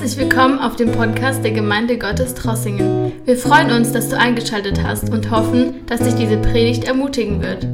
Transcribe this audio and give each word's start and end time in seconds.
Herzlich 0.00 0.28
willkommen 0.28 0.60
auf 0.60 0.76
dem 0.76 0.92
Podcast 0.92 1.42
der 1.42 1.50
Gemeinde 1.50 1.98
Gottes 1.98 2.32
Trossingen. 2.32 3.20
Wir 3.26 3.36
freuen 3.36 3.72
uns, 3.72 3.90
dass 3.90 4.08
du 4.08 4.16
eingeschaltet 4.16 4.80
hast 4.80 5.10
und 5.10 5.28
hoffen, 5.28 5.84
dass 5.86 5.98
dich 5.98 6.14
diese 6.14 6.36
Predigt 6.36 6.84
ermutigen 6.84 7.42
wird. 7.42 7.66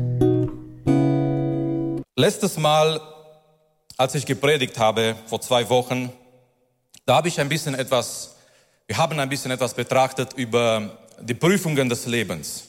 Letztes 2.16 2.56
Mal, 2.56 2.98
als 3.98 4.14
ich 4.14 4.24
gepredigt 4.24 4.78
habe, 4.78 5.16
vor 5.26 5.42
zwei 5.42 5.68
Wochen, 5.68 6.10
da 7.04 7.16
habe 7.16 7.28
ich 7.28 7.38
ein 7.38 7.50
bisschen 7.50 7.74
etwas, 7.74 8.36
wir 8.86 8.96
haben 8.96 9.20
ein 9.20 9.28
bisschen 9.28 9.50
etwas 9.50 9.74
betrachtet 9.74 10.32
über 10.32 10.96
die 11.20 11.34
Prüfungen 11.34 11.90
des 11.90 12.06
Lebens. 12.06 12.68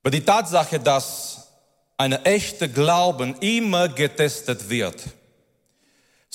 Über 0.00 0.10
die 0.10 0.24
Tatsache, 0.24 0.80
dass 0.80 1.52
eine 1.98 2.24
echte 2.24 2.70
Glauben 2.70 3.34
immer 3.40 3.90
getestet 3.90 4.70
wird. 4.70 5.04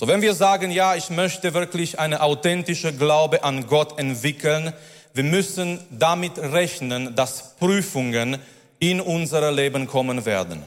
So, 0.02 0.08
wenn 0.08 0.24
wir 0.24 0.34
sagen, 0.34 0.72
ja, 0.72 0.96
ich 0.96 1.12
möchte 1.12 1.54
wirklich 1.54 2.00
eine 2.00 2.24
authentische 2.24 2.92
Glaube 2.92 3.44
an 3.44 3.68
Gott 3.68 4.00
entwickeln, 4.00 4.74
wir 5.14 5.24
müssen 5.24 5.80
damit 5.92 6.40
rechnen, 6.40 7.16
dass 7.16 7.56
Prüfungen 7.58 8.40
in 8.80 9.00
unser 9.00 9.52
Leben 9.52 9.86
kommen 9.86 10.26
werden. 10.26 10.64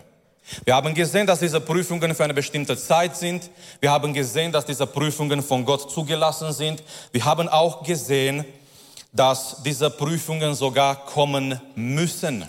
Wir 0.65 0.77
haben 0.77 0.95
gesehen, 0.95 1.27
dass 1.27 1.41
diese 1.41 1.61
Prüfungen 1.61 2.15
für 2.15 2.23
eine 2.23 2.33
bestimmte 2.33 2.77
Zeit 2.77 3.17
sind. 3.17 3.51
Wir 3.81 3.91
haben 3.91 4.15
gesehen, 4.15 4.53
dass 4.53 4.67
diese 4.67 4.87
Prüfungen 4.87 5.43
von 5.43 5.65
Gott 5.65 5.91
zugelassen 5.91 6.53
sind. 6.53 6.85
Wir 7.11 7.25
haben 7.25 7.49
auch 7.49 7.83
gesehen, 7.83 8.45
dass 9.13 9.65
diese 9.65 9.91
Prüfungen 9.91 10.55
sogar 10.55 11.07
kommen 11.07 11.61
müssen. 11.75 12.47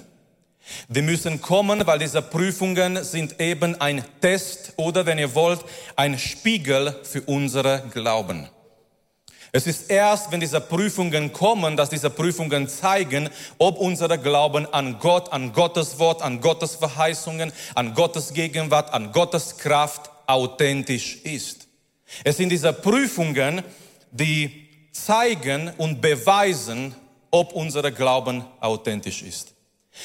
Die 0.87 1.01
müssen 1.01 1.41
kommen, 1.41 1.85
weil 1.85 1.99
diese 1.99 2.21
Prüfungen 2.21 3.03
sind 3.03 3.39
eben 3.39 3.79
ein 3.79 4.03
Test 4.21 4.73
oder, 4.77 5.05
wenn 5.05 5.19
ihr 5.19 5.35
wollt, 5.35 5.59
ein 5.95 6.17
Spiegel 6.17 6.95
für 7.03 7.21
unsere 7.21 7.83
Glauben. 7.93 8.49
Es 9.51 9.67
ist 9.67 9.89
erst, 9.89 10.33
wenn 10.33 10.41
diese 10.41 10.59
Prüfungen 10.59 11.31
kommen, 11.31 11.77
dass 11.77 11.89
diese 11.89 12.09
Prüfungen 12.09 12.67
zeigen, 12.67 13.29
ob 13.57 13.77
unser 13.77 14.17
Glauben 14.17 14.65
an 14.73 14.99
Gott, 14.99 15.31
an 15.31 15.53
Gottes 15.53 15.97
Wort, 15.97 16.21
an 16.21 16.41
Gottes 16.41 16.75
Verheißungen, 16.75 17.53
an 17.73 17.93
Gottes 17.93 18.33
Gegenwart, 18.33 18.93
an 18.93 19.13
Gottes 19.13 19.57
Kraft 19.57 20.11
authentisch 20.27 21.19
ist. 21.23 21.69
Es 22.25 22.35
sind 22.35 22.49
diese 22.49 22.73
Prüfungen, 22.73 23.63
die 24.11 24.67
zeigen 24.91 25.71
und 25.77 26.01
beweisen, 26.01 26.93
ob 27.31 27.53
unser 27.53 27.89
Glauben 27.91 28.43
authentisch 28.59 29.21
ist. 29.21 29.54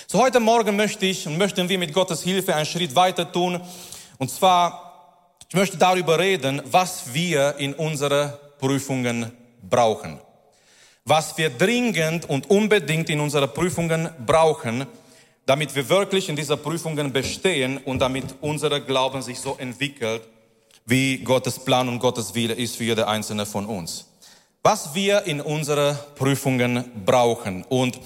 So 0.06 0.18
heute 0.18 0.40
Morgen 0.40 0.76
möchte 0.76 1.06
ich 1.06 1.26
und 1.26 1.36
möchten 1.38 1.68
wir 1.68 1.78
mit 1.78 1.92
Gottes 1.92 2.22
Hilfe 2.22 2.54
einen 2.54 2.66
Schritt 2.66 2.94
weiter 2.94 3.30
tun. 3.30 3.60
Und 4.18 4.30
zwar, 4.30 5.36
ich 5.48 5.54
möchte 5.54 5.76
darüber 5.76 6.18
reden, 6.18 6.62
was 6.64 7.12
wir 7.12 7.56
in 7.58 7.74
unsere 7.74 8.38
Prüfungen 8.58 9.32
brauchen. 9.68 10.20
Was 11.04 11.36
wir 11.38 11.50
dringend 11.50 12.28
und 12.28 12.50
unbedingt 12.50 13.10
in 13.10 13.20
unsere 13.20 13.48
Prüfungen 13.48 14.10
brauchen, 14.24 14.86
damit 15.46 15.74
wir 15.74 15.88
wirklich 15.88 16.28
in 16.28 16.36
dieser 16.36 16.56
Prüfungen 16.56 17.12
bestehen 17.12 17.78
und 17.78 17.98
damit 17.98 18.26
unser 18.40 18.80
Glauben 18.80 19.22
sich 19.22 19.40
so 19.40 19.56
entwickelt, 19.58 20.22
wie 20.86 21.18
Gottes 21.18 21.58
Plan 21.58 21.88
und 21.88 21.98
Gottes 21.98 22.34
Wille 22.34 22.54
ist 22.54 22.76
für 22.76 22.84
jede 22.84 23.08
einzelne 23.08 23.46
von 23.46 23.66
uns. 23.66 24.06
Was 24.62 24.94
wir 24.94 25.24
in 25.24 25.40
unsere 25.40 25.98
Prüfungen 26.16 26.84
brauchen. 27.04 27.64
Und 27.64 27.98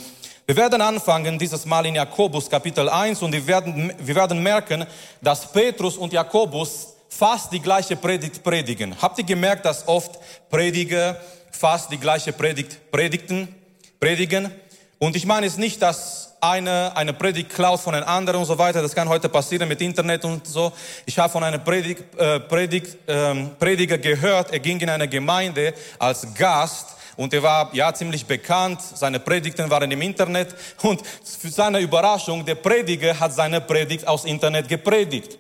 wir 0.47 0.57
werden 0.57 0.83
anfangen 0.83 1.39
dieses 1.39 1.65
Mal 1.65 1.87
in 1.87 1.95
Jakobus 1.95 2.51
Kapitel 2.51 2.87
1 2.91 3.23
und 3.23 3.33
wir 3.33 3.47
werden, 3.47 3.91
wir 3.99 4.15
werden 4.15 4.43
merken, 4.43 4.87
dass 5.23 5.51
Petrus 5.51 5.97
und 5.97 6.13
Jakobus 6.13 6.89
fast 7.09 7.51
die 7.51 7.61
gleiche 7.61 7.97
Predigt 7.97 8.43
predigen. 8.43 8.95
Habt 9.01 9.19
ihr 9.19 9.25
gemerkt, 9.25 9.65
dass 9.65 9.89
oft 9.89 10.19
Prediger 10.51 11.19
fast 11.51 11.91
die 11.91 11.99
gleiche 11.99 12.35
Predigt 12.35 12.91
predigten, 12.91 13.55
predigen? 13.99 14.51
Und 14.99 15.17
ich 15.17 15.25
meine 15.25 15.47
es 15.47 15.57
nicht, 15.57 15.81
dass 15.81 16.35
eine, 16.43 16.95
eine 16.95 17.15
Predigt 17.15 17.49
klaut 17.49 17.81
von 17.81 17.95
einem 17.95 18.07
anderen 18.07 18.41
und 18.41 18.47
so 18.47 18.59
weiter. 18.59 18.83
Das 18.83 18.95
kann 18.95 19.09
heute 19.09 19.31
passieren 19.31 19.67
mit 19.67 19.81
Internet 19.81 20.27
und 20.27 20.47
so. 20.47 20.75
Ich 21.07 21.19
habe 21.19 21.33
von 21.33 21.43
einem 21.43 21.65
Predigt, 21.65 22.03
äh, 22.19 22.39
Predigt, 22.41 22.99
ähm, 23.09 23.53
Prediger 23.59 23.97
gehört, 23.97 24.53
er 24.53 24.59
ging 24.59 24.79
in 24.79 24.91
eine 24.91 25.09
Gemeinde 25.09 25.73
als 25.99 26.27
Gast 26.35 26.95
und 27.17 27.33
er 27.33 27.43
war 27.43 27.71
ja 27.73 27.93
ziemlich 27.93 28.27
bekannt. 28.27 28.81
Seine 28.83 29.21
Predigten 29.21 29.69
waren 29.71 29.91
im 29.91 30.03
Internet 30.03 30.55
und 30.83 31.03
für 31.25 31.49
seine 31.49 31.81
Überraschung, 31.81 32.45
der 32.45 32.57
Prediger 32.57 33.19
hat 33.19 33.33
seine 33.33 33.61
Predigt 33.61 34.07
aus 34.07 34.25
Internet 34.25 34.69
gepredigt. 34.69 35.39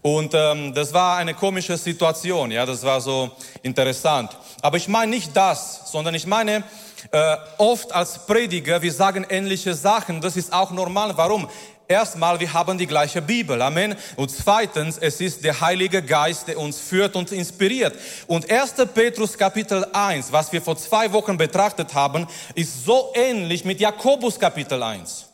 Und 0.00 0.32
ähm, 0.32 0.72
das 0.74 0.94
war 0.94 1.16
eine 1.16 1.34
komische 1.34 1.76
Situation, 1.76 2.50
ja, 2.52 2.64
das 2.64 2.84
war 2.84 3.00
so 3.00 3.30
interessant. 3.62 4.30
Aber 4.62 4.76
ich 4.76 4.86
meine 4.86 5.10
nicht 5.10 5.36
das, 5.36 5.90
sondern 5.90 6.14
ich 6.14 6.26
meine, 6.26 6.62
äh, 7.10 7.36
oft 7.58 7.92
als 7.92 8.26
Prediger, 8.26 8.80
wir 8.80 8.92
sagen 8.92 9.26
ähnliche 9.28 9.74
Sachen, 9.74 10.20
das 10.20 10.36
ist 10.36 10.52
auch 10.52 10.70
normal. 10.70 11.16
Warum? 11.16 11.48
Erstmal, 11.90 12.38
wir 12.38 12.52
haben 12.52 12.76
die 12.76 12.86
gleiche 12.86 13.22
Bibel. 13.22 13.62
Amen. 13.62 13.96
Und 14.16 14.30
zweitens, 14.30 14.98
es 14.98 15.22
ist 15.22 15.42
der 15.42 15.58
Heilige 15.58 16.02
Geist, 16.02 16.46
der 16.46 16.58
uns 16.58 16.78
führt 16.78 17.16
und 17.16 17.32
inspiriert. 17.32 17.98
Und 18.26 18.50
1. 18.50 18.74
Petrus 18.92 19.38
Kapitel 19.38 19.86
1, 19.90 20.30
was 20.30 20.52
wir 20.52 20.60
vor 20.60 20.76
zwei 20.76 21.10
Wochen 21.14 21.38
betrachtet 21.38 21.94
haben, 21.94 22.26
ist 22.54 22.84
so 22.84 23.10
ähnlich 23.14 23.64
mit 23.64 23.80
Jakobus 23.80 24.38
Kapitel 24.38 24.82
1. 24.82 25.28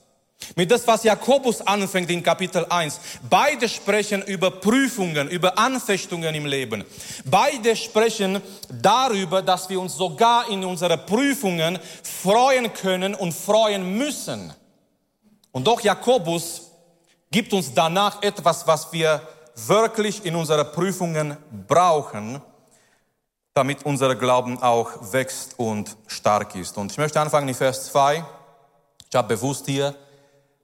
Mit 0.54 0.70
das, 0.70 0.86
was 0.86 1.02
Jakobus 1.02 1.60
anfängt 1.60 2.08
in 2.10 2.22
Kapitel 2.22 2.64
1. 2.68 3.00
Beide 3.28 3.68
sprechen 3.68 4.22
über 4.22 4.52
Prüfungen, 4.52 5.28
über 5.28 5.58
Anfechtungen 5.58 6.36
im 6.36 6.46
Leben. 6.46 6.84
Beide 7.24 7.74
sprechen 7.74 8.40
darüber, 8.70 9.42
dass 9.42 9.68
wir 9.68 9.80
uns 9.80 9.96
sogar 9.96 10.48
in 10.48 10.64
unseren 10.64 11.04
Prüfungen 11.04 11.80
freuen 12.22 12.72
können 12.72 13.16
und 13.16 13.32
freuen 13.32 13.98
müssen. 13.98 14.54
Und 15.54 15.68
doch 15.68 15.80
Jakobus 15.82 16.62
gibt 17.30 17.52
uns 17.52 17.72
danach 17.72 18.20
etwas, 18.24 18.66
was 18.66 18.92
wir 18.92 19.20
wirklich 19.54 20.24
in 20.24 20.34
unseren 20.34 20.66
Prüfungen 20.72 21.36
brauchen, 21.68 22.42
damit 23.54 23.86
unser 23.86 24.16
Glauben 24.16 24.60
auch 24.60 25.12
wächst 25.12 25.56
und 25.56 25.96
stark 26.08 26.56
ist. 26.56 26.76
Und 26.76 26.90
ich 26.90 26.98
möchte 26.98 27.20
anfangen 27.20 27.48
in 27.48 27.54
Vers 27.54 27.86
2. 27.86 28.24
Ich 29.08 29.14
habe 29.14 29.28
bewusst 29.28 29.66
hier 29.66 29.94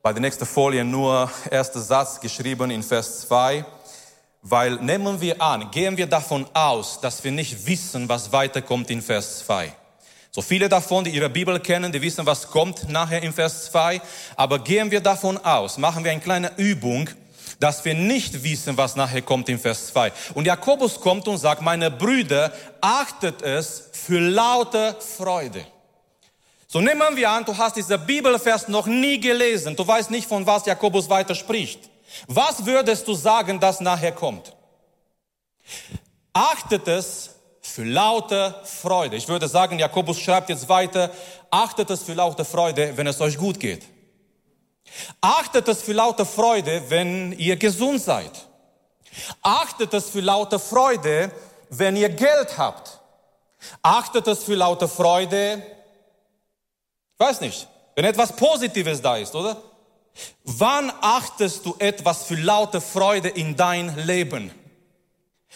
bei 0.02 0.12
der 0.12 0.22
nächsten 0.22 0.44
Folie 0.44 0.84
nur 0.84 1.30
erster 1.52 1.80
Satz 1.80 2.18
geschrieben 2.18 2.72
in 2.72 2.82
Vers 2.82 3.20
2, 3.28 3.64
weil 4.42 4.74
nehmen 4.74 5.20
wir 5.20 5.40
an, 5.40 5.70
gehen 5.70 5.96
wir 5.96 6.08
davon 6.08 6.48
aus, 6.52 7.00
dass 7.00 7.22
wir 7.22 7.30
nicht 7.30 7.64
wissen, 7.64 8.08
was 8.08 8.32
weiterkommt 8.32 8.90
in 8.90 9.02
Vers 9.02 9.38
2. 9.46 9.72
So 10.32 10.42
viele 10.42 10.68
davon, 10.68 11.02
die 11.02 11.10
ihre 11.10 11.28
Bibel 11.28 11.58
kennen, 11.58 11.90
die 11.90 12.00
wissen, 12.00 12.24
was 12.24 12.48
kommt 12.48 12.88
nachher 12.88 13.22
in 13.22 13.32
Vers 13.32 13.64
2. 13.72 14.00
Aber 14.36 14.60
gehen 14.60 14.90
wir 14.90 15.00
davon 15.00 15.36
aus, 15.38 15.76
machen 15.76 16.04
wir 16.04 16.12
eine 16.12 16.20
kleine 16.20 16.52
Übung, 16.56 17.10
dass 17.58 17.84
wir 17.84 17.94
nicht 17.94 18.44
wissen, 18.44 18.76
was 18.76 18.94
nachher 18.94 19.22
kommt 19.22 19.48
in 19.48 19.58
Vers 19.58 19.88
2. 19.88 20.12
Und 20.34 20.46
Jakobus 20.46 21.00
kommt 21.00 21.26
und 21.26 21.38
sagt, 21.38 21.62
meine 21.62 21.90
Brüder, 21.90 22.52
achtet 22.80 23.42
es 23.42 23.90
für 23.92 24.20
laute 24.20 24.96
Freude. 25.16 25.66
So 26.68 26.80
nehmen 26.80 27.16
wir 27.16 27.28
an, 27.28 27.44
du 27.44 27.56
hast 27.56 27.74
diese 27.74 27.98
Bibelvers 27.98 28.68
noch 28.68 28.86
nie 28.86 29.18
gelesen. 29.18 29.74
Du 29.74 29.84
weißt 29.84 30.12
nicht, 30.12 30.28
von 30.28 30.46
was 30.46 30.64
Jakobus 30.64 31.10
weiter 31.10 31.34
spricht. 31.34 31.90
Was 32.28 32.64
würdest 32.64 33.08
du 33.08 33.14
sagen, 33.14 33.58
dass 33.58 33.80
nachher 33.80 34.12
kommt? 34.12 34.54
Achtet 36.32 36.86
es 36.86 37.30
für 37.70 37.84
laute 37.84 38.54
Freude. 38.64 39.16
Ich 39.16 39.28
würde 39.28 39.48
sagen, 39.48 39.78
Jakobus 39.78 40.18
schreibt 40.18 40.48
jetzt 40.48 40.68
weiter, 40.68 41.10
achtet 41.50 41.88
es 41.90 42.02
für 42.02 42.14
laute 42.14 42.44
Freude, 42.44 42.96
wenn 42.96 43.06
es 43.06 43.20
euch 43.20 43.38
gut 43.38 43.60
geht. 43.60 43.84
Achtet 45.20 45.68
es 45.68 45.82
für 45.82 45.92
laute 45.92 46.26
Freude, 46.26 46.82
wenn 46.88 47.32
ihr 47.32 47.56
gesund 47.56 48.02
seid. 48.02 48.32
Achtet 49.42 49.94
es 49.94 50.10
für 50.10 50.20
laute 50.20 50.58
Freude, 50.58 51.30
wenn 51.68 51.96
ihr 51.96 52.08
Geld 52.08 52.58
habt. 52.58 52.98
Achtet 53.82 54.26
es 54.26 54.42
für 54.44 54.54
laute 54.54 54.88
Freude, 54.88 55.62
ich 57.12 57.26
weiß 57.26 57.40
nicht, 57.42 57.68
wenn 57.94 58.04
etwas 58.04 58.34
Positives 58.34 59.00
da 59.00 59.16
ist, 59.16 59.34
oder? 59.34 59.62
Wann 60.42 60.90
achtest 61.00 61.64
du 61.66 61.76
etwas 61.78 62.24
für 62.24 62.34
laute 62.34 62.80
Freude 62.80 63.28
in 63.28 63.54
dein 63.54 63.94
Leben? 64.06 64.50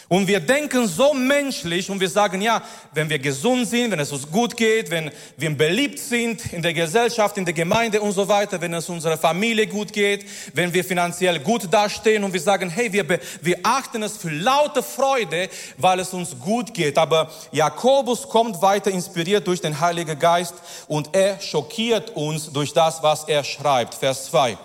Und 0.07 0.27
wir 0.27 0.39
denken 0.39 0.87
so 0.87 1.15
menschlich 1.15 1.89
und 1.89 1.99
wir 1.99 2.09
sagen, 2.09 2.39
ja, 2.39 2.61
wenn 2.93 3.09
wir 3.09 3.17
gesund 3.17 3.67
sind, 3.67 3.89
wenn 3.89 3.99
es 3.99 4.11
uns 4.11 4.29
gut 4.29 4.55
geht, 4.55 4.91
wenn 4.91 5.09
wir 5.35 5.57
beliebt 5.57 5.97
sind 5.97 6.53
in 6.53 6.61
der 6.61 6.73
Gesellschaft, 6.73 7.37
in 7.37 7.45
der 7.45 7.55
Gemeinde 7.55 7.99
und 8.01 8.11
so 8.11 8.27
weiter, 8.27 8.61
wenn 8.61 8.73
es 8.75 8.87
unserer 8.87 9.17
Familie 9.17 9.65
gut 9.65 9.91
geht, 9.91 10.25
wenn 10.53 10.71
wir 10.71 10.83
finanziell 10.83 11.39
gut 11.39 11.73
dastehen 11.73 12.23
und 12.23 12.33
wir 12.33 12.39
sagen, 12.39 12.69
hey, 12.69 12.93
wir, 12.93 13.19
wir 13.41 13.59
achten 13.63 14.03
es 14.03 14.15
für 14.15 14.29
laute 14.29 14.83
Freude, 14.83 15.49
weil 15.77 15.99
es 15.99 16.13
uns 16.13 16.39
gut 16.39 16.71
geht. 16.71 16.99
Aber 16.99 17.31
Jakobus 17.51 18.29
kommt 18.29 18.61
weiter 18.61 18.91
inspiriert 18.91 19.47
durch 19.47 19.61
den 19.61 19.79
Heiligen 19.79 20.19
Geist 20.19 20.53
und 20.87 21.15
er 21.15 21.41
schockiert 21.41 22.11
uns 22.15 22.51
durch 22.51 22.73
das, 22.73 23.01
was 23.01 23.23
er 23.23 23.43
schreibt. 23.43 23.95
Vers 23.95 24.25
2. 24.25 24.55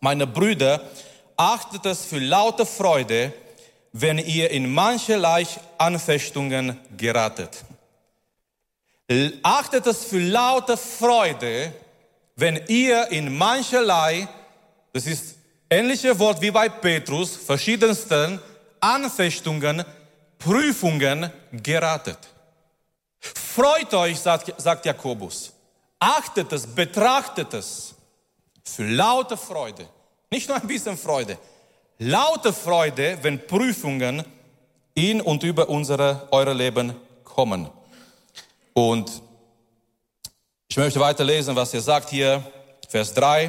Meine 0.00 0.26
Brüder, 0.26 0.80
achtet 1.36 1.86
es 1.86 2.04
für 2.04 2.18
laute 2.18 2.66
Freude, 2.66 3.32
wenn 3.96 4.18
ihr 4.18 4.50
in 4.50 4.74
mancherlei 4.74 5.46
Anfechtungen 5.78 6.76
geratet. 6.96 7.64
Achtet 9.42 9.86
es 9.86 10.04
für 10.04 10.18
laute 10.18 10.76
Freude, 10.76 11.72
wenn 12.34 12.60
ihr 12.66 13.06
in 13.12 13.36
mancherlei, 13.38 14.26
das 14.92 15.06
ist 15.06 15.36
ähnliche 15.70 16.18
Wort 16.18 16.40
wie 16.40 16.50
bei 16.50 16.68
Petrus, 16.68 17.36
verschiedensten 17.36 18.40
Anfechtungen, 18.80 19.84
Prüfungen 20.38 21.30
geratet. 21.52 22.18
Freut 23.20 23.94
euch, 23.94 24.18
sagt, 24.18 24.60
sagt 24.60 24.86
Jakobus. 24.86 25.52
Achtet 26.00 26.52
es, 26.52 26.66
betrachtet 26.66 27.54
es 27.54 27.94
für 28.64 28.88
laute 28.88 29.36
Freude. 29.36 29.88
Nicht 30.30 30.48
nur 30.48 30.60
ein 30.60 30.66
bisschen 30.66 30.98
Freude. 30.98 31.38
Laute 31.98 32.52
Freude, 32.52 33.18
wenn 33.22 33.46
Prüfungen 33.46 34.24
in 34.94 35.20
und 35.20 35.44
über 35.44 35.68
unsere, 35.68 36.26
eure 36.32 36.52
Leben 36.52 36.94
kommen. 37.22 37.68
Und 38.72 39.22
ich 40.68 40.76
möchte 40.76 40.98
weiterlesen, 40.98 41.54
was 41.54 41.72
er 41.72 41.80
sagt 41.80 42.10
hier, 42.10 42.42
Vers 42.88 43.14
3. 43.14 43.44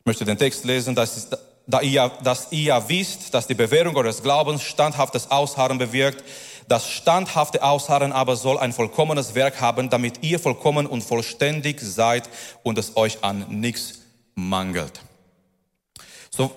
Ich 0.00 0.06
möchte 0.06 0.24
den 0.24 0.36
Text 0.36 0.64
lesen, 0.64 0.96
das 0.96 1.16
ist, 1.16 1.38
da 1.68 1.80
ihr, 1.80 2.10
dass 2.24 2.50
ihr 2.50 2.82
wisst, 2.88 3.32
dass 3.32 3.46
die 3.46 3.54
Bewährung 3.54 3.94
eures 3.96 4.20
Glaubens 4.20 4.62
standhaftes 4.64 5.30
Ausharren 5.30 5.78
bewirkt. 5.78 6.24
Das 6.66 6.90
standhafte 6.90 7.62
Ausharren 7.62 8.12
aber 8.12 8.34
soll 8.34 8.58
ein 8.58 8.72
vollkommenes 8.72 9.36
Werk 9.36 9.60
haben, 9.60 9.88
damit 9.88 10.24
ihr 10.24 10.40
vollkommen 10.40 10.86
und 10.86 11.04
vollständig 11.04 11.80
seid 11.80 12.28
und 12.64 12.76
es 12.76 12.96
euch 12.96 13.22
an 13.22 13.46
nichts 13.50 14.00
mangelt. 14.34 15.00
So, 16.36 16.50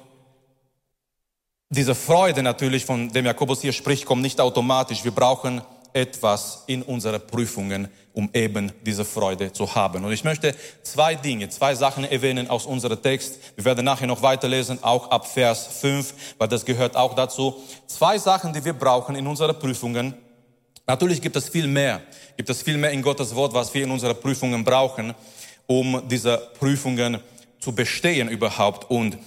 diese 1.69 1.93
Freude 1.93 2.41
natürlich, 2.41 2.83
von 2.83 3.09
dem 3.09 3.25
Jakobus 3.27 3.61
hier 3.61 3.73
spricht, 3.73 4.05
kommt 4.05 4.23
nicht 4.23 4.41
automatisch. 4.41 5.03
Wir 5.03 5.11
brauchen 5.11 5.61
etwas 5.93 6.63
in 6.65 6.81
unsere 6.81 7.19
Prüfungen, 7.19 7.87
um 8.13 8.27
eben 8.33 8.71
diese 8.83 9.05
Freude 9.05 9.53
zu 9.53 9.75
haben. 9.75 10.03
Und 10.03 10.11
ich 10.11 10.23
möchte 10.23 10.55
zwei 10.81 11.13
Dinge, 11.13 11.49
zwei 11.49 11.75
Sachen 11.75 12.05
erwähnen 12.05 12.49
aus 12.49 12.65
unserem 12.65 12.99
Text. 12.99 13.37
Wir 13.55 13.65
werden 13.65 13.85
nachher 13.85 14.07
noch 14.07 14.23
weiterlesen, 14.23 14.83
auch 14.83 15.11
ab 15.11 15.27
Vers 15.27 15.67
5, 15.79 16.13
weil 16.39 16.47
das 16.47 16.65
gehört 16.65 16.95
auch 16.95 17.13
dazu. 17.13 17.61
Zwei 17.85 18.17
Sachen, 18.17 18.53
die 18.53 18.65
wir 18.65 18.73
brauchen 18.73 19.15
in 19.15 19.27
unseren 19.27 19.59
Prüfungen. 19.59 20.15
Natürlich 20.87 21.21
gibt 21.21 21.35
es 21.35 21.49
viel 21.49 21.67
mehr, 21.67 22.01
gibt 22.35 22.49
es 22.49 22.63
viel 22.63 22.77
mehr 22.77 22.91
in 22.91 23.03
Gottes 23.03 23.35
Wort, 23.35 23.53
was 23.53 23.71
wir 23.75 23.83
in 23.83 23.91
unseren 23.91 24.19
Prüfungen 24.19 24.63
brauchen, 24.63 25.13
um 25.67 26.01
diese 26.07 26.37
Prüfungen 26.57 27.19
zu 27.59 27.73
bestehen 27.73 28.27
überhaupt 28.29 28.89
und 28.89 29.17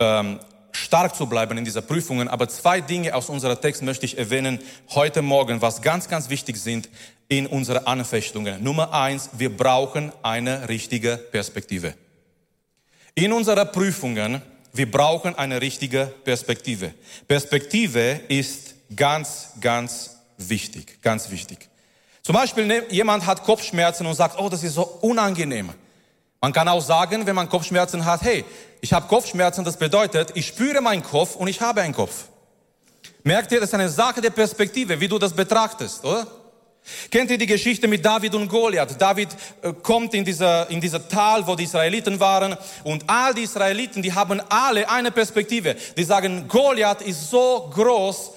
ähm, 0.00 0.40
stark 0.72 1.14
zu 1.16 1.26
bleiben 1.26 1.58
in 1.58 1.64
dieser 1.64 1.82
Prüfungen. 1.82 2.28
Aber 2.28 2.48
zwei 2.48 2.80
Dinge 2.80 3.14
aus 3.14 3.28
unserer 3.28 3.60
Text 3.60 3.82
möchte 3.82 4.06
ich 4.06 4.18
erwähnen 4.18 4.60
heute 4.90 5.22
Morgen, 5.22 5.60
was 5.60 5.82
ganz, 5.82 6.08
ganz 6.08 6.30
wichtig 6.30 6.56
sind 6.56 6.88
in 7.28 7.46
unseren 7.46 7.84
Anfechtungen. 7.84 8.62
Nummer 8.62 8.92
eins, 8.92 9.30
wir 9.34 9.54
brauchen 9.54 10.12
eine 10.22 10.68
richtige 10.68 11.16
Perspektive. 11.16 11.94
In 13.14 13.32
unseren 13.32 13.70
Prüfungen, 13.72 14.40
wir 14.72 14.90
brauchen 14.90 15.34
eine 15.34 15.60
richtige 15.60 16.06
Perspektive. 16.24 16.94
Perspektive 17.26 18.20
ist 18.28 18.74
ganz, 18.94 19.50
ganz 19.60 20.18
wichtig, 20.36 21.02
ganz 21.02 21.30
wichtig. 21.30 21.68
Zum 22.22 22.34
Beispiel, 22.34 22.66
ne, 22.66 22.84
jemand 22.90 23.26
hat 23.26 23.42
Kopfschmerzen 23.42 24.06
und 24.06 24.14
sagt, 24.14 24.38
oh, 24.38 24.48
das 24.48 24.62
ist 24.62 24.74
so 24.74 24.82
unangenehm. 24.82 25.70
Man 26.40 26.52
kann 26.52 26.68
auch 26.68 26.80
sagen, 26.80 27.26
wenn 27.26 27.34
man 27.34 27.48
Kopfschmerzen 27.48 28.04
hat, 28.04 28.22
hey, 28.22 28.44
ich 28.80 28.92
habe 28.92 29.08
Kopfschmerzen, 29.08 29.64
das 29.64 29.76
bedeutet, 29.76 30.30
ich 30.34 30.46
spüre 30.46 30.80
meinen 30.80 31.02
Kopf 31.02 31.34
und 31.34 31.48
ich 31.48 31.60
habe 31.60 31.80
einen 31.80 31.94
Kopf. 31.94 32.26
Merkt 33.24 33.50
ihr, 33.50 33.60
das 33.60 33.70
ist 33.70 33.74
eine 33.74 33.88
Sache 33.88 34.20
der 34.20 34.30
Perspektive, 34.30 35.00
wie 35.00 35.08
du 35.08 35.18
das 35.18 35.32
betrachtest, 35.32 36.04
oder? 36.04 36.26
Kennt 37.10 37.30
ihr 37.30 37.38
die 37.38 37.46
Geschichte 37.46 37.88
mit 37.88 38.04
David 38.04 38.34
und 38.34 38.48
Goliath? 38.48 39.00
David 39.00 39.28
äh, 39.62 39.72
kommt 39.82 40.14
in 40.14 40.24
dieser, 40.24 40.70
in 40.70 40.80
dieser 40.80 41.06
Tal, 41.06 41.46
wo 41.46 41.54
die 41.54 41.64
Israeliten 41.64 42.18
waren 42.18 42.56
und 42.84 43.04
all 43.08 43.34
die 43.34 43.42
Israeliten, 43.42 44.00
die 44.00 44.12
haben 44.12 44.40
alle 44.48 44.88
eine 44.88 45.10
Perspektive. 45.10 45.76
Die 45.96 46.04
sagen, 46.04 46.48
Goliath 46.48 47.02
ist 47.02 47.30
so 47.30 47.70
groß, 47.74 48.32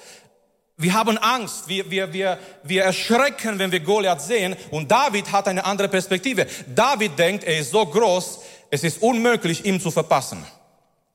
wir 0.81 0.93
haben 0.93 1.17
Angst, 1.17 1.67
wir, 1.67 1.89
wir, 1.89 2.11
wir, 2.11 2.39
wir 2.63 2.83
erschrecken, 2.83 3.59
wenn 3.59 3.71
wir 3.71 3.79
Goliath 3.79 4.21
sehen. 4.21 4.55
Und 4.71 4.89
David 4.89 5.31
hat 5.31 5.47
eine 5.47 5.65
andere 5.65 5.87
Perspektive. 5.87 6.47
David 6.73 7.17
denkt, 7.17 7.43
er 7.43 7.59
ist 7.59 7.71
so 7.71 7.85
groß, 7.85 8.39
es 8.69 8.83
ist 8.83 9.01
unmöglich, 9.01 9.65
ihm 9.65 9.79
zu 9.79 9.91
verpassen. 9.91 10.43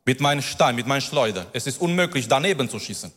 Mit 0.04 0.20
meinem 0.20 0.42
Stein, 0.42 0.76
mit 0.76 0.86
meinem 0.86 1.00
Schleuder. 1.00 1.46
Es 1.52 1.66
ist 1.66 1.80
unmöglich, 1.80 2.28
daneben 2.28 2.68
zu 2.68 2.78
schießen. 2.78 3.12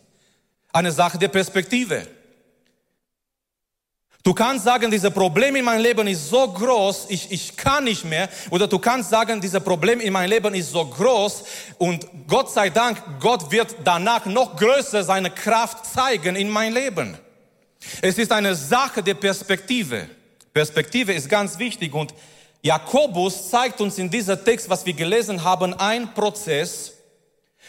Eine 0.74 0.92
Sache 0.92 1.18
der 1.18 1.28
Perspektive. 1.28 2.08
Du 4.22 4.34
kannst 4.34 4.66
sagen, 4.66 4.92
dieses 4.92 5.14
Problem 5.14 5.56
in 5.56 5.64
meinem 5.64 5.82
Leben 5.82 6.06
ist 6.08 6.30
so 6.30 6.46
groß, 6.52 7.06
ich, 7.08 7.32
ich 7.32 7.56
kann 7.56 7.86
nicht 7.86 8.04
mehr. 8.04 8.28
Oder 8.50 8.68
du 8.68 8.78
kannst 8.78 9.10
sagen, 9.10 9.40
dieses 9.40 9.64
Problem 9.64 10.02
in 10.02 10.12
meinem 10.12 10.30
Leben 10.30 10.54
ist 10.54 10.72
so 10.72 10.86
groß 10.86 11.44
und 11.78 12.06
Gott 12.28 12.52
sei 12.52 12.70
Dank, 12.70 13.02
Gott 13.22 13.50
wird 13.50 13.76
danach 13.84 14.26
noch 14.26 14.58
größer 14.58 15.04
seine 15.04 15.32
Kraft 15.32 15.86
zeigen 15.86 16.36
in 16.36 16.50
mein 16.50 16.74
Leben. 16.74 17.18
Es 18.02 18.18
ist 18.18 18.32
eine 18.34 18.56
Sache 18.56 19.02
der 19.02 19.14
Perspektive. 19.14 20.10
Perspektive 20.54 21.14
ist 21.14 21.30
ganz 21.30 21.58
wichtig 21.58 21.94
und 21.94 22.14
Jakobus 22.62 23.50
zeigt 23.50 23.80
uns 23.80 23.98
in 23.98 24.10
dieser 24.10 24.44
Text, 24.44 24.70
was 24.70 24.86
wir 24.86 24.94
gelesen 24.94 25.42
haben, 25.46 25.74
ein 25.76 26.14
Prozess, 26.14 26.94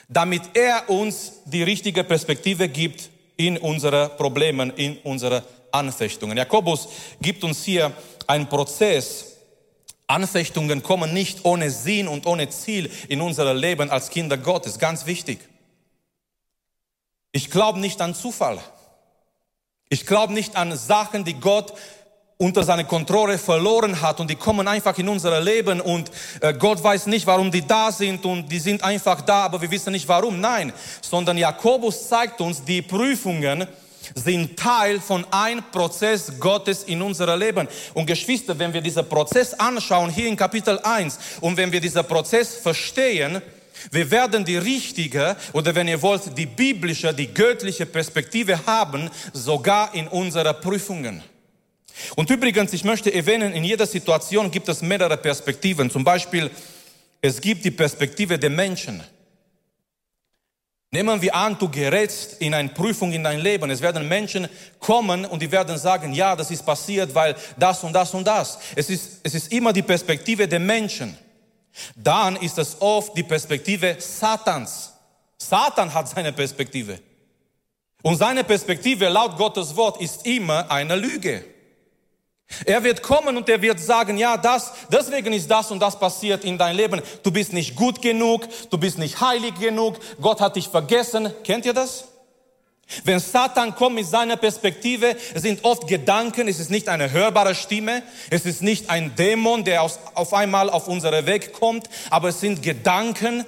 damit 0.08 0.42
er 0.54 0.90
uns 0.90 1.34
die 1.44 1.62
richtige 1.62 2.02
Perspektive 2.02 2.68
gibt 2.68 3.08
in 3.36 3.56
unsere 3.56 4.08
Problemen, 4.08 4.70
in 4.74 4.98
unsere 5.04 5.44
Anfechtungen. 5.72 6.36
Jakobus 6.36 6.88
gibt 7.20 7.44
uns 7.44 7.64
hier 7.64 7.92
einen 8.26 8.48
Prozess. 8.48 9.36
Anfechtungen 10.06 10.82
kommen 10.82 11.12
nicht 11.12 11.44
ohne 11.44 11.70
Sinn 11.70 12.08
und 12.08 12.26
ohne 12.26 12.48
Ziel 12.50 12.90
in 13.08 13.20
unser 13.20 13.52
Leben 13.54 13.90
als 13.90 14.10
Kinder 14.10 14.36
Gottes. 14.36 14.78
Ganz 14.78 15.06
wichtig. 15.06 15.38
Ich 17.32 17.50
glaube 17.50 17.78
nicht 17.78 18.00
an 18.00 18.14
Zufall. 18.14 18.58
Ich 19.88 20.06
glaube 20.06 20.32
nicht 20.32 20.56
an 20.56 20.76
Sachen, 20.76 21.24
die 21.24 21.34
Gott 21.34 21.72
unter 22.40 22.64
seine 22.64 22.86
Kontrolle 22.86 23.36
verloren 23.36 24.00
hat 24.00 24.18
und 24.18 24.30
die 24.30 24.34
kommen 24.34 24.66
einfach 24.66 24.96
in 24.96 25.08
unser 25.10 25.38
Leben 25.40 25.78
und 25.78 26.10
äh, 26.40 26.54
Gott 26.54 26.82
weiß 26.82 27.06
nicht, 27.06 27.26
warum 27.26 27.50
die 27.50 27.66
da 27.66 27.92
sind 27.92 28.24
und 28.24 28.50
die 28.50 28.58
sind 28.58 28.82
einfach 28.82 29.20
da, 29.20 29.44
aber 29.44 29.60
wir 29.60 29.70
wissen 29.70 29.92
nicht 29.92 30.08
warum. 30.08 30.40
Nein, 30.40 30.72
sondern 31.02 31.36
Jakobus 31.36 32.08
zeigt 32.08 32.40
uns, 32.40 32.64
die 32.64 32.80
Prüfungen 32.80 33.66
sind 34.14 34.58
Teil 34.58 35.00
von 35.00 35.24
einem 35.32 35.62
Prozess 35.70 36.32
Gottes 36.38 36.84
in 36.84 37.02
unserem 37.02 37.38
Leben. 37.38 37.68
Und 37.94 38.06
Geschwister, 38.06 38.58
wenn 38.58 38.72
wir 38.72 38.80
diesen 38.80 39.08
Prozess 39.08 39.54
anschauen, 39.54 40.10
hier 40.10 40.28
in 40.28 40.36
Kapitel 40.36 40.78
1, 40.78 41.18
und 41.40 41.56
wenn 41.56 41.72
wir 41.72 41.80
diesen 41.80 42.04
Prozess 42.04 42.56
verstehen, 42.56 43.42
wir 43.90 44.10
werden 44.10 44.44
die 44.44 44.58
richtige 44.58 45.36
oder 45.52 45.74
wenn 45.74 45.88
ihr 45.88 46.00
wollt, 46.02 46.36
die 46.36 46.46
biblische, 46.46 47.14
die 47.14 47.32
göttliche 47.32 47.86
Perspektive 47.86 48.66
haben, 48.66 49.10
sogar 49.32 49.94
in 49.94 50.06
unseren 50.08 50.60
Prüfungen. 50.60 51.22
Und 52.16 52.30
übrigens, 52.30 52.72
ich 52.72 52.84
möchte 52.84 53.12
erwähnen, 53.12 53.52
in 53.52 53.64
jeder 53.64 53.86
Situation 53.86 54.50
gibt 54.50 54.68
es 54.68 54.82
mehrere 54.82 55.16
Perspektiven. 55.16 55.90
Zum 55.90 56.04
Beispiel, 56.04 56.50
es 57.20 57.40
gibt 57.40 57.64
die 57.64 57.70
Perspektive 57.70 58.38
der 58.38 58.50
Menschen. 58.50 59.02
Nehmen 60.92 61.22
wir 61.22 61.32
an, 61.36 61.56
du 61.56 61.68
gerätst 61.68 62.40
in 62.40 62.52
eine 62.52 62.68
Prüfung 62.70 63.12
in 63.12 63.22
dein 63.22 63.38
Leben. 63.38 63.70
Es 63.70 63.80
werden 63.80 64.08
Menschen 64.08 64.48
kommen 64.80 65.24
und 65.24 65.40
die 65.40 65.52
werden 65.52 65.78
sagen, 65.78 66.12
ja, 66.12 66.34
das 66.34 66.50
ist 66.50 66.66
passiert, 66.66 67.14
weil 67.14 67.36
das 67.56 67.84
und 67.84 67.92
das 67.92 68.12
und 68.12 68.26
das. 68.26 68.58
Es 68.74 68.90
ist, 68.90 69.20
es 69.22 69.34
ist 69.34 69.52
immer 69.52 69.72
die 69.72 69.82
Perspektive 69.82 70.48
der 70.48 70.58
Menschen. 70.58 71.16
Dann 71.94 72.34
ist 72.36 72.58
es 72.58 72.76
oft 72.80 73.16
die 73.16 73.22
Perspektive 73.22 73.96
Satans. 74.00 74.92
Satan 75.38 75.94
hat 75.94 76.08
seine 76.08 76.32
Perspektive. 76.32 76.98
Und 78.02 78.16
seine 78.16 78.42
Perspektive 78.42 79.08
laut 79.08 79.36
Gottes 79.36 79.76
Wort 79.76 80.00
ist 80.00 80.26
immer 80.26 80.68
eine 80.70 80.96
Lüge. 80.96 81.44
Er 82.64 82.82
wird 82.84 83.02
kommen 83.02 83.36
und 83.36 83.48
er 83.48 83.62
wird 83.62 83.80
sagen, 83.80 84.18
ja, 84.18 84.36
das, 84.36 84.72
deswegen 84.90 85.32
ist 85.32 85.50
das 85.50 85.70
und 85.70 85.80
das 85.80 85.98
passiert 85.98 86.44
in 86.44 86.58
deinem 86.58 86.76
Leben. 86.76 87.02
Du 87.22 87.30
bist 87.30 87.52
nicht 87.52 87.76
gut 87.76 88.02
genug, 88.02 88.46
du 88.70 88.78
bist 88.78 88.98
nicht 88.98 89.20
heilig 89.20 89.54
genug, 89.58 89.98
Gott 90.20 90.40
hat 90.40 90.56
dich 90.56 90.68
vergessen. 90.68 91.32
Kennt 91.44 91.64
ihr 91.64 91.72
das? 91.72 92.08
Wenn 93.04 93.20
Satan 93.20 93.74
kommt 93.76 93.94
mit 93.94 94.06
seiner 94.06 94.36
Perspektive, 94.36 95.16
es 95.32 95.42
sind 95.42 95.64
oft 95.64 95.86
Gedanken, 95.86 96.48
es 96.48 96.58
ist 96.58 96.70
nicht 96.70 96.88
eine 96.88 97.12
hörbare 97.12 97.54
Stimme, 97.54 98.02
es 98.30 98.44
ist 98.44 98.62
nicht 98.62 98.90
ein 98.90 99.14
Dämon, 99.14 99.64
der 99.64 99.82
auf 99.82 100.34
einmal 100.34 100.68
auf 100.68 100.88
unseren 100.88 101.24
Weg 101.26 101.52
kommt, 101.52 101.88
aber 102.10 102.30
es 102.30 102.40
sind 102.40 102.62
Gedanken, 102.62 103.44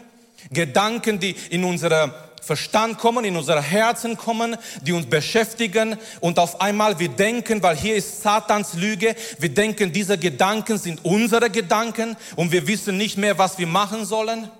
Gedanken, 0.51 1.19
die 1.19 1.35
in 1.51 1.65
unserer 1.65 2.32
Verstand 2.43 2.99
kommen, 2.99 3.25
in 3.25 3.37
unser 3.37 3.63
Herzen 3.63 4.17
kommen, 4.17 4.57
die 4.83 4.93
uns 4.93 5.07
beschäftigen 5.07 5.97
und 6.21 6.41
auf 6.41 6.61
einmal 6.61 6.99
wir 6.99 7.09
denken, 7.09 7.63
weil 7.63 7.77
hier 7.77 7.95
ist 7.95 8.21
Satans 8.21 8.75
Lüge, 8.75 9.15
wir 9.39 9.49
denken, 9.49 9.93
diese 9.93 10.19
Gedanken 10.19 10.77
sind 10.77 11.05
unsere 11.05 11.51
Gedanken 11.51 12.17
und 12.35 12.51
wir 12.51 12.67
wissen 12.67 12.97
nicht 12.97 13.17
mehr, 13.17 13.39
was 13.39 13.59
wir 13.59 13.69
machen 13.69 14.05
sollen. 14.05 14.51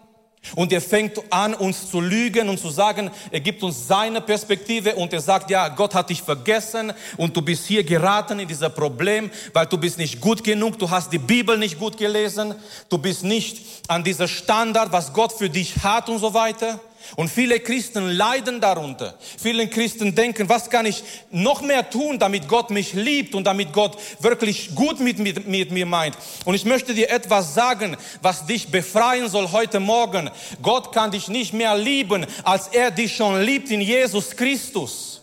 Und 0.57 0.73
er 0.73 0.81
fängt 0.81 1.21
an, 1.33 1.55
uns 1.55 1.89
zu 1.91 2.01
lügen 2.01 2.49
und 2.49 2.59
zu 2.59 2.69
sagen, 2.69 3.11
er 3.31 3.41
gibt 3.41 3.63
uns 3.63 3.87
seine 3.87 4.21
Perspektive 4.21 4.95
und 4.97 5.13
er 5.13 5.21
sagt, 5.21 5.51
ja, 5.51 5.69
Gott 5.69 5.95
hat 5.95 6.11
dich 6.11 6.21
vergessen 6.21 6.93
und 7.17 7.37
du 7.37 7.43
bist 7.43 7.67
hier 7.67 7.85
geraten 7.85 8.41
in 8.41 8.49
dieser 8.49 8.69
Problem, 8.69 9.31
weil 9.53 9.67
du 9.67 9.79
bist 9.79 9.99
nicht 9.99 10.21
gut 10.21 10.43
genug, 10.43 10.79
du 10.79 10.91
hast 10.91 11.13
die 11.13 11.19
Bibel 11.19 11.57
nicht 11.57 11.79
gut 11.79 11.97
gelesen, 11.97 12.55
du 12.89 12.99
bist 12.99 13.23
nicht 13.23 13.65
an 13.89 14.03
dieser 14.03 14.29
Standard, 14.29 14.93
was 14.93 15.13
Gott 15.13 15.33
für 15.33 15.49
dich 15.49 15.77
hat 15.83 16.09
und 16.09 16.19
so 16.19 16.35
weiter. 16.35 16.81
Und 17.17 17.29
viele 17.29 17.61
Christen 17.61 18.11
leiden 18.11 18.61
darunter. 18.61 19.15
Viele 19.21 19.69
Christen 19.69 20.15
denken, 20.15 20.49
was 20.49 20.71
kann 20.71 20.87
ich 20.87 21.03
noch 21.31 21.61
mehr 21.61 21.89
tun, 21.91 22.19
damit 22.19 22.49
Gott 22.49 22.71
mich 22.71 22.95
liebt 22.95 23.35
und 23.35 23.45
damit 23.45 23.73
Gott 23.73 23.99
wirklich 24.21 24.75
gut 24.75 25.01
mit, 25.01 25.19
mit, 25.19 25.47
mit, 25.47 25.71
mir 25.71 25.87
meint. 25.87 26.17
Und 26.45 26.55
ich 26.55 26.65
möchte 26.65 26.95
dir 26.95 27.11
etwas 27.11 27.55
sagen, 27.55 27.97
was 28.23 28.47
dich 28.47 28.69
befreien 28.69 29.29
soll 29.29 29.53
heute 29.53 29.81
Morgen. 29.81 30.31
Gott 30.63 30.93
kann 30.93 31.11
dich 31.11 31.29
nicht 31.29 31.53
mehr 31.53 31.77
lieben, 31.77 32.27
als 32.45 32.69
er 32.69 32.91
dich 32.91 33.17
schon 33.17 33.43
liebt 33.43 33.71
in 33.71 33.81
Jesus 33.81 34.37
Christus. 34.37 35.23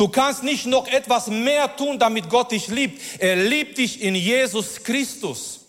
Du 0.00 0.08
kannst 0.08 0.42
nicht 0.42 0.64
noch 0.64 0.88
etwas 0.88 1.26
mehr 1.26 1.76
tun, 1.76 1.98
damit 1.98 2.30
Gott 2.30 2.52
dich 2.52 2.68
liebt. 2.68 3.02
Er 3.18 3.36
liebt 3.36 3.76
dich 3.76 4.00
in 4.00 4.14
Jesus 4.14 4.82
Christus. 4.82 5.60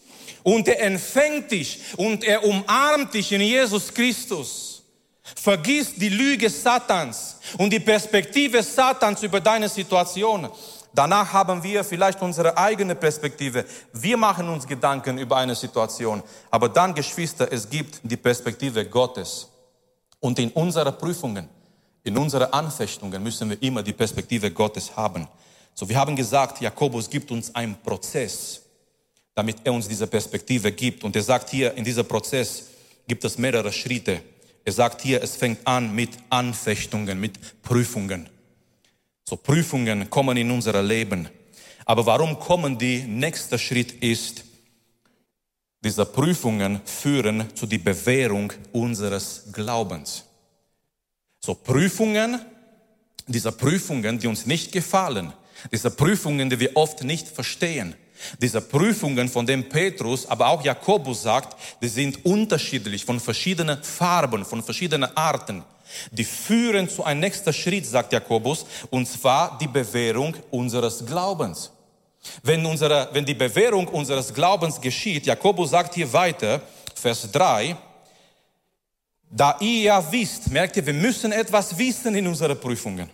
Und 0.44 0.70
er 0.70 0.82
empfängt 0.82 1.52
dich 1.52 1.80
und 1.98 2.24
er 2.24 2.44
umarmt 2.46 3.14
dich 3.14 3.32
in 3.34 3.42
Jesus 3.42 3.94
Christus. 3.94 4.71
Vergiss 5.36 5.96
die 5.96 6.10
Lüge 6.10 6.50
Satans 6.50 7.38
und 7.58 7.72
die 7.72 7.80
Perspektive 7.80 8.62
Satans 8.64 9.24
über 9.24 9.40
deine 9.40 9.70
Situation. 9.70 10.50
Danach 10.94 11.32
haben 11.32 11.64
wir 11.64 11.84
vielleicht 11.84 12.22
unsere 12.22 12.58
eigene 12.58 12.96
Perspektive. 12.96 13.66
Wir 13.94 14.18
machen 14.18 14.50
uns 14.50 14.68
Gedanken 14.68 15.18
über 15.18 15.38
eine 15.38 15.56
Situation. 15.56 16.22
Aber 16.50 16.68
dann, 16.68 16.94
Geschwister, 16.94 17.52
es 17.52 17.70
gibt 17.70 18.02
die 18.04 18.18
Perspektive 18.18 18.86
Gottes. 18.86 19.48
Und 20.20 20.38
in 20.38 20.52
unseren 20.52 20.98
Prüfungen, 20.98 21.48
in 22.04 22.18
unseren 22.18 22.52
Anfechtungen 22.52 23.24
müssen 23.24 23.50
wir 23.50 23.62
immer 23.62 23.82
die 23.82 23.94
Perspektive 23.94 24.52
Gottes 24.52 24.96
haben. 24.96 25.28
So, 25.74 25.88
wir 25.88 25.98
haben 25.98 26.16
gesagt, 26.16 26.60
Jakobus 26.60 27.10
gibt 27.10 27.32
uns 27.32 27.54
einen 27.56 27.76
Prozess, 27.82 28.62
damit 29.34 29.58
er 29.64 29.72
uns 29.72 29.88
diese 29.88 30.08
Perspektive 30.08 30.72
gibt. 30.74 31.04
Und 31.06 31.16
er 31.16 31.24
sagt 31.24 31.50
hier, 31.50 31.74
in 31.76 31.86
diesem 31.86 32.06
Prozess 32.06 32.66
gibt 33.08 33.24
es 33.24 33.38
mehrere 33.38 33.72
Schritte. 33.72 34.22
Er 34.64 34.72
sagt 34.72 35.02
hier, 35.02 35.24
es 35.24 35.36
fängt 35.36 35.66
an 35.66 35.94
mit 35.96 36.12
Anfechtungen, 36.30 37.20
mit 37.20 37.62
Prüfungen. 37.64 38.30
So 39.24 39.36
Prüfungen 39.36 40.10
kommen 40.10 40.38
in 40.38 40.52
unser 40.52 40.82
Leben. 40.84 41.30
Aber 41.86 42.06
warum 42.06 42.40
kommen 42.40 42.78
die? 42.78 43.02
Nächster 43.04 43.58
Schritt 43.58 43.92
ist, 44.04 44.44
diese 45.84 46.06
Prüfungen 46.06 46.82
führen 46.86 47.56
zu 47.56 47.66
die 47.66 47.80
Bewährung 47.80 48.54
unseres 48.72 49.46
Glaubens. 49.52 50.26
So 51.40 51.56
Prüfungen, 51.56 52.40
diese 53.26 53.52
Prüfungen, 53.52 54.20
die 54.20 54.28
uns 54.28 54.46
nicht 54.46 54.72
gefallen, 54.72 55.34
diese 55.72 55.90
Prüfungen, 55.90 56.50
die 56.50 56.60
wir 56.60 56.78
oft 56.78 57.04
nicht 57.04 57.28
verstehen, 57.28 57.96
diese 58.40 58.62
Prüfungen, 58.62 59.30
von 59.30 59.46
denen 59.46 59.68
Petrus, 59.68 60.26
aber 60.26 60.48
auch 60.48 60.64
Jakobus 60.64 61.24
sagt, 61.24 61.58
die 61.82 61.88
sind 61.88 62.26
unterschiedlich, 62.26 63.06
von 63.06 63.20
verschiedenen 63.20 63.82
Farben, 63.84 64.46
von 64.46 64.64
verschiedenen 64.64 65.16
Arten. 65.16 65.64
Die 66.12 66.24
führen 66.24 66.90
zu 66.90 67.04
einem 67.04 67.20
nächsten 67.20 67.54
Schritt, 67.54 67.86
sagt 67.86 68.14
Jakobus, 68.14 68.66
und 68.90 69.08
zwar 69.08 69.58
die 69.60 69.68
Bewährung 69.68 70.36
unseres 70.50 71.06
Glaubens. 71.06 71.72
Wenn, 72.44 72.66
unsere, 72.66 73.10
wenn 73.14 73.26
die 73.26 73.34
Bewährung 73.34 73.88
unseres 73.88 74.34
Glaubens 74.34 74.80
geschieht, 74.80 75.26
Jakobus 75.26 75.72
sagt 75.72 75.96
hier 75.96 76.12
weiter, 76.14 76.62
Vers 76.96 77.32
3, 77.32 77.76
da 79.30 79.58
ihr 79.60 79.84
ja 79.84 80.12
wisst, 80.12 80.52
merkt 80.52 80.78
ihr, 80.78 80.86
wir 80.86 80.94
müssen 80.94 81.32
etwas 81.32 81.78
wissen 81.78 82.14
in 82.16 82.28
unseren 82.28 82.60
Prüfungen. 82.60 83.10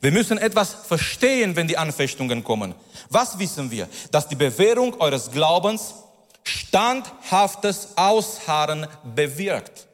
Wir 0.00 0.12
müssen 0.12 0.38
etwas 0.38 0.74
verstehen, 0.86 1.56
wenn 1.56 1.66
die 1.66 1.76
Anfechtungen 1.76 2.44
kommen. 2.44 2.74
Was 3.08 3.38
wissen 3.38 3.70
wir? 3.70 3.88
Dass 4.10 4.28
die 4.28 4.36
Bewährung 4.36 5.00
eures 5.00 5.30
Glaubens 5.30 5.94
standhaftes 6.44 7.88
Ausharren 7.96 8.86
bewirkt. 9.14 9.86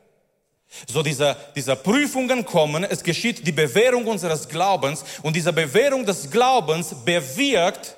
So 0.87 1.03
diese, 1.03 1.37
diese 1.55 1.75
Prüfungen 1.75 2.45
kommen, 2.45 2.85
es 2.85 3.03
geschieht 3.03 3.47
die 3.47 3.53
Bewährung 3.53 4.07
unseres 4.07 4.49
Glaubens 4.49 5.05
und 5.23 5.35
diese 5.35 5.53
Bewährung 5.53 6.05
des 6.05 6.31
Glaubens 6.31 6.95
bewirkt 7.05 7.97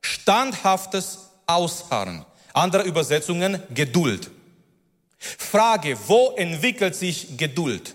standhaftes 0.00 1.18
Ausharren. 1.46 2.24
Andere 2.54 2.84
Übersetzungen 2.84 3.62
Geduld. 3.74 4.30
Frage, 5.18 5.96
wo 6.06 6.32
entwickelt 6.36 6.94
sich 6.94 7.36
Geduld? 7.36 7.94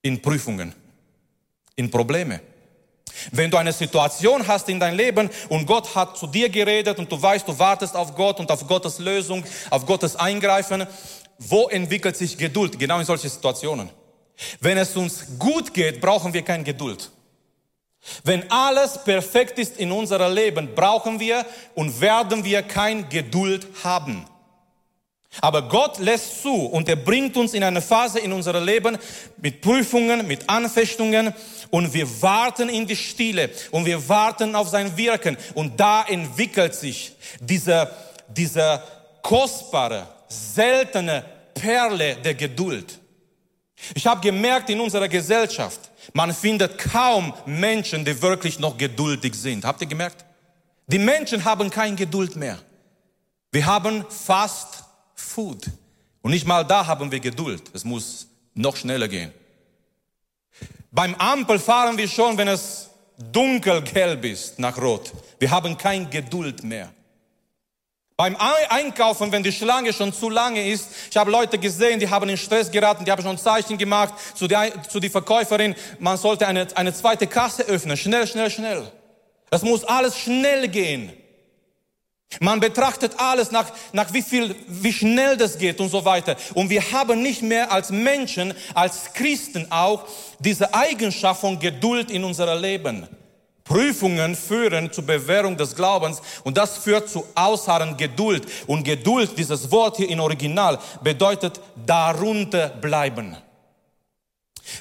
In 0.00 0.20
Prüfungen 0.20 0.74
in 1.76 1.90
Probleme. 1.90 2.40
Wenn 3.30 3.50
du 3.50 3.56
eine 3.56 3.72
Situation 3.72 4.46
hast 4.46 4.68
in 4.68 4.80
deinem 4.80 4.96
Leben 4.96 5.30
und 5.48 5.66
Gott 5.66 5.94
hat 5.94 6.16
zu 6.16 6.26
dir 6.26 6.48
geredet 6.48 6.98
und 6.98 7.10
du 7.10 7.20
weißt, 7.20 7.46
du 7.46 7.58
wartest 7.58 7.94
auf 7.94 8.14
Gott 8.14 8.40
und 8.40 8.50
auf 8.50 8.66
Gottes 8.66 8.98
Lösung, 8.98 9.44
auf 9.70 9.86
Gottes 9.86 10.16
Eingreifen, 10.16 10.86
wo 11.38 11.68
entwickelt 11.68 12.16
sich 12.16 12.36
Geduld? 12.38 12.78
Genau 12.78 12.98
in 12.98 13.04
solchen 13.04 13.28
Situationen. 13.28 13.90
Wenn 14.60 14.78
es 14.78 14.96
uns 14.96 15.38
gut 15.38 15.74
geht, 15.74 16.00
brauchen 16.00 16.32
wir 16.32 16.42
keine 16.42 16.64
Geduld. 16.64 17.10
Wenn 18.24 18.50
alles 18.50 19.02
perfekt 19.04 19.58
ist 19.58 19.76
in 19.76 19.92
unserem 19.92 20.34
Leben, 20.34 20.74
brauchen 20.74 21.20
wir 21.20 21.46
und 21.74 22.00
werden 22.00 22.44
wir 22.44 22.62
kein 22.62 23.08
Geduld 23.08 23.66
haben. 23.84 24.24
Aber 25.40 25.62
Gott 25.62 25.98
lässt 25.98 26.42
zu 26.42 26.66
und 26.66 26.88
er 26.88 26.96
bringt 26.96 27.36
uns 27.36 27.54
in 27.54 27.64
eine 27.64 27.80
Phase 27.80 28.18
in 28.18 28.32
unserem 28.32 28.64
Leben 28.64 28.98
mit 29.38 29.62
Prüfungen, 29.62 30.26
mit 30.26 30.48
Anfechtungen 30.48 31.32
und 31.70 31.94
wir 31.94 32.06
warten 32.20 32.68
in 32.68 32.86
die 32.86 32.96
Stille 32.96 33.50
und 33.70 33.86
wir 33.86 34.08
warten 34.08 34.54
auf 34.54 34.68
sein 34.68 34.94
Wirken 34.96 35.36
und 35.54 35.80
da 35.80 36.04
entwickelt 36.04 36.74
sich 36.74 37.16
diese, 37.40 37.90
diese 38.28 38.82
kostbare, 39.22 40.06
seltene 40.28 41.24
Perle 41.54 42.16
der 42.16 42.34
Geduld. 42.34 42.98
Ich 43.94 44.06
habe 44.06 44.20
gemerkt 44.20 44.68
in 44.70 44.80
unserer 44.80 45.08
Gesellschaft, 45.08 45.80
man 46.12 46.34
findet 46.34 46.78
kaum 46.78 47.32
Menschen, 47.46 48.04
die 48.04 48.20
wirklich 48.20 48.58
noch 48.58 48.76
geduldig 48.76 49.34
sind. 49.34 49.64
Habt 49.64 49.80
ihr 49.80 49.86
gemerkt? 49.86 50.24
Die 50.86 50.98
Menschen 50.98 51.44
haben 51.44 51.70
keine 51.70 51.96
Geduld 51.96 52.36
mehr. 52.36 52.58
Wir 53.50 53.66
haben 53.66 54.04
fast 54.08 54.81
Food. 55.22 55.66
Und 56.20 56.32
nicht 56.32 56.46
mal 56.46 56.64
da 56.64 56.86
haben 56.86 57.10
wir 57.10 57.20
Geduld. 57.20 57.62
Es 57.72 57.84
muss 57.84 58.26
noch 58.54 58.76
schneller 58.76 59.08
gehen. 59.08 59.32
Beim 60.90 61.14
Ampel 61.14 61.58
fahren 61.58 61.96
wir 61.96 62.08
schon, 62.08 62.36
wenn 62.36 62.48
es 62.48 62.90
dunkelgelb 63.32 64.24
ist, 64.24 64.58
nach 64.58 64.76
Rot. 64.78 65.12
Wir 65.38 65.50
haben 65.50 65.76
kein 65.78 66.10
Geduld 66.10 66.62
mehr. 66.64 66.92
Beim 68.16 68.36
Einkaufen, 68.36 69.32
wenn 69.32 69.42
die 69.42 69.52
Schlange 69.52 69.92
schon 69.92 70.12
zu 70.12 70.28
lange 70.28 70.68
ist, 70.68 70.88
ich 71.10 71.16
habe 71.16 71.30
Leute 71.30 71.58
gesehen, 71.58 71.98
die 71.98 72.08
haben 72.08 72.28
in 72.28 72.36
Stress 72.36 72.70
geraten, 72.70 73.04
die 73.04 73.10
haben 73.10 73.22
schon 73.22 73.38
Zeichen 73.38 73.78
gemacht 73.78 74.14
zu 74.34 74.46
der, 74.46 74.82
zu 74.84 75.00
die 75.00 75.08
Verkäuferin, 75.08 75.74
man 75.98 76.18
sollte 76.18 76.46
eine, 76.46 76.68
eine 76.76 76.92
zweite 76.92 77.26
Kasse 77.26 77.62
öffnen, 77.64 77.96
schnell, 77.96 78.26
schnell, 78.26 78.50
schnell. 78.50 78.92
Es 79.50 79.62
muss 79.62 79.84
alles 79.84 80.16
schnell 80.18 80.68
gehen. 80.68 81.12
Man 82.40 82.60
betrachtet 82.60 83.12
alles 83.18 83.50
nach, 83.50 83.70
nach 83.92 84.12
wie 84.12 84.22
viel, 84.22 84.54
wie 84.66 84.92
schnell 84.92 85.36
das 85.36 85.58
geht 85.58 85.80
und 85.80 85.88
so 85.88 86.04
weiter. 86.04 86.36
Und 86.54 86.70
wir 86.70 86.92
haben 86.92 87.22
nicht 87.22 87.42
mehr 87.42 87.70
als 87.70 87.90
Menschen, 87.90 88.54
als 88.74 89.12
Christen 89.12 89.66
auch 89.70 90.04
diese 90.38 90.72
Eigenschaft 90.74 91.40
von 91.40 91.58
Geduld 91.58 92.10
in 92.10 92.24
unser 92.24 92.54
Leben. 92.56 93.06
Prüfungen 93.64 94.34
führen 94.34 94.92
zur 94.92 95.06
Bewährung 95.06 95.56
des 95.56 95.74
Glaubens 95.74 96.20
und 96.42 96.56
das 96.56 96.78
führt 96.78 97.08
zu 97.08 97.24
Ausharren 97.34 97.96
Geduld. 97.96 98.46
Und 98.66 98.84
Geduld, 98.84 99.38
dieses 99.38 99.70
Wort 99.70 99.96
hier 99.96 100.10
im 100.10 100.20
Original, 100.20 100.78
bedeutet 101.02 101.60
darunter 101.86 102.68
bleiben. 102.68 103.36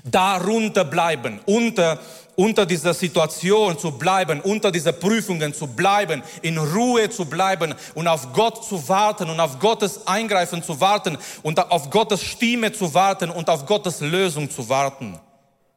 Darunter 0.03 0.85
bleiben, 0.85 1.39
unter 1.45 1.99
unter 2.35 2.65
dieser 2.65 2.93
Situation 2.93 3.77
zu 3.77 3.91
bleiben, 3.91 4.41
unter 4.41 4.71
dieser 4.71 4.93
Prüfungen 4.93 5.53
zu 5.53 5.67
bleiben, 5.67 6.23
in 6.41 6.57
Ruhe 6.57 7.09
zu 7.09 7.25
bleiben 7.25 7.75
und 7.93 8.07
auf 8.07 8.33
Gott 8.33 8.65
zu 8.65 8.87
warten 8.87 9.29
und 9.29 9.39
auf 9.39 9.59
Gottes 9.59 10.07
Eingreifen 10.07 10.63
zu 10.63 10.79
warten 10.79 11.17
und 11.43 11.59
auf 11.71 11.89
Gottes 11.89 12.23
Stimme 12.23 12.71
zu 12.71 12.93
warten 12.93 13.29
und 13.29 13.49
auf 13.49 13.65
Gottes 13.65 13.99
Lösung 13.99 14.49
zu 14.49 14.67
warten. 14.69 15.19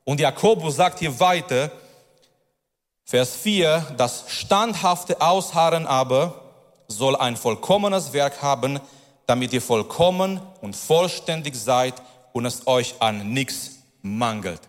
Und 0.05 0.21
Jakobus 0.21 0.77
sagt 0.77 1.01
hier 1.01 1.19
weiter, 1.19 1.71
Vers 3.05 3.37
4, 3.37 3.95
das 3.99 4.25
standhafte 4.29 5.21
Ausharren 5.21 5.87
aber 5.87 6.41
soll 6.89 7.17
ein 7.17 7.37
vollkommenes 7.37 8.13
Werk 8.13 8.41
haben, 8.41 8.81
damit 9.27 9.53
ihr 9.53 9.61
vollkommen 9.61 10.41
und 10.61 10.77
vollständig 10.77 11.57
seid 11.57 11.95
und 12.33 12.47
es 12.47 12.67
euch 12.67 12.95
an 13.01 13.33
nichts 13.33 13.74
mangelt 14.05 14.61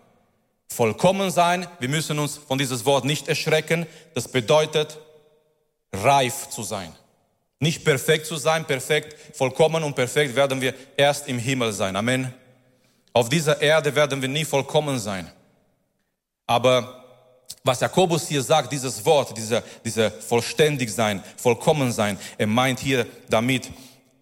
vollkommen 0.75 1.31
sein. 1.31 1.67
Wir 1.79 1.89
müssen 1.89 2.19
uns 2.19 2.37
von 2.37 2.57
dieses 2.57 2.85
Wort 2.85 3.05
nicht 3.05 3.27
erschrecken. 3.27 3.85
Das 4.13 4.27
bedeutet 4.27 4.97
reif 5.93 6.49
zu 6.49 6.63
sein. 6.63 6.91
Nicht 7.59 7.85
perfekt 7.85 8.25
zu 8.25 8.35
sein, 8.35 8.65
perfekt, 8.65 9.15
vollkommen 9.35 9.83
und 9.83 9.95
perfekt 9.95 10.35
werden 10.35 10.59
wir 10.59 10.73
erst 10.97 11.27
im 11.27 11.39
Himmel 11.39 11.71
sein. 11.71 11.95
Amen. 11.95 12.33
Auf 13.13 13.29
dieser 13.29 13.61
Erde 13.61 13.95
werden 13.95 14.21
wir 14.21 14.27
nie 14.27 14.43
vollkommen 14.43 14.99
sein. 14.99 15.31
Aber 16.45 17.03
was 17.63 17.79
Jakobus 17.79 18.27
hier 18.27 18.43
sagt, 18.43 18.73
dieses 18.73 19.03
Wort, 19.05 19.35
dieser, 19.37 19.61
dieser 19.83 20.11
vollständig 20.11 20.93
sein, 20.93 21.23
vollkommen 21.37 21.91
sein, 21.93 22.19
er 22.37 22.47
meint 22.47 22.79
hier 22.79 23.07
damit 23.29 23.71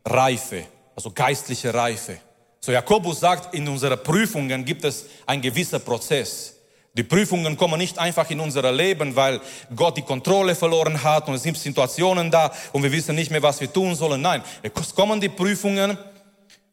Reife, 0.05 0.65
also 0.96 1.10
geistliche 1.10 1.74
Reife. 1.74 2.20
So 2.65 2.72
Jakobus 2.72 3.20
sagt, 3.20 3.53
in 3.53 3.67
unseren 3.67 4.01
Prüfungen 4.01 4.63
gibt 4.63 4.86
es 4.86 5.05
ein 5.25 5.41
gewisser 5.41 5.79
Prozess. 5.79 6.53
Die 6.93 7.03
Prüfungen 7.03 7.58
kommen 7.58 7.77
nicht 7.77 8.00
einfach 8.00 8.29
in 8.29 8.39
unser 8.39 8.72
Leben, 8.72 9.17
weil 9.17 9.41
Gott 9.75 9.98
die 9.98 10.01
Kontrolle 10.01 10.55
verloren 10.55 11.03
hat 11.03 11.27
und 11.27 11.34
es 11.34 11.43
sind 11.43 11.58
Situationen 11.58 12.32
da 12.32 12.53
und 12.72 12.82
wir 12.82 12.91
wissen 12.93 13.15
nicht 13.15 13.32
mehr, 13.32 13.43
was 13.43 13.60
wir 13.60 13.74
tun 13.74 13.96
sollen. 13.96 14.22
Nein, 14.22 14.41
es 14.62 14.96
kommen 14.96 15.20
die 15.20 15.27
Prüfungen, 15.27 15.98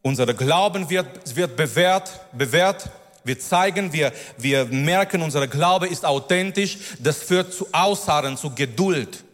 unser 0.01 0.33
Glauben 0.33 0.89
wird, 0.89 1.35
wird 1.35 1.57
bewährt, 1.57 2.21
bewährt, 2.39 2.89
wir 3.25 3.41
zeigen, 3.41 3.93
wir, 3.93 4.13
wir 4.39 4.67
merken, 4.67 5.23
unser 5.23 5.49
Glaube 5.49 5.89
ist 5.89 6.05
authentisch, 6.05 6.79
das 7.01 7.21
führt 7.21 7.53
zu 7.53 7.67
Ausharren, 7.73 8.37
zu 8.37 8.55
Geduld. 8.55 9.25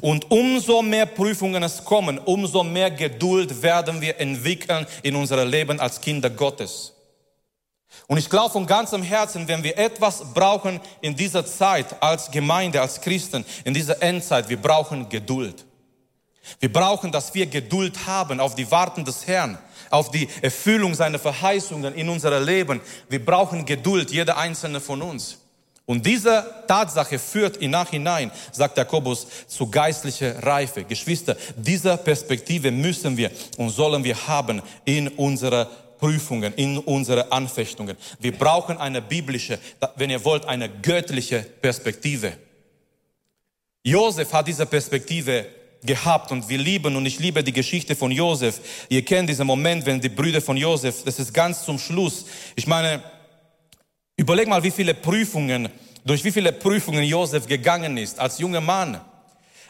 Und 0.00 0.30
umso 0.30 0.82
mehr 0.82 1.06
Prüfungen 1.06 1.62
es 1.62 1.84
kommen, 1.84 2.18
umso 2.18 2.62
mehr 2.62 2.90
Geduld 2.90 3.62
werden 3.62 4.00
wir 4.00 4.18
entwickeln 4.20 4.86
in 5.02 5.16
unserem 5.16 5.48
Leben 5.48 5.80
als 5.80 6.00
Kinder 6.00 6.30
Gottes. 6.30 6.94
Und 8.06 8.18
ich 8.18 8.30
glaube 8.30 8.50
von 8.50 8.66
ganzem 8.66 9.02
Herzen, 9.02 9.46
wenn 9.48 9.62
wir 9.62 9.76
etwas 9.76 10.32
brauchen 10.32 10.80
in 11.00 11.14
dieser 11.14 11.44
Zeit 11.44 12.02
als 12.02 12.30
Gemeinde, 12.30 12.80
als 12.80 13.00
Christen, 13.00 13.44
in 13.64 13.74
dieser 13.74 14.02
Endzeit, 14.02 14.48
wir 14.48 14.60
brauchen 14.60 15.08
Geduld. 15.08 15.64
Wir 16.58 16.72
brauchen, 16.72 17.12
dass 17.12 17.34
wir 17.34 17.46
Geduld 17.46 18.06
haben 18.06 18.40
auf 18.40 18.54
die 18.54 18.70
Warten 18.70 19.04
des 19.04 19.26
Herrn, 19.26 19.58
auf 19.90 20.10
die 20.10 20.28
Erfüllung 20.40 20.94
seiner 20.94 21.18
Verheißungen 21.18 21.94
in 21.94 22.08
unserem 22.08 22.44
Leben. 22.44 22.80
Wir 23.08 23.24
brauchen 23.24 23.64
Geduld, 23.64 24.10
jeder 24.10 24.36
einzelne 24.36 24.80
von 24.80 25.02
uns. 25.02 25.41
Und 25.84 26.06
diese 26.06 26.44
Tatsache 26.68 27.18
führt 27.18 27.56
im 27.56 27.72
Nachhinein, 27.72 28.30
sagt 28.52 28.78
Jakobus, 28.78 29.26
zu 29.48 29.68
geistlicher 29.68 30.42
Reife. 30.42 30.84
Geschwister, 30.84 31.36
diese 31.56 31.96
Perspektive 31.96 32.70
müssen 32.70 33.16
wir 33.16 33.30
und 33.56 33.70
sollen 33.70 34.04
wir 34.04 34.26
haben 34.28 34.62
in 34.84 35.08
unserer 35.08 35.68
Prüfungen, 35.98 36.52
in 36.54 36.78
unsere 36.78 37.30
Anfechtungen. 37.30 37.96
Wir 38.20 38.32
brauchen 38.32 38.78
eine 38.78 39.02
biblische, 39.02 39.58
wenn 39.96 40.10
ihr 40.10 40.24
wollt, 40.24 40.44
eine 40.46 40.68
göttliche 40.68 41.40
Perspektive. 41.40 42.32
Josef 43.84 44.32
hat 44.32 44.46
diese 44.46 44.66
Perspektive 44.66 45.46
gehabt 45.84 46.30
und 46.30 46.48
wir 46.48 46.58
lieben 46.58 46.94
und 46.94 47.06
ich 47.06 47.18
liebe 47.18 47.42
die 47.42 47.52
Geschichte 47.52 47.96
von 47.96 48.10
Josef. 48.10 48.60
Ihr 48.88 49.04
kennt 49.04 49.28
diesen 49.28 49.46
Moment, 49.46 49.84
wenn 49.84 50.00
die 50.00 50.08
Brüder 50.08 50.40
von 50.40 50.56
Josef, 50.56 51.02
das 51.04 51.18
ist 51.18 51.34
ganz 51.34 51.64
zum 51.64 51.78
Schluss. 51.78 52.24
Ich 52.54 52.66
meine, 52.66 53.02
überleg 54.16 54.48
mal, 54.48 54.62
wie 54.62 54.70
viele 54.70 54.94
Prüfungen, 54.94 55.68
durch 56.04 56.24
wie 56.24 56.32
viele 56.32 56.52
Prüfungen 56.52 57.04
Josef 57.04 57.46
gegangen 57.46 57.96
ist 57.96 58.18
als 58.18 58.38
junger 58.38 58.60
Mann. 58.60 59.00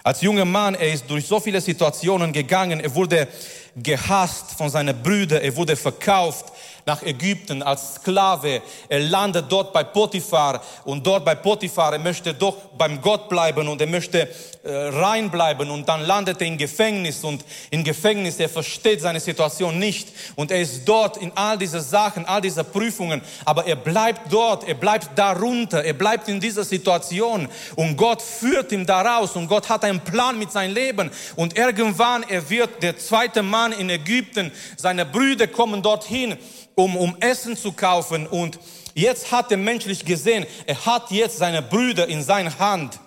Als 0.04 0.20
junger 0.20 0.44
Mann, 0.44 0.74
er 0.74 0.92
ist 0.92 1.08
durch 1.08 1.26
so 1.26 1.38
viele 1.38 1.60
Situationen 1.60 2.32
gegangen. 2.32 2.80
Er 2.80 2.92
wurde 2.92 3.28
gehasst 3.76 4.52
von 4.52 4.68
seinen 4.68 5.00
Brüdern. 5.00 5.42
Er 5.42 5.54
wurde 5.56 5.76
verkauft 5.76 6.46
nach 6.86 7.02
Ägypten 7.02 7.62
als 7.62 7.96
Sklave. 7.96 8.62
Er 8.88 9.00
landet 9.00 9.46
dort 9.48 9.72
bei 9.72 9.84
Potiphar 9.84 10.62
und 10.84 11.06
dort 11.06 11.24
bei 11.24 11.34
Potiphar, 11.34 11.92
er 11.92 11.98
möchte 11.98 12.34
doch 12.34 12.56
beim 12.76 13.00
Gott 13.00 13.28
bleiben 13.28 13.68
und 13.68 13.80
er 13.80 13.86
möchte 13.86 14.28
äh, 14.64 14.70
rein 14.70 15.30
bleiben 15.30 15.70
und 15.70 15.88
dann 15.88 16.02
landet 16.02 16.40
er 16.40 16.46
im 16.46 16.56
Gefängnis 16.56 17.24
und 17.24 17.44
im 17.70 17.82
Gefängnis, 17.82 18.38
er 18.38 18.48
versteht 18.48 19.00
seine 19.00 19.20
Situation 19.20 19.78
nicht 19.78 20.08
und 20.36 20.50
er 20.50 20.60
ist 20.60 20.84
dort 20.84 21.16
in 21.16 21.32
all 21.34 21.58
diese 21.58 21.80
Sachen, 21.80 22.24
all 22.26 22.40
diese 22.40 22.64
Prüfungen, 22.64 23.22
aber 23.44 23.66
er 23.66 23.76
bleibt 23.76 24.32
dort, 24.32 24.66
er 24.68 24.74
bleibt 24.74 25.18
darunter, 25.18 25.84
er 25.84 25.94
bleibt 25.94 26.28
in 26.28 26.38
dieser 26.38 26.64
Situation 26.64 27.48
und 27.76 27.96
Gott 27.96 28.22
führt 28.22 28.72
ihn 28.72 28.86
daraus 28.86 29.34
und 29.34 29.48
Gott 29.48 29.68
hat 29.68 29.84
einen 29.84 30.00
Plan 30.00 30.38
mit 30.38 30.52
seinem 30.52 30.74
Leben 30.74 31.10
und 31.34 31.56
irgendwann 31.58 32.22
er 32.28 32.48
wird 32.48 32.82
der 32.82 32.96
zweite 32.96 33.42
Mann 33.42 33.72
in 33.72 33.90
Ägypten, 33.90 34.52
seine 34.76 35.04
Brüder 35.04 35.48
kommen 35.48 35.82
dorthin 35.82 36.36
um, 36.74 36.96
um 36.96 37.16
Essen 37.20 37.56
zu 37.56 37.72
kaufen. 37.72 38.26
Und 38.26 38.58
jetzt 38.94 39.32
hat 39.32 39.50
er 39.50 39.58
menschlich 39.58 40.04
gesehen, 40.04 40.46
er 40.66 40.86
hat 40.86 41.10
jetzt 41.10 41.38
seine 41.38 41.62
Brüder 41.62 42.08
in 42.08 42.22
seiner 42.22 42.58
Hand. 42.58 42.98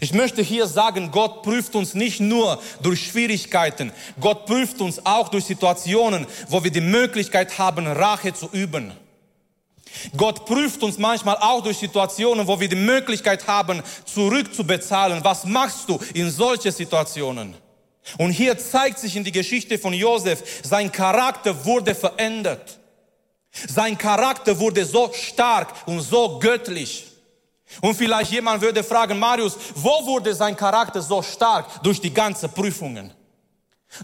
Ich 0.00 0.14
möchte 0.14 0.42
hier 0.42 0.66
sagen, 0.66 1.10
Gott 1.10 1.42
prüft 1.42 1.74
uns 1.74 1.94
nicht 1.94 2.20
nur 2.20 2.60
durch 2.82 3.04
Schwierigkeiten, 3.08 3.92
Gott 4.20 4.46
prüft 4.46 4.80
uns 4.80 5.04
auch 5.04 5.28
durch 5.28 5.44
Situationen, 5.44 6.26
wo 6.48 6.62
wir 6.62 6.70
die 6.70 6.80
Möglichkeit 6.80 7.58
haben, 7.58 7.86
Rache 7.86 8.32
zu 8.32 8.48
üben. 8.52 8.92
Gott 10.16 10.46
prüft 10.46 10.82
uns 10.82 10.98
manchmal 10.98 11.36
auch 11.36 11.62
durch 11.62 11.76
Situationen, 11.76 12.46
wo 12.46 12.58
wir 12.58 12.68
die 12.68 12.76
Möglichkeit 12.76 13.46
haben, 13.46 13.82
zurückzubezahlen. 14.06 15.22
Was 15.22 15.44
machst 15.44 15.88
du 15.88 15.98
in 16.14 16.30
solchen 16.30 16.72
Situationen? 16.72 17.54
Und 18.18 18.30
hier 18.30 18.58
zeigt 18.58 18.98
sich 18.98 19.16
in 19.16 19.24
die 19.24 19.32
Geschichte 19.32 19.78
von 19.78 19.92
Josef, 19.92 20.42
sein 20.62 20.90
Charakter 20.90 21.64
wurde 21.64 21.94
verändert. 21.94 22.78
Sein 23.68 23.96
Charakter 23.96 24.58
wurde 24.58 24.84
so 24.84 25.12
stark 25.12 25.74
und 25.86 26.00
so 26.00 26.38
göttlich. 26.38 27.06
Und 27.80 27.94
vielleicht 27.94 28.32
jemand 28.32 28.60
würde 28.60 28.82
fragen, 28.82 29.18
Marius, 29.18 29.56
wo 29.74 30.04
wurde 30.06 30.34
sein 30.34 30.56
Charakter 30.56 31.00
so 31.00 31.22
stark? 31.22 31.82
Durch 31.82 32.00
die 32.00 32.12
ganzen 32.12 32.50
Prüfungen, 32.50 33.12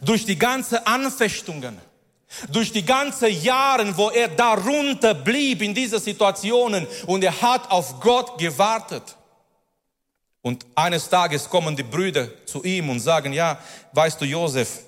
durch 0.02 0.24
die 0.24 0.38
ganzen 0.38 0.78
Anfechtungen, 0.86 1.78
durch 2.50 2.72
die 2.72 2.84
ganzen 2.84 3.28
Jahre, 3.42 3.96
wo 3.96 4.10
er 4.10 4.28
darunter 4.28 5.14
blieb 5.14 5.62
in 5.62 5.74
diese 5.74 5.98
Situationen 5.98 6.86
und 7.06 7.24
er 7.24 7.40
hat 7.40 7.70
auf 7.70 8.00
Gott 8.00 8.38
gewartet. 8.38 9.16
Und 10.42 10.64
eines 10.74 11.08
Tages 11.08 11.48
kommen 11.48 11.76
die 11.76 11.82
Brüder 11.82 12.28
zu 12.46 12.62
ihm 12.62 12.90
und 12.90 13.00
sagen, 13.00 13.32
ja, 13.32 13.58
weißt 13.92 14.20
du, 14.20 14.24
Josef, 14.24 14.80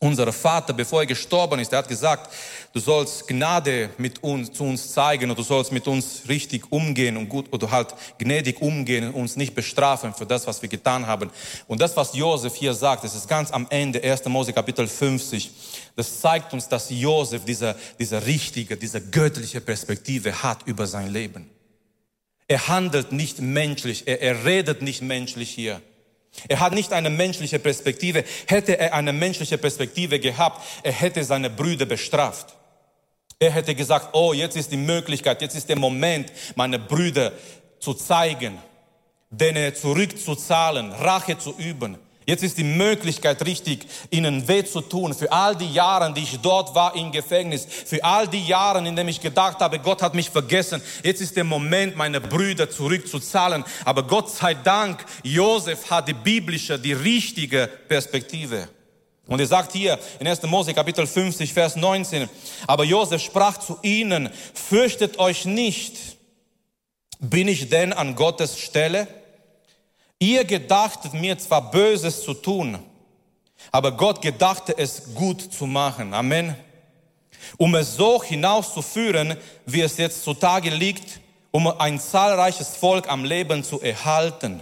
unser 0.00 0.32
Vater, 0.32 0.72
bevor 0.72 1.00
er 1.00 1.06
gestorben 1.06 1.58
ist, 1.58 1.72
er 1.72 1.78
hat 1.78 1.88
gesagt, 1.88 2.32
du 2.72 2.78
sollst 2.78 3.26
Gnade 3.26 3.90
mit 3.98 4.22
uns, 4.22 4.52
zu 4.52 4.62
uns 4.62 4.92
zeigen 4.92 5.30
und 5.30 5.38
du 5.38 5.42
sollst 5.42 5.72
mit 5.72 5.88
uns 5.88 6.22
richtig 6.28 6.70
umgehen 6.70 7.16
und 7.16 7.28
gut, 7.28 7.52
oder 7.52 7.70
halt 7.70 7.94
gnädig 8.18 8.60
umgehen 8.60 9.08
und 9.08 9.14
uns 9.14 9.36
nicht 9.36 9.54
bestrafen 9.54 10.14
für 10.14 10.26
das, 10.26 10.46
was 10.46 10.62
wir 10.62 10.68
getan 10.68 11.06
haben. 11.06 11.30
Und 11.66 11.80
das, 11.80 11.96
was 11.96 12.14
Josef 12.14 12.54
hier 12.54 12.74
sagt, 12.74 13.02
das 13.02 13.16
ist 13.16 13.26
ganz 13.26 13.50
am 13.50 13.66
Ende, 13.70 14.00
1. 14.02 14.26
Mose 14.26 14.52
Kapitel 14.52 14.86
50, 14.86 15.50
das 15.96 16.20
zeigt 16.20 16.52
uns, 16.52 16.68
dass 16.68 16.90
Josef 16.90 17.44
diese, 17.44 17.74
diese 17.98 18.24
richtige, 18.24 18.76
diese 18.76 19.00
göttliche 19.00 19.60
Perspektive 19.60 20.42
hat 20.42 20.64
über 20.66 20.86
sein 20.86 21.10
Leben. 21.12 21.57
Er 22.48 22.68
handelt 22.68 23.12
nicht 23.12 23.40
menschlich, 23.40 24.08
er, 24.08 24.22
er 24.22 24.44
redet 24.44 24.82
nicht 24.82 25.02
menschlich 25.02 25.50
hier. 25.50 25.80
Er 26.48 26.60
hat 26.60 26.72
nicht 26.72 26.92
eine 26.92 27.10
menschliche 27.10 27.58
Perspektive. 27.58 28.24
Hätte 28.46 28.78
er 28.78 28.94
eine 28.94 29.12
menschliche 29.12 29.58
Perspektive 29.58 30.18
gehabt, 30.18 30.62
er 30.82 30.92
hätte 30.92 31.24
seine 31.24 31.50
Brüder 31.50 31.86
bestraft. 31.86 32.54
Er 33.38 33.50
hätte 33.52 33.74
gesagt, 33.74 34.08
oh, 34.14 34.32
jetzt 34.32 34.56
ist 34.56 34.72
die 34.72 34.76
Möglichkeit, 34.76 35.42
jetzt 35.42 35.54
ist 35.54 35.68
der 35.68 35.78
Moment, 35.78 36.32
meine 36.56 36.78
Brüder 36.78 37.32
zu 37.78 37.94
zeigen, 37.94 38.58
denen 39.30 39.74
zurückzuzahlen, 39.74 40.90
Rache 40.92 41.38
zu 41.38 41.54
üben. 41.56 41.98
Jetzt 42.28 42.42
ist 42.42 42.58
die 42.58 42.64
Möglichkeit 42.64 43.42
richtig, 43.46 43.86
ihnen 44.10 44.46
weh 44.46 44.62
zu 44.62 44.82
tun 44.82 45.14
für 45.14 45.32
all 45.32 45.56
die 45.56 45.72
Jahre, 45.72 46.12
die 46.12 46.24
ich 46.24 46.38
dort 46.40 46.74
war 46.74 46.94
im 46.94 47.10
Gefängnis, 47.10 47.66
für 47.86 48.04
all 48.04 48.28
die 48.28 48.46
Jahre, 48.46 48.86
in 48.86 48.94
denen 48.94 49.08
ich 49.08 49.22
gedacht 49.22 49.60
habe, 49.60 49.78
Gott 49.78 50.02
hat 50.02 50.12
mich 50.12 50.28
vergessen. 50.28 50.82
Jetzt 51.02 51.22
ist 51.22 51.36
der 51.36 51.44
Moment, 51.44 51.96
meine 51.96 52.20
Brüder 52.20 52.68
zurückzuzahlen. 52.68 53.64
Aber 53.86 54.02
Gott 54.02 54.28
sei 54.28 54.52
Dank, 54.52 55.06
Josef 55.22 55.88
hat 55.88 56.06
die 56.06 56.12
biblische, 56.12 56.78
die 56.78 56.92
richtige 56.92 57.66
Perspektive. 57.88 58.68
Und 59.26 59.40
er 59.40 59.46
sagt 59.46 59.72
hier 59.72 59.98
in 60.20 60.28
1. 60.28 60.42
Mose 60.42 60.74
Kapitel 60.74 61.06
50, 61.06 61.50
Vers 61.50 61.76
19, 61.76 62.28
aber 62.66 62.84
Josef 62.84 63.22
sprach 63.22 63.56
zu 63.56 63.78
ihnen, 63.80 64.28
fürchtet 64.52 65.18
euch 65.18 65.46
nicht, 65.46 65.96
bin 67.20 67.48
ich 67.48 67.70
denn 67.70 67.94
an 67.94 68.14
Gottes 68.14 68.58
Stelle? 68.58 69.08
Ihr 70.18 70.44
gedachtet 70.44 71.14
mir 71.14 71.38
zwar 71.38 71.70
Böses 71.70 72.22
zu 72.22 72.34
tun, 72.34 72.78
aber 73.70 73.92
Gott 73.92 74.20
gedachte 74.20 74.76
es 74.76 75.14
gut 75.14 75.52
zu 75.52 75.66
machen. 75.66 76.12
Amen. 76.12 76.56
Um 77.56 77.74
es 77.76 77.94
so 77.94 78.22
hinauszuführen, 78.22 79.36
wie 79.64 79.80
es 79.80 79.96
jetzt 79.96 80.24
zutage 80.24 80.70
liegt, 80.70 81.20
um 81.50 81.66
ein 81.66 82.00
zahlreiches 82.00 82.76
Volk 82.76 83.08
am 83.08 83.24
Leben 83.24 83.62
zu 83.62 83.80
erhalten. 83.80 84.60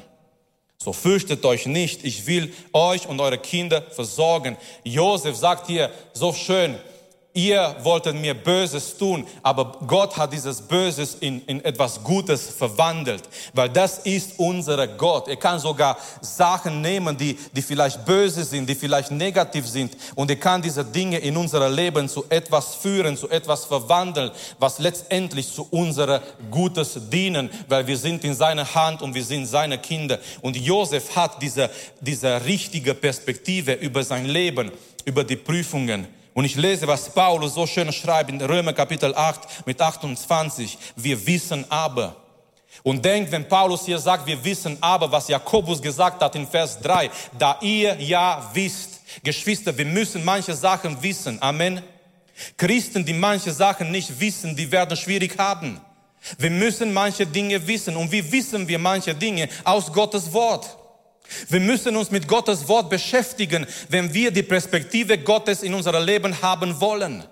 So 0.79 0.92
fürchtet 0.92 1.45
euch 1.45 1.66
nicht, 1.66 2.05
ich 2.05 2.27
will 2.27 2.55
euch 2.73 3.09
und 3.09 3.19
eure 3.19 3.38
Kinder 3.38 3.83
versorgen. 3.90 4.57
Josef 4.85 5.37
sagt 5.37 5.66
hier 5.66 5.90
so 6.12 6.33
schön, 6.33 6.77
ihr 7.37 7.77
wolltet 7.83 8.16
mir 8.16 8.35
Böses 8.35 8.96
tun, 8.96 9.27
aber 9.42 9.72
Gott 9.87 10.16
hat 10.16 10.33
dieses 10.33 10.61
Böses 10.61 11.16
in, 11.20 11.42
in 11.46 11.62
etwas 11.64 12.03
Gutes 12.03 12.49
verwandelt, 12.49 13.22
weil 13.53 13.68
das 13.68 13.99
ist 13.99 14.38
unser 14.38 14.88
Gott. 14.88 15.29
Er 15.29 15.37
kann 15.37 15.59
sogar 15.59 15.99
Sachen 16.22 16.81
nehmen, 16.81 17.16
die, 17.16 17.38
die 17.55 17.62
vielleicht 17.62 18.05
böse 18.07 18.42
sind, 18.42 18.68
die 18.68 18.75
vielleicht 18.75 19.11
negativ 19.11 19.68
sind 19.68 19.96
und 20.14 20.31
er 20.31 20.37
kann 20.37 20.62
diese 20.62 20.85
Dinge 20.85 21.18
in 21.18 21.37
unser 21.37 21.68
Leben 21.68 22.09
zu 22.09 22.25
etwas 22.31 22.75
führen, 22.75 23.16
zu 23.16 23.29
etwas 23.29 23.66
verwandeln, 23.66 24.31
was 24.59 24.79
letztendlich 24.79 25.53
zu 25.53 25.68
unserer 25.70 26.22
Gutes 26.51 26.99
dienen, 27.11 27.51
weil 27.68 27.87
wir 27.87 27.99
sind 27.99 28.25
in 28.25 28.35
seiner 28.35 28.75
Hand 28.75 29.03
und 29.03 29.14
wir 29.14 29.25
sind 29.25 29.44
seine 29.46 29.79
Kinder. 29.79 30.18
Und 30.40 30.57
Josef 30.57 31.14
hat 31.14 31.42
diese, 31.42 31.68
diese 32.01 32.44
richtige 32.46 32.94
Perspektive 32.94 33.75
über 33.75 34.03
sein 34.03 34.25
Leben, 34.25 34.72
über 35.05 35.22
die 35.22 35.37
Prüfungen. 35.37 36.15
Und 36.37 36.44
ich 36.44 36.55
lese, 36.55 36.87
was 36.87 37.09
Paulus 37.09 37.55
so 37.55 37.66
schön 37.66 37.90
schreibt 37.94 38.29
in 38.29 38.38
Römer 38.42 38.75
Kapitel 38.75 39.14
8 39.14 39.66
mit 39.66 39.81
28. 39.81 40.77
Wir 40.94 41.27
wissen 41.27 41.64
aber. 41.70 42.14
Und 42.83 43.03
denkt, 43.03 43.33
wenn 43.33 43.49
Paulus 43.49 43.87
hier 43.87 43.99
sagt, 43.99 44.27
wir 44.27 44.44
wissen 44.44 44.77
aber, 44.83 45.11
was 45.11 45.29
Jakobus 45.29 45.81
gesagt 45.81 46.22
hat 46.22 46.35
in 46.35 46.46
Vers 46.46 46.79
3, 46.81 47.11
da 47.38 47.57
ihr 47.62 47.96
ja 48.03 48.51
wisst, 48.53 49.01
Geschwister, 49.25 49.79
wir 49.79 49.87
müssen 49.87 50.27
manche 50.27 50.55
Sachen 50.55 51.03
wissen. 51.03 51.40
Amen. 51.40 51.83
Christen, 52.59 53.03
die 53.03 53.14
manche 53.14 53.51
Sachen 53.51 53.90
nicht 53.90 54.20
wissen, 54.20 54.55
die 54.55 54.70
werden 54.70 54.94
schwierig 54.94 55.38
haben. 55.38 55.81
Wir 56.37 56.51
müssen 56.51 56.92
manche 56.92 57.27
Dinge 57.27 57.66
wissen. 57.66 57.96
Und 57.96 58.12
wie 58.12 58.31
wissen 58.31 58.68
wir 58.68 58.79
manche 58.79 59.14
Dinge? 59.14 59.49
Aus 59.64 59.90
Gottes 59.90 60.31
Wort. 60.35 60.77
Wir 61.49 61.61
müssen 61.61 61.97
uns 61.97 62.11
mit 62.11 62.29
Gottes 62.29 62.67
Wort 62.69 62.91
beschäftigen, 62.91 63.67
wenn 63.89 64.12
wir 64.12 64.31
die 64.31 64.43
Perspektive 64.43 65.19
Gottes 65.19 65.62
in 65.62 65.75
unser 65.75 65.99
Leben 66.01 66.41
haben 66.43 66.81
wollen. 66.81 67.25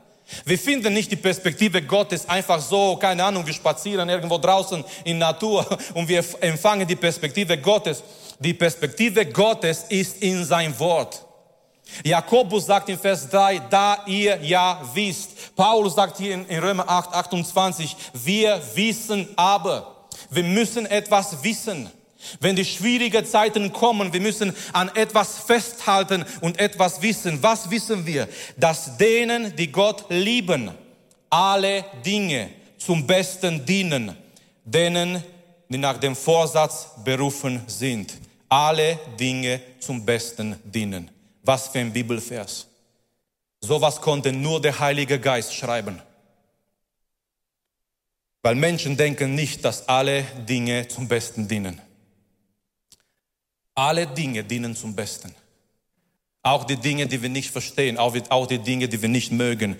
Wir 0.44 0.58
finden 0.58 0.94
nicht 0.94 1.10
die 1.10 1.16
Perspektive 1.16 1.82
Gottes 1.82 2.28
einfach 2.28 2.60
so, 2.60 2.96
keine 2.96 3.24
Ahnung, 3.24 3.46
wir 3.46 3.52
spazieren 3.52 4.08
irgendwo 4.08 4.38
draußen 4.38 4.82
in 5.04 5.18
Natur 5.18 5.66
und 5.94 6.08
wir 6.08 6.24
empfangen 6.40 6.86
die 6.86 6.96
Perspektive 6.96 7.58
Gottes. 7.58 8.02
Die 8.38 8.54
Perspektive 8.54 9.26
Gottes 9.26 9.84
ist 9.88 10.22
in 10.22 10.44
sein 10.44 10.76
Wort. 10.78 11.24
Jakobus 12.02 12.66
sagt 12.66 12.88
in 12.88 12.98
Vers 12.98 13.28
3, 13.28 13.60
da 13.70 14.02
ihr 14.06 14.38
ja 14.42 14.80
wisst. 14.94 15.54
Paulus 15.54 15.94
sagt 15.94 16.16
hier 16.16 16.34
in, 16.34 16.58
Römer 16.58 16.88
8, 16.88 17.14
28, 17.14 17.94
wir 18.14 18.60
wissen 18.74 19.28
aber. 19.36 20.06
Wir 20.30 20.44
müssen 20.44 20.86
etwas 20.86 21.44
wissen. 21.44 21.90
Wenn 22.40 22.56
die 22.56 22.64
schwierigen 22.64 23.24
Zeiten 23.24 23.72
kommen, 23.72 24.12
wir 24.12 24.20
müssen 24.20 24.54
an 24.72 24.90
etwas 24.94 25.38
festhalten 25.40 26.24
und 26.40 26.58
etwas 26.58 27.02
wissen. 27.02 27.42
Was 27.42 27.70
wissen 27.70 28.06
wir? 28.06 28.28
Dass 28.56 28.96
denen, 28.96 29.54
die 29.56 29.70
Gott 29.70 30.04
lieben, 30.08 30.70
alle 31.30 31.84
Dinge 32.04 32.50
zum 32.78 33.06
Besten 33.06 33.64
dienen. 33.64 34.16
Denen, 34.64 35.22
die 35.68 35.78
nach 35.78 35.98
dem 35.98 36.14
Vorsatz 36.14 36.88
berufen 37.04 37.62
sind. 37.66 38.14
Alle 38.48 38.98
Dinge 39.18 39.60
zum 39.80 40.04
Besten 40.04 40.56
dienen. 40.64 41.10
Was 41.42 41.68
für 41.68 41.80
ein 41.80 41.92
Bibelvers. 41.92 42.66
Sowas 43.60 44.00
konnte 44.00 44.32
nur 44.32 44.60
der 44.60 44.78
Heilige 44.78 45.18
Geist 45.18 45.54
schreiben. 45.54 46.00
Weil 48.42 48.56
Menschen 48.56 48.96
denken 48.96 49.34
nicht, 49.34 49.64
dass 49.64 49.88
alle 49.88 50.22
Dinge 50.46 50.86
zum 50.86 51.08
Besten 51.08 51.48
dienen. 51.48 51.80
Alle 53.74 54.06
Dinge 54.06 54.44
dienen 54.44 54.76
zum 54.76 54.94
Besten. 54.94 55.34
Auch 56.42 56.64
die 56.64 56.76
Dinge, 56.76 57.06
die 57.06 57.22
wir 57.22 57.28
nicht 57.28 57.50
verstehen, 57.50 57.96
auch 57.98 58.46
die 58.46 58.58
Dinge, 58.58 58.88
die 58.88 59.00
wir 59.00 59.08
nicht 59.08 59.32
mögen. 59.32 59.76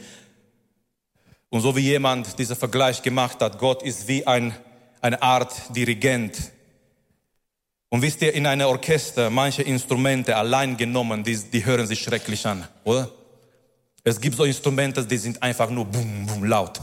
Und 1.51 1.61
so 1.61 1.77
wie 1.77 1.81
jemand 1.81 2.39
diesen 2.39 2.57
Vergleich 2.57 3.03
gemacht 3.03 3.41
hat, 3.41 3.59
Gott 3.59 3.83
ist 3.83 4.09
wie 4.09 4.27
ein, 4.27 4.55
eine 5.01 5.23
Art 5.23 5.55
Dirigent. 5.77 6.37
Und 7.91 8.03
wisst 8.03 8.23
ihr, 8.23 8.35
in 8.35 8.47
einem 8.47 8.67
Orchester, 8.67 9.31
manche 9.31 9.63
Instrumente 9.63 10.35
allein 10.35 10.77
genommen, 10.77 11.23
die, 11.23 11.37
die 11.37 11.65
hören 11.65 11.87
sich 11.87 12.01
schrecklich 12.01 12.45
an, 12.47 12.67
oder? 12.83 13.09
Es 14.03 14.21
gibt 14.21 14.37
so 14.37 14.45
Instrumente, 14.45 15.05
die 15.07 15.17
sind 15.17 15.43
einfach 15.43 15.71
nur 15.71 15.85
boom, 15.85 16.27
boom, 16.27 16.45
laut. 16.45 16.81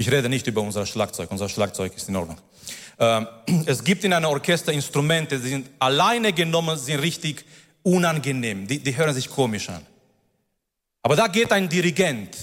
Ich 0.00 0.10
rede 0.10 0.30
nicht 0.30 0.46
über 0.46 0.62
unser 0.62 0.86
Schlagzeug, 0.86 1.30
unser 1.30 1.50
Schlagzeug 1.50 1.94
ist 1.94 2.08
in 2.08 2.16
Ordnung. 2.16 2.38
Ähm, 2.98 3.26
es 3.66 3.84
gibt 3.84 4.02
in 4.02 4.14
einem 4.14 4.30
Orchester 4.30 4.72
Instrumente, 4.72 5.38
die 5.38 5.48
sind 5.50 5.68
alleine 5.78 6.32
genommen, 6.32 6.78
sind 6.78 7.00
richtig 7.00 7.44
unangenehm. 7.82 8.66
Die, 8.66 8.78
die 8.78 8.96
hören 8.96 9.12
sich 9.12 9.28
komisch 9.28 9.68
an. 9.68 9.84
Aber 11.02 11.16
da 11.16 11.26
geht 11.26 11.52
ein 11.52 11.68
Dirigent. 11.68 12.34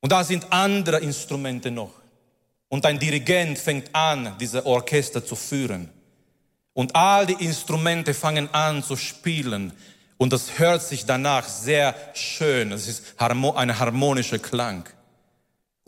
Und 0.00 0.10
da 0.10 0.24
sind 0.24 0.52
andere 0.52 0.98
Instrumente 0.98 1.70
noch. 1.70 1.92
Und 2.66 2.84
ein 2.86 2.98
Dirigent 2.98 3.56
fängt 3.56 3.94
an, 3.94 4.34
diese 4.40 4.66
Orchester 4.66 5.24
zu 5.24 5.36
führen. 5.36 5.90
Und 6.72 6.96
all 6.96 7.26
die 7.26 7.44
Instrumente 7.44 8.14
fangen 8.14 8.52
an 8.52 8.82
zu 8.82 8.96
spielen. 8.96 9.72
Und 10.16 10.32
das 10.32 10.58
hört 10.58 10.82
sich 10.82 11.06
danach 11.06 11.46
sehr 11.46 11.94
schön. 12.14 12.72
Es 12.72 12.88
ist 12.88 13.14
ein 13.16 13.78
harmonischer 13.78 14.40
Klang. 14.40 14.88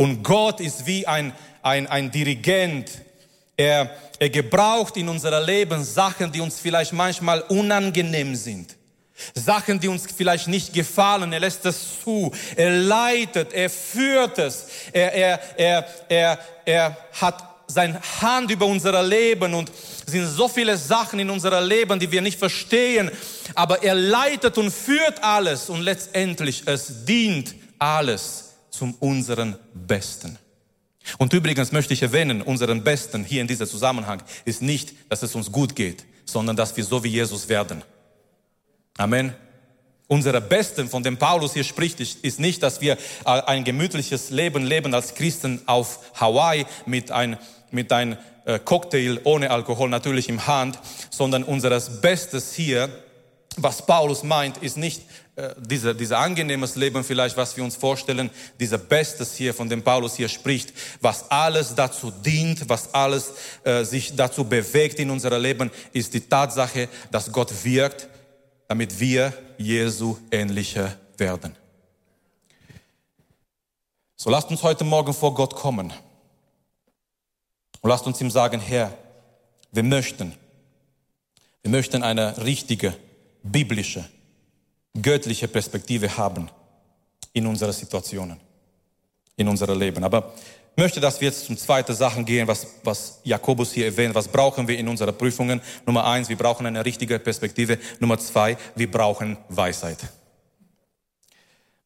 Und 0.01 0.23
Gott 0.23 0.61
ist 0.61 0.87
wie 0.87 1.05
ein, 1.09 1.33
ein, 1.61 1.89
ein 1.89 2.09
Dirigent, 2.13 2.89
er, 3.57 3.91
er 4.21 4.31
gebraucht 4.31 4.97
in 4.97 5.09
unserem 5.09 5.45
Leben 5.45 5.83
Sachen, 5.83 6.31
die 6.31 6.41
uns 6.41 6.61
vielleicht 6.61 6.93
manchmal 6.93 7.41
unangenehm 7.41 8.37
sind. 8.37 8.77
Sachen, 9.35 9.81
die 9.81 9.89
uns 9.89 10.05
vielleicht 10.17 10.47
nicht 10.47 10.73
gefallen, 10.73 11.33
er 11.33 11.41
lässt 11.41 11.67
es 11.67 12.01
zu, 12.05 12.31
er 12.55 12.71
leitet, 12.71 13.53
er 13.53 13.69
führt 13.69 14.39
es, 14.39 14.69
er, 14.93 15.13
er, 15.13 15.41
er, 15.59 15.89
er, 16.09 16.39
er 16.65 16.97
hat 17.21 17.43
seine 17.67 18.01
Hand 18.21 18.53
über 18.53 18.67
unser 18.67 19.03
Leben 19.03 19.53
und 19.53 19.73
sind 20.07 20.27
so 20.27 20.47
viele 20.47 20.77
Sachen 20.77 21.19
in 21.19 21.29
unserem 21.29 21.69
Leben, 21.69 21.99
die 21.99 22.13
wir 22.13 22.23
nicht 22.23 22.39
verstehen, 22.39 23.11
aber 23.57 23.83
er 23.83 23.97
leitet 23.97 24.57
und 24.59 24.71
führt 24.71 25.25
alles 25.25 25.69
und 25.69 25.81
letztendlich 25.81 26.63
es 26.67 27.05
dient 27.05 27.57
alles 27.81 28.48
zum 28.79 28.95
unseren 29.01 29.57
Besten. 29.75 30.39
Und 31.17 31.33
übrigens 31.33 31.73
möchte 31.73 31.95
ich 31.95 32.03
erwähnen, 32.03 32.43
unseren 32.43 32.85
Besten 32.85 33.25
hier 33.25 33.41
in 33.41 33.49
diesem 33.49 33.67
Zusammenhang 33.67 34.23
ist 34.45 34.63
nicht, 34.63 34.95
dass 35.09 35.23
es 35.23 35.35
uns 35.35 35.51
gut 35.51 35.75
geht, 35.75 36.05
sondern 36.25 36.55
dass 36.55 36.77
wir 36.77 36.85
so 36.85 37.03
wie 37.03 37.09
Jesus 37.09 37.49
werden. 37.49 37.83
Amen. 38.99 39.35
Unsere 40.07 40.41
Besten, 40.41 40.89
von 40.89 41.03
dem 41.03 41.17
Paulus 41.17 41.55
hier 41.55 41.65
spricht, 41.65 42.01
ist 42.01 42.41
nicht, 42.41 42.63
dass 42.63 42.81
wir 42.81 42.95
äh, 42.95 42.99
ein 43.25 43.65
gemütliches 43.65 44.31
Leben 44.31 44.65
leben 44.65 44.95
als 44.95 45.15
Christen 45.15 45.61
auf 45.67 45.99
Hawaii 46.15 46.67
mit 46.87 47.11
ein, 47.11 47.37
mit 47.71 47.93
ein 47.93 48.17
äh, 48.45 48.59
Cocktail 48.59 49.21
ohne 49.25 49.51
Alkohol 49.51 49.89
natürlich 49.91 50.29
im 50.29 50.47
Hand, 50.47 50.79
sondern 51.11 51.43
unseres 51.43 52.01
Bestes 52.01 52.55
hier, 52.55 52.89
was 53.63 53.85
Paulus 53.85 54.23
meint, 54.23 54.59
ist 54.59 54.77
nicht 54.77 55.03
äh, 55.37 55.55
dieser, 55.59 55.95
dieser 55.95 56.19
angenehmes 56.19 56.75
Leben 56.75 57.05
vielleicht, 57.05 57.37
was 57.37 57.57
wir 57.57 57.63
uns 57.63 57.77
vorstellen, 57.77 58.31
dieser 58.59 58.79
Bestes 58.79 59.37
hier, 59.37 59.55
von 59.55 59.69
dem 59.69 59.83
Paulus 59.83 60.17
hier 60.17 60.29
spricht, 60.29 60.73
was 61.01 61.31
alles 61.31 61.75
dazu 61.75 62.11
dient, 62.11 62.69
was 62.69 62.93
alles 62.93 63.33
äh, 63.63 63.85
sich 63.85 64.17
dazu 64.17 64.45
bewegt 64.45 64.99
in 64.99 65.11
unserem 65.11 65.41
Leben, 65.41 65.71
ist 65.93 66.13
die 66.15 66.21
Tatsache, 66.21 66.89
dass 67.11 67.31
Gott 67.31 67.53
wirkt, 67.65 68.09
damit 68.67 68.99
wir 68.99 69.33
Jesu 69.59 70.17
ähnlicher 70.31 70.97
werden. 71.17 71.55
So 74.17 74.31
lasst 74.31 74.51
uns 74.51 74.65
heute 74.65 74.83
Morgen 74.83 75.15
vor 75.15 75.33
Gott 75.35 75.55
kommen 75.55 75.93
und 77.81 77.89
lasst 77.89 78.07
uns 78.07 78.21
ihm 78.21 78.31
sagen, 78.33 78.61
Herr, 78.61 78.93
wir 79.71 79.85
möchten, 79.85 80.35
wir 81.63 81.71
möchten 81.71 82.03
eine 82.03 82.45
richtige, 82.45 82.97
biblische, 83.43 84.05
göttliche 85.01 85.49
Perspektive 85.49 86.17
haben 86.17 86.49
in 87.33 87.47
unsere 87.47 87.73
Situationen, 87.73 88.39
in 89.37 89.49
unser 89.49 89.75
Leben. 89.75 90.03
Aber 90.05 90.35
ich 90.79 90.83
möchte, 90.83 91.01
dass 91.01 91.21
wir 91.21 91.29
jetzt 91.29 91.47
zum 91.47 91.57
zweiten 91.57 91.95
Sachen 91.95 92.25
gehen, 92.25 92.47
was, 92.47 92.67
was 92.85 93.21
Jakobus 93.25 93.73
hier 93.73 93.87
erwähnt. 93.87 94.15
Was 94.15 94.29
brauchen 94.29 94.69
wir 94.69 94.79
in 94.79 94.87
unseren 94.87 95.17
Prüfungen? 95.17 95.61
Nummer 95.85 96.05
eins, 96.07 96.29
wir 96.29 96.37
brauchen 96.37 96.67
eine 96.67 96.85
richtige 96.85 97.19
Perspektive. 97.19 97.79
Nummer 97.99 98.19
zwei, 98.19 98.57
wir 98.77 98.89
brauchen 98.89 99.37
Weisheit. 99.49 99.99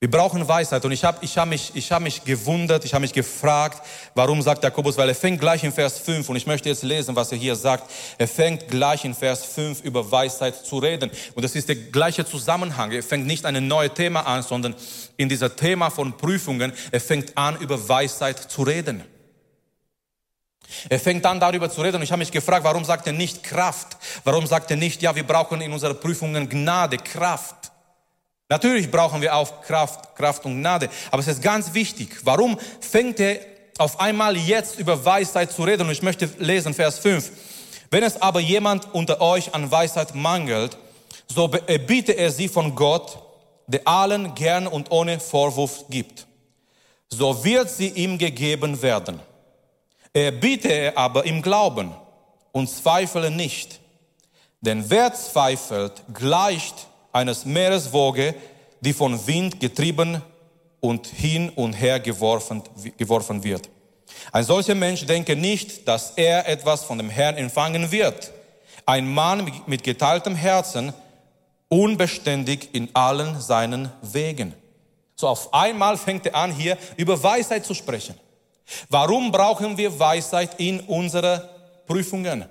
Wir 0.03 0.11
brauchen 0.11 0.49
Weisheit. 0.49 0.85
Und 0.85 0.91
ich 0.91 1.05
habe 1.05 1.19
ich 1.21 1.39
hab 1.39 1.49
mich, 1.49 1.71
ich 1.75 1.93
hab 1.93 2.03
mich 2.03 2.25
gewundert, 2.25 2.85
ich 2.85 2.93
habe 2.93 3.03
mich 3.03 3.13
gefragt, 3.13 3.87
warum 4.17 4.43
sagt 4.43 4.65
Jakobus, 4.65 4.99
weil 4.99 5.09
er 5.09 5.15
fängt 5.15 5.41
gleich 5.41 5.63
in 5.63 5.71
Vers 5.71 6.01
5 6.01 6.29
und 6.29 6.35
ich 6.35 6.45
möchte 6.45 6.69
jetzt 6.69 6.83
lesen, 6.83 7.15
was 7.15 7.31
er 7.31 7.39
hier 7.39 7.55
sagt. 7.55 7.89
Er 8.19 8.27
fängt 8.27 8.67
gleich 8.67 9.05
in 9.05 9.15
Vers 9.15 9.45
5 9.45 9.83
über 9.83 10.11
Weisheit 10.11 10.57
zu 10.57 10.79
reden. 10.79 11.09
Und 11.37 11.45
das 11.45 11.55
ist 11.55 11.69
der 11.69 11.77
gleiche 11.77 12.27
Zusammenhang. 12.27 12.91
Er 12.91 13.05
fängt 13.05 13.29
nicht 13.29 13.47
ein 13.47 13.69
neues 13.69 13.95
Thema 13.95 14.27
an, 14.27 14.43
sondern 14.43 14.75
in 15.19 15.29
dieser 15.29 15.55
Thema 15.55 15.89
von 15.89 16.17
Prüfungen, 16.17 16.73
er 16.91 17.01
fängt 17.01 17.39
an, 17.39 17.57
über 17.59 17.89
Weisheit 17.89 18.41
zu 18.41 18.65
reden. 18.65 19.05
Er 20.89 20.99
fängt 20.99 21.25
an 21.27 21.39
darüber 21.39 21.71
zu 21.71 21.81
reden 21.81 21.99
und 21.99 22.03
ich 22.03 22.11
habe 22.11 22.19
mich 22.19 22.33
gefragt, 22.33 22.65
warum 22.65 22.85
sagt 22.85 23.07
er 23.07 23.13
nicht 23.13 23.45
Kraft? 23.45 23.97
Warum 24.25 24.49
sagt 24.49 24.69
er 24.73 24.77
nicht, 24.77 25.01
ja, 25.01 25.15
wir 25.15 25.25
brauchen 25.25 25.61
in 25.61 25.73
unseren 25.73 26.01
Prüfungen 26.01 26.49
Gnade, 26.49 26.97
Kraft? 26.99 27.72
Natürlich 28.53 28.91
brauchen 28.91 29.23
wir 29.23 29.35
auch 29.35 29.63
Kraft, 29.63 30.15
Kraft 30.15 30.45
und 30.45 30.61
Gnade, 30.61 30.91
aber 31.11 31.21
es 31.21 31.27
ist 31.27 31.41
ganz 31.41 31.73
wichtig. 31.73 32.19
Warum 32.23 32.59
fängt 32.81 33.19
er 33.19 33.41
auf 33.79 33.99
einmal 33.99 34.37
jetzt 34.37 34.79
über 34.79 35.03
Weisheit 35.03 35.51
zu 35.51 35.63
reden? 35.63 35.87
Und 35.87 35.93
ich 35.93 36.03
möchte 36.03 36.29
lesen, 36.39 36.75
Vers 36.75 36.99
5. 36.99 37.33
Wenn 37.91 38.03
es 38.03 38.21
aber 38.21 38.41
jemand 38.41 38.93
unter 38.93 39.23
euch 39.23 39.55
an 39.55 39.71
Weisheit 39.71 40.15
mangelt, 40.15 40.77
so 41.29 41.49
biete 41.49 42.13
er 42.13 42.31
sie 42.31 42.47
von 42.47 42.75
Gott, 42.75 43.21
der 43.69 43.89
allen 43.89 44.35
gern 44.35 44.67
und 44.67 44.91
ohne 44.91 45.19
Vorwurf 45.19 45.87
gibt. 45.89 46.27
So 47.09 47.43
wird 47.45 47.71
sie 47.71 47.89
ihm 47.89 48.19
gegeben 48.19 48.83
werden. 48.83 49.21
Er 50.13 50.31
biete 50.31 50.69
er 50.69 50.99
aber 50.99 51.25
im 51.25 51.41
Glauben 51.41 51.95
und 52.53 52.69
zweifle 52.69 53.31
nicht. 53.31 53.81
Denn 54.61 54.91
wer 54.91 55.15
zweifelt, 55.15 56.03
gleicht 56.13 56.89
eines 57.13 57.45
Meereswoge, 57.45 58.35
die 58.81 58.93
von 58.93 59.27
Wind 59.27 59.61
getrieben 59.61 60.21
und 60.81 61.07
hin 61.07 61.51
und 61.51 61.75
her 61.75 62.01
geworfen, 62.01 62.63
geworfen 62.97 63.45
wird. 63.45 63.69
Ein 64.33 64.45
solcher 64.45 64.75
Mensch 64.75 65.07
denke 65.07 65.37
nicht, 65.37 65.87
dass 65.87 66.13
er 66.17 66.49
etwas 66.49 66.85
von 66.85 66.99
dem 66.99 67.11
Herrn 67.11 67.37
empfangen 67.37 67.91
wird. 67.91 68.33
Ein 68.85 69.13
Mann 69.13 69.51
mit 69.67 69.85
geteiltem 69.85 70.35
Herzen, 70.35 70.93
unbeständig 71.69 72.71
in 72.73 72.89
allen 72.95 73.41
seinen 73.41 73.91
Wegen. 74.03 74.55
So 75.15 75.29
auf 75.29 75.55
einmal 75.55 75.97
fängt 75.97 76.27
er 76.27 76.35
an, 76.35 76.53
hier 76.53 76.77
über 76.97 77.23
Weisheit 77.23 77.65
zu 77.65 77.75
sprechen. 77.75 78.15
Warum 78.89 79.31
brauchen 79.31 79.77
wir 79.77 79.99
Weisheit 79.99 80.59
in 80.59 80.81
unseren 80.81 81.41
Prüfungen? 81.87 82.45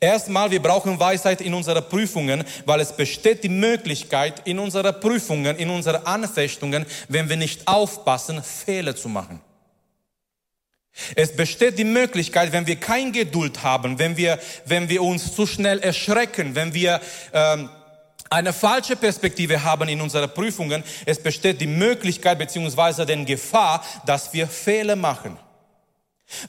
Erstmal, 0.00 0.50
wir 0.50 0.62
brauchen 0.62 0.98
Weisheit 0.98 1.40
in 1.40 1.54
unseren 1.54 1.88
Prüfungen, 1.88 2.44
weil 2.66 2.80
es 2.80 2.96
besteht 2.96 3.44
die 3.44 3.48
Möglichkeit, 3.48 4.46
in 4.46 4.58
unseren 4.58 4.98
Prüfungen, 5.00 5.56
in 5.56 5.70
unseren 5.70 6.06
Anfechtungen, 6.06 6.86
wenn 7.08 7.28
wir 7.28 7.36
nicht 7.36 7.66
aufpassen, 7.66 8.42
Fehler 8.42 8.94
zu 8.94 9.08
machen. 9.08 9.40
Es 11.16 11.34
besteht 11.34 11.78
die 11.78 11.84
Möglichkeit, 11.84 12.52
wenn 12.52 12.66
wir 12.66 12.76
kein 12.76 13.12
Geduld 13.12 13.62
haben, 13.62 13.98
wenn 13.98 14.16
wir, 14.16 14.38
wenn 14.66 14.88
wir 14.88 15.02
uns 15.02 15.34
zu 15.34 15.46
schnell 15.46 15.78
erschrecken, 15.78 16.54
wenn 16.54 16.74
wir 16.74 17.00
ähm, 17.32 17.70
eine 18.28 18.52
falsche 18.52 18.96
Perspektive 18.96 19.62
haben 19.62 19.88
in 19.88 20.00
unseren 20.00 20.32
Prüfungen, 20.32 20.84
es 21.06 21.22
besteht 21.22 21.60
die 21.60 21.66
Möglichkeit 21.66 22.38
beziehungsweise 22.38 23.06
den 23.06 23.24
Gefahr, 23.24 23.84
dass 24.06 24.32
wir 24.32 24.46
Fehler 24.46 24.96
machen. 24.96 25.38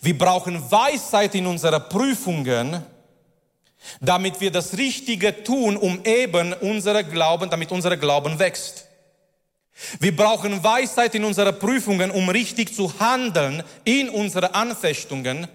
Wir 0.01 0.17
brauchen 0.17 0.71
Weisheit 0.71 1.35
in 1.35 1.45
unseren 1.45 1.87
Prüfungen, 1.89 2.85
damit 4.01 4.41
wir 4.41 4.51
das 4.51 4.77
Richtige 4.77 5.43
tun, 5.43 5.77
um 5.77 6.03
eben 6.05 6.53
unsere 6.53 7.03
Glauben, 7.03 7.49
damit 7.49 7.71
unser 7.71 7.97
Glauben 7.97 8.39
wächst. 8.39 8.87
Wir 9.99 10.15
brauchen 10.15 10.63
Weisheit 10.63 11.15
in 11.15 11.23
unseren 11.23 11.57
Prüfungen, 11.57 12.11
um 12.11 12.29
richtig 12.29 12.75
zu 12.75 12.99
handeln 12.99 13.63
in 13.83 14.09
unseren 14.09 14.53
Anfechtungen, 14.53 15.47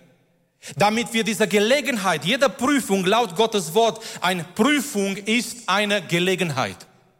damit 0.76 1.12
wir 1.12 1.22
diese 1.22 1.46
Gelegenheit, 1.46 2.24
jede 2.24 2.48
Prüfung 2.48 3.04
laut 3.04 3.36
Gottes 3.36 3.74
Wort, 3.74 4.04
eine 4.20 4.44
Prüfung 4.44 5.16
ist 5.16 5.68
eine 5.68 6.02
Gelegenheit 6.02 6.76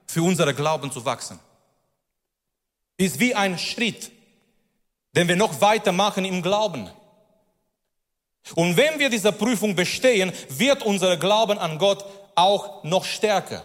für 0.07 0.23
unsere 0.23 0.55
Glauben 0.55 0.91
zu 0.91 1.05
wachsen. 1.05 1.39
Ist 2.97 3.21
wie 3.21 3.35
ein 3.35 3.59
Schritt, 3.59 4.11
den 5.15 5.29
wir 5.29 5.37
noch 5.37 5.61
weitermachen 5.61 6.25
im 6.25 6.43
Glauben. 6.43 6.91
Und 8.55 8.77
wenn 8.77 8.99
wir 8.99 9.11
diese 9.11 9.33
Prüfung 9.33 9.75
bestehen, 9.75 10.33
wird 10.49 10.83
unser 10.83 11.17
Glauben 11.17 11.59
an 11.59 11.79
Gott 11.79 12.05
auch 12.35 12.85
noch 12.85 13.05
stärker. 13.05 13.65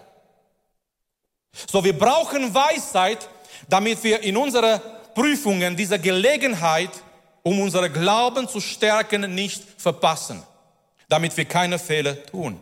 So, 1.71 1.83
wir 1.83 1.97
brauchen 1.97 2.53
Weisheit, 2.53 3.29
damit 3.69 4.03
wir 4.03 4.21
in 4.21 4.35
unseren 4.37 4.81
Prüfungen 5.13 5.75
diese 5.75 5.99
Gelegenheit, 5.99 6.89
um 7.43 7.59
unseren 7.59 7.91
Glauben 7.93 8.47
zu 8.47 8.59
stärken, 8.59 9.35
nicht 9.35 9.63
verpassen, 9.77 10.41
damit 11.07 11.35
wir 11.37 11.45
keine 11.45 11.77
Fehler 11.77 12.25
tun. 12.25 12.59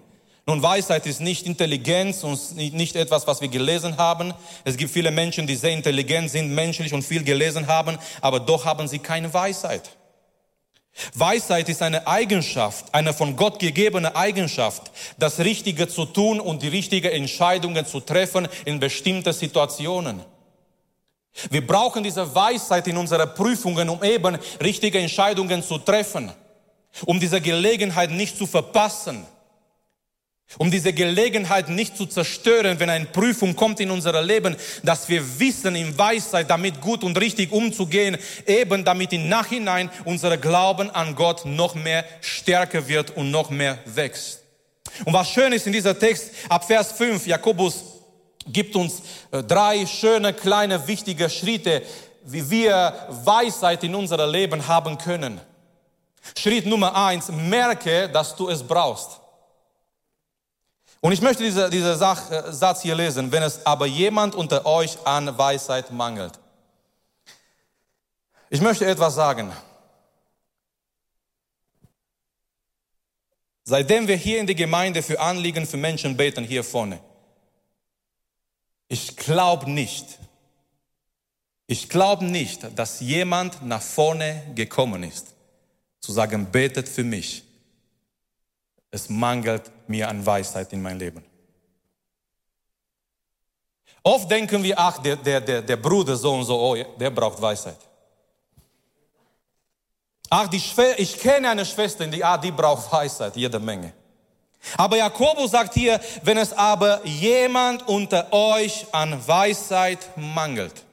Nun, 0.47 0.61
Weisheit 0.61 1.05
ist 1.05 1.21
nicht 1.21 1.45
Intelligenz 1.45 2.23
und 2.23 2.55
nicht 2.55 2.95
etwas, 2.95 3.27
was 3.27 3.39
wir 3.41 3.47
gelesen 3.47 3.97
haben. 3.97 4.33
Es 4.65 4.75
gibt 4.75 4.91
viele 4.91 5.11
Menschen, 5.11 5.45
die 5.47 5.55
sehr 5.55 5.71
intelligent 5.71 6.31
sind, 6.31 6.53
menschlich 6.53 6.93
und 6.93 7.03
viel 7.03 7.23
gelesen 7.23 7.67
haben, 7.67 7.97
aber 8.19 8.39
doch 8.39 8.65
haben 8.65 8.87
sie 8.87 8.99
keine 8.99 9.33
Weisheit. 9.33 9.91
Weisheit 11.13 11.69
ist 11.69 11.81
eine 11.81 12.05
Eigenschaft, 12.05 12.93
eine 12.93 13.13
von 13.13 13.35
Gott 13.35 13.59
gegebene 13.59 14.15
Eigenschaft, 14.15 14.91
das 15.17 15.39
Richtige 15.39 15.87
zu 15.87 16.05
tun 16.05 16.39
und 16.39 16.61
die 16.61 16.67
richtigen 16.67 17.11
Entscheidungen 17.11 17.85
zu 17.85 18.01
treffen 18.01 18.47
in 18.65 18.79
bestimmten 18.79 19.33
Situationen. 19.33 20.21
Wir 21.49 21.65
brauchen 21.65 22.03
diese 22.03 22.35
Weisheit 22.35 22.87
in 22.87 22.97
unseren 22.97 23.33
Prüfungen, 23.33 23.87
um 23.89 24.03
eben 24.03 24.37
richtige 24.61 24.99
Entscheidungen 24.99 25.63
zu 25.63 25.77
treffen, 25.77 26.31
um 27.05 27.19
diese 27.19 27.39
Gelegenheit 27.39 28.11
nicht 28.11 28.37
zu 28.37 28.45
verpassen 28.45 29.25
um 30.57 30.69
diese 30.69 30.93
Gelegenheit 30.93 31.69
nicht 31.69 31.97
zu 31.97 32.05
zerstören, 32.05 32.79
wenn 32.79 32.89
eine 32.89 33.05
Prüfung 33.05 33.55
kommt 33.55 33.79
in 33.79 33.91
unser 33.91 34.21
Leben, 34.21 34.55
dass 34.83 35.07
wir 35.09 35.39
wissen 35.39 35.75
in 35.75 35.97
Weisheit 35.97 36.49
damit 36.49 36.81
gut 36.81 37.03
und 37.03 37.19
richtig 37.19 37.51
umzugehen, 37.51 38.17
eben 38.45 38.83
damit 38.83 39.13
im 39.13 39.29
Nachhinein 39.29 39.89
unser 40.05 40.37
Glauben 40.37 40.89
an 40.91 41.15
Gott 41.15 41.45
noch 41.45 41.75
mehr 41.75 42.05
stärker 42.21 42.87
wird 42.87 43.15
und 43.15 43.31
noch 43.31 43.49
mehr 43.49 43.77
wächst. 43.85 44.39
Und 45.05 45.13
was 45.13 45.29
schön 45.29 45.53
ist 45.53 45.67
in 45.67 45.73
dieser 45.73 45.97
Text, 45.97 46.31
ab 46.49 46.65
Vers 46.65 46.91
5, 46.93 47.25
Jakobus 47.27 47.83
gibt 48.47 48.75
uns 48.75 49.01
äh, 49.31 49.43
drei 49.43 49.85
schöne, 49.85 50.33
kleine, 50.33 50.87
wichtige 50.87 51.29
Schritte, 51.29 51.81
wie 52.25 52.49
wir 52.49 52.93
Weisheit 53.23 53.83
in 53.83 53.95
unser 53.95 54.27
Leben 54.27 54.67
haben 54.67 54.97
können. 54.97 55.39
Schritt 56.37 56.65
Nummer 56.65 56.95
eins, 56.95 57.29
merke, 57.29 58.09
dass 58.09 58.35
du 58.35 58.49
es 58.49 58.61
brauchst. 58.61 59.20
Und 61.01 61.11
ich 61.11 61.21
möchte 61.21 61.43
diese, 61.43 61.69
diese 61.69 61.93
äh, 61.93 62.53
Satz 62.53 62.81
hier 62.83 62.95
lesen. 62.95 63.31
Wenn 63.31 63.43
es 63.43 63.65
aber 63.65 63.87
jemand 63.87 64.35
unter 64.35 64.65
euch 64.65 64.97
an 65.05 65.35
Weisheit 65.37 65.91
mangelt. 65.91 66.39
Ich 68.49 68.61
möchte 68.61 68.85
etwas 68.85 69.15
sagen. 69.15 69.51
Seitdem 73.63 74.07
wir 74.07 74.15
hier 74.15 74.39
in 74.39 74.45
der 74.45 74.55
Gemeinde 74.55 75.01
für 75.01 75.19
Anliegen 75.19 75.65
für 75.65 75.77
Menschen 75.77 76.15
beten, 76.15 76.43
hier 76.43 76.63
vorne. 76.63 76.99
Ich 78.87 79.15
glaube 79.15 79.71
nicht, 79.71 80.19
ich 81.65 81.87
glaube 81.87 82.25
nicht, 82.25 82.67
dass 82.77 82.99
jemand 82.99 83.65
nach 83.65 83.81
vorne 83.81 84.43
gekommen 84.53 85.03
ist, 85.03 85.27
zu 86.01 86.11
sagen, 86.11 86.51
betet 86.51 86.89
für 86.89 87.05
mich 87.05 87.45
es 88.91 89.09
mangelt 89.09 89.71
mir 89.87 90.07
an 90.07 90.23
Weisheit 90.25 90.71
in 90.73 90.81
mein 90.81 90.99
Leben. 90.99 91.23
Oft 94.03 94.29
denken 94.29 94.61
wir, 94.63 94.77
ach, 94.77 94.97
der, 94.97 95.15
der, 95.15 95.39
der, 95.39 95.61
der 95.61 95.77
Bruder 95.77 96.15
so 96.15 96.33
und 96.33 96.43
so, 96.43 96.59
oh, 96.59 96.75
der 96.75 97.09
braucht 97.09 97.41
Weisheit. 97.41 97.77
Ach, 100.29 100.47
die 100.47 100.59
Schwester, 100.59 100.99
ich 100.99 101.17
kenne 101.17 101.49
eine 101.49 101.65
Schwester, 101.65 102.07
die, 102.07 102.23
ah, 102.23 102.37
die 102.37 102.51
braucht 102.51 102.91
Weisheit, 102.91 103.35
jede 103.35 103.59
Menge. 103.59 103.93
Aber 104.77 104.97
Jakobus 104.97 105.51
sagt 105.51 105.73
hier, 105.73 105.99
wenn 106.23 106.37
es 106.37 106.53
aber 106.53 107.05
jemand 107.05 107.87
unter 107.87 108.31
euch 108.31 108.85
an 108.91 109.25
Weisheit 109.27 109.99
mangelt. 110.15 110.83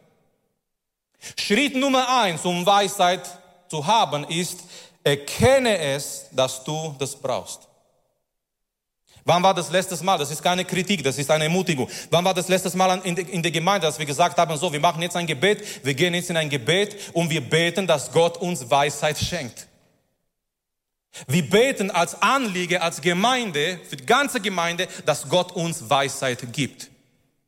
Schritt 1.37 1.77
Nummer 1.77 2.09
eins, 2.21 2.45
um 2.45 2.65
Weisheit 2.65 3.29
zu 3.69 3.87
haben, 3.87 4.25
ist, 4.25 4.61
erkenne 5.03 5.79
es, 5.79 6.27
dass 6.33 6.63
du 6.65 6.95
das 6.99 7.15
brauchst. 7.15 7.68
Wann 9.29 9.43
war 9.43 9.53
das 9.53 9.71
letztes 9.71 10.03
Mal? 10.03 10.17
Das 10.17 10.31
ist 10.31 10.43
keine 10.43 10.65
Kritik, 10.65 11.05
das 11.05 11.19
ist 11.19 11.31
eine 11.31 11.45
Ermutigung. 11.45 11.87
Wann 12.11 12.25
war 12.25 12.33
das 12.33 12.49
letztes 12.49 12.75
Mal 12.75 12.99
in 13.05 13.43
der 13.43 13.53
Gemeinde, 13.53 13.87
dass 13.87 13.99
wir 13.99 14.07
gesagt 14.07 14.39
haben, 14.39 14.57
so, 14.57 14.73
wir 14.73 14.81
machen 14.81 15.03
jetzt 15.03 15.17
ein 15.17 15.27
Gebet, 15.27 15.85
wir 15.85 15.93
gehen 15.93 16.15
jetzt 16.15 16.31
in 16.31 16.39
ein 16.39 16.49
Gebet 16.49 16.97
und 17.13 17.29
wir 17.29 17.43
beten, 17.43 17.87
dass 17.87 18.11
Gott 18.11 18.39
uns 18.39 18.71
Weisheit 18.71 19.19
schenkt. 19.19 19.69
Wir 21.27 21.43
beten 21.43 21.91
als 21.91 22.23
Anliege, 22.23 22.81
als 22.81 23.03
Gemeinde, 23.03 23.79
für 23.87 23.97
die 23.97 24.07
ganze 24.07 24.41
Gemeinde, 24.41 24.89
dass 25.05 25.29
Gott 25.29 25.53
uns 25.53 25.91
Weisheit 25.91 26.51
gibt. 26.55 26.89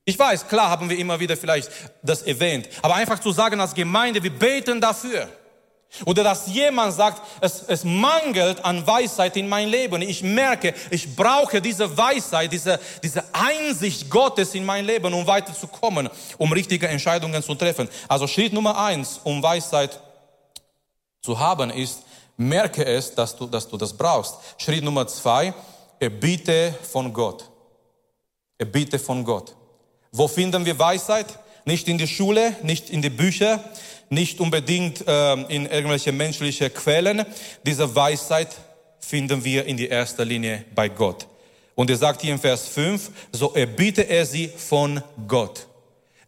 Ich 0.04 0.18
weiß, 0.18 0.48
klar 0.48 0.68
haben 0.68 0.90
wir 0.90 0.98
immer 0.98 1.18
wieder 1.18 1.34
vielleicht 1.34 1.70
das 2.02 2.20
erwähnt, 2.20 2.68
aber 2.82 2.96
einfach 2.96 3.20
zu 3.20 3.32
sagen 3.32 3.58
als 3.58 3.72
Gemeinde, 3.72 4.22
wir 4.22 4.38
beten 4.38 4.82
dafür. 4.82 5.30
Oder 6.06 6.22
dass 6.22 6.46
jemand 6.46 6.94
sagt, 6.94 7.20
es, 7.40 7.62
es 7.66 7.84
mangelt 7.84 8.64
an 8.64 8.86
Weisheit 8.86 9.36
in 9.36 9.48
mein 9.48 9.68
Leben. 9.68 10.02
Ich 10.02 10.22
merke, 10.22 10.72
ich 10.90 11.16
brauche 11.16 11.60
diese 11.60 11.96
Weisheit, 11.96 12.52
diese, 12.52 12.78
diese 13.02 13.24
Einsicht 13.32 14.08
Gottes 14.08 14.54
in 14.54 14.64
mein 14.64 14.84
Leben, 14.84 15.12
um 15.12 15.26
weiterzukommen, 15.26 16.08
um 16.38 16.52
richtige 16.52 16.88
Entscheidungen 16.88 17.42
zu 17.42 17.54
treffen. 17.54 17.88
Also 18.08 18.26
Schritt 18.26 18.52
Nummer 18.52 18.78
eins, 18.78 19.20
um 19.24 19.42
Weisheit 19.42 20.00
zu 21.20 21.38
haben, 21.38 21.70
ist, 21.70 22.04
merke 22.36 22.84
es, 22.84 23.14
dass 23.14 23.36
du, 23.36 23.46
dass 23.46 23.68
du 23.68 23.76
das 23.76 23.92
brauchst. 23.92 24.36
Schritt 24.58 24.84
Nummer 24.84 25.06
zwei, 25.06 25.52
erbiete 25.98 26.74
von 26.90 27.12
Gott. 27.12 27.44
Erbiete 28.56 28.98
von 28.98 29.24
Gott. 29.24 29.54
Wo 30.12 30.28
finden 30.28 30.64
wir 30.64 30.78
Weisheit? 30.78 31.26
Nicht 31.64 31.88
in 31.88 31.98
der 31.98 32.06
Schule, 32.06 32.56
nicht 32.62 32.90
in 32.90 33.02
die 33.02 33.10
Bücher, 33.10 33.62
nicht 34.08 34.40
unbedingt 34.40 35.06
äh, 35.06 35.32
in 35.48 35.66
irgendwelche 35.66 36.12
menschliche 36.12 36.70
Quellen. 36.70 37.24
Diese 37.64 37.94
Weisheit 37.94 38.48
finden 38.98 39.44
wir 39.44 39.64
in 39.66 39.76
die 39.76 39.88
erster 39.88 40.24
Linie 40.24 40.64
bei 40.74 40.88
Gott. 40.88 41.26
Und 41.74 41.90
er 41.90 41.96
sagt 41.96 42.22
hier 42.22 42.32
im 42.32 42.40
Vers 42.40 42.68
5, 42.68 43.10
so 43.32 43.54
erbiete 43.54 44.02
er 44.02 44.26
sie 44.26 44.48
von 44.48 45.02
Gott. 45.26 45.66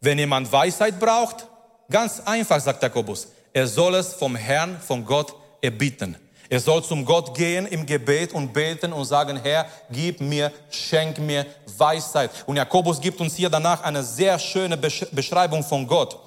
Wenn 0.01 0.19
jemand 0.19 0.51
Weisheit 0.51 0.99
braucht, 0.99 1.47
ganz 1.91 2.21
einfach, 2.21 2.61
sagt 2.61 2.83
Jakobus, 2.83 3.29
er 3.53 3.67
soll 3.67 3.95
es 3.97 4.15
vom 4.15 4.35
Herrn, 4.35 4.81
von 4.81 5.05
Gott 5.05 5.35
erbitten. 5.61 6.17
Er 6.53 6.61
soll 6.61 6.85
zum 6.85 7.07
Gott 7.07 7.35
gehen 7.35 7.65
im 7.65 7.87
Gebet 7.87 8.35
und 8.35 8.53
beten 8.53 8.93
und 8.93 9.07
sagen, 9.07 9.41
Herr, 9.43 9.65
gib 9.91 10.21
mir, 10.21 10.53
schenk 10.71 11.17
mir 11.17 11.47
Weisheit. 11.79 12.31
Und 12.45 12.57
Jakobus 12.57 13.01
gibt 13.01 13.23
uns 13.23 13.37
hier 13.37 13.49
danach 13.49 13.83
eine 13.83 14.03
sehr 14.03 14.39
schöne 14.39 14.77
Beschreibung 14.77 15.65
von 15.65 15.87
Gott. 15.87 16.19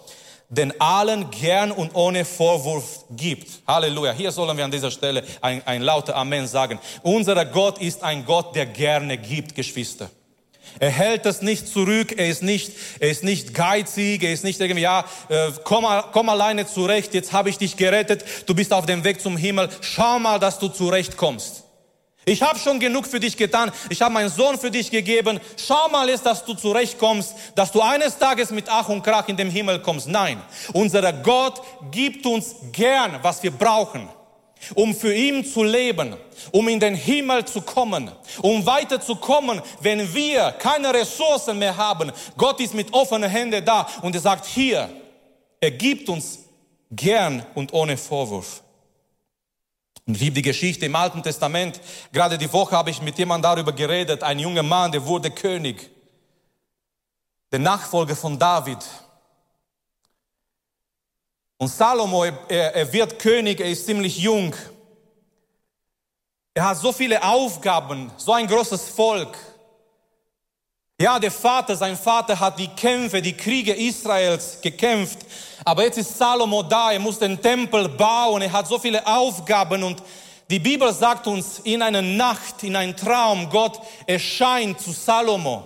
Den 0.49 0.81
allen 0.81 1.29
gern 1.29 1.71
und 1.71 1.93
ohne 1.93 2.25
Vorwurf 2.25 3.05
gibt. 3.11 3.51
Halleluja. 3.67 4.13
Hier 4.13 4.31
sollen 4.31 4.57
wir 4.57 4.65
an 4.65 4.71
dieser 4.71 4.89
Stelle 4.89 5.23
ein, 5.41 5.61
ein 5.67 5.83
lauter 5.83 6.15
Amen 6.15 6.47
sagen. 6.47 6.79
Unser 7.03 7.45
Gott 7.45 7.77
ist 7.77 8.01
ein 8.01 8.25
Gott, 8.25 8.55
der 8.55 8.65
gerne 8.65 9.19
gibt, 9.19 9.53
Geschwister. 9.53 10.09
Er 10.79 10.89
hält 10.89 11.25
das 11.25 11.41
nicht 11.41 11.67
zurück, 11.67 12.13
er 12.17 12.27
ist 12.27 12.43
nicht, 12.43 12.71
er 12.99 13.09
ist 13.09 13.23
nicht 13.23 13.53
geizig, 13.53 14.23
er 14.23 14.33
ist 14.33 14.43
nicht 14.43 14.59
irgendwie, 14.59 14.81
ja, 14.81 15.05
äh, 15.29 15.51
komm, 15.63 15.85
komm 16.11 16.29
alleine 16.29 16.67
zurecht, 16.67 17.13
jetzt 17.13 17.31
habe 17.31 17.49
ich 17.49 17.57
dich 17.57 17.77
gerettet, 17.77 18.25
du 18.45 18.53
bist 18.53 18.73
auf 18.73 18.85
dem 18.85 19.03
Weg 19.03 19.21
zum 19.21 19.38
Himmel, 19.38 19.69
schau 19.81 20.19
mal, 20.19 20.39
dass 20.39 20.59
du 20.59 20.67
zurechtkommst. 20.67 21.63
Ich 22.27 22.41
habe 22.41 22.57
schon 22.57 22.79
genug 22.79 23.05
für 23.05 23.19
dich 23.19 23.38
getan, 23.38 23.71
ich 23.89 24.01
habe 24.01 24.13
meinen 24.13 24.29
Sohn 24.29 24.57
für 24.57 24.71
dich 24.71 24.89
gegeben, 24.89 25.39
schau 25.57 25.88
mal 25.89 26.09
jetzt, 26.09 26.25
dass 26.25 26.43
du 26.43 26.55
zurechtkommst, 26.55 27.35
dass 27.53 27.71
du 27.71 27.81
eines 27.81 28.17
Tages 28.17 28.49
mit 28.49 28.65
Ach 28.67 28.89
und 28.89 29.03
Krach 29.03 29.27
in 29.29 29.38
den 29.38 29.51
Himmel 29.51 29.79
kommst. 29.79 30.07
Nein, 30.07 30.41
unser 30.73 31.13
Gott 31.13 31.61
gibt 31.91 32.25
uns 32.25 32.55
gern, 32.71 33.19
was 33.21 33.43
wir 33.43 33.51
brauchen 33.51 34.09
um 34.73 34.95
für 34.95 35.13
ihn 35.13 35.45
zu 35.45 35.63
leben, 35.63 36.15
um 36.51 36.67
in 36.67 36.80
den 36.80 36.95
Himmel 36.95 37.45
zu 37.45 37.62
kommen, 37.62 38.12
um 38.41 38.65
weiterzukommen, 38.65 39.62
wenn 39.82 40.13
wir 40.13 40.51
keine 40.54 40.93
Ressourcen 40.93 41.60
mehr 41.60 41.75
haben. 41.75 42.12
Gott 42.38 42.60
ist 42.60 42.73
mit 42.73 42.93
offenen 42.93 43.30
Händen 43.30 43.63
da 43.63 43.88
und 44.01 44.15
er 44.15 44.21
sagt 44.21 44.45
hier, 44.45 44.89
er 45.60 45.71
gibt 45.71 46.10
uns 46.10 46.39
gern 46.91 47.45
und 47.54 47.73
ohne 47.73 47.97
Vorwurf. 47.97 48.62
Und 50.08 50.19
liebe 50.19 50.36
die 50.36 50.41
Geschichte 50.43 50.86
im 50.86 50.95
Alten 50.95 51.23
Testament. 51.23 51.82
Gerade 52.12 52.38
die 52.38 52.51
Woche 52.54 52.75
habe 52.75 52.91
ich 52.91 53.01
mit 53.01 53.17
jemandem 53.17 53.49
darüber 53.49 53.71
geredet. 53.71 54.21
Ein 54.21 54.38
junger 54.38 54.62
Mann, 54.62 54.91
der 54.91 55.04
wurde 55.04 55.32
König. 55.32 55.89
Der 57.51 57.60
Nachfolger 57.60 58.15
von 58.15 58.38
David. 58.38 58.78
Und 61.57 61.69
Salomo, 61.69 62.25
er, 62.25 62.75
er 62.75 62.91
wird 62.91 63.17
König, 63.17 63.59
er 63.59 63.69
ist 63.69 63.85
ziemlich 63.85 64.17
jung. 64.17 64.53
Er 66.53 66.69
hat 66.69 66.77
so 66.77 66.91
viele 66.91 67.21
Aufgaben, 67.23 68.11
so 68.17 68.33
ein 68.33 68.47
großes 68.47 68.89
Volk. 68.89 69.37
Ja, 70.99 71.19
der 71.19 71.31
Vater, 71.31 71.75
sein 71.75 71.97
Vater 71.97 72.39
hat 72.39 72.57
die 72.57 72.69
Kämpfe, 72.69 73.21
die 73.21 73.35
Kriege 73.35 73.73
Israels 73.73 74.59
gekämpft. 74.61 75.19
Aber 75.65 75.83
jetzt 75.83 75.97
ist 75.97 76.17
Salomo 76.17 76.63
da, 76.63 76.91
er 76.93 76.99
muss 76.99 77.19
den 77.19 77.41
Tempel 77.41 77.89
bauen, 77.89 78.41
er 78.41 78.51
hat 78.51 78.67
so 78.67 78.79
viele 78.79 79.05
Aufgaben 79.05 79.83
und 79.83 80.01
die 80.49 80.59
Bibel 80.59 80.93
sagt 80.93 81.27
uns, 81.27 81.59
in 81.63 81.81
einer 81.81 82.01
Nacht, 82.01 82.63
in 82.63 82.75
einem 82.75 82.95
Traum, 82.95 83.49
Gott 83.49 83.81
erscheint 84.05 84.79
zu 84.79 84.91
Salomo. 84.91 85.65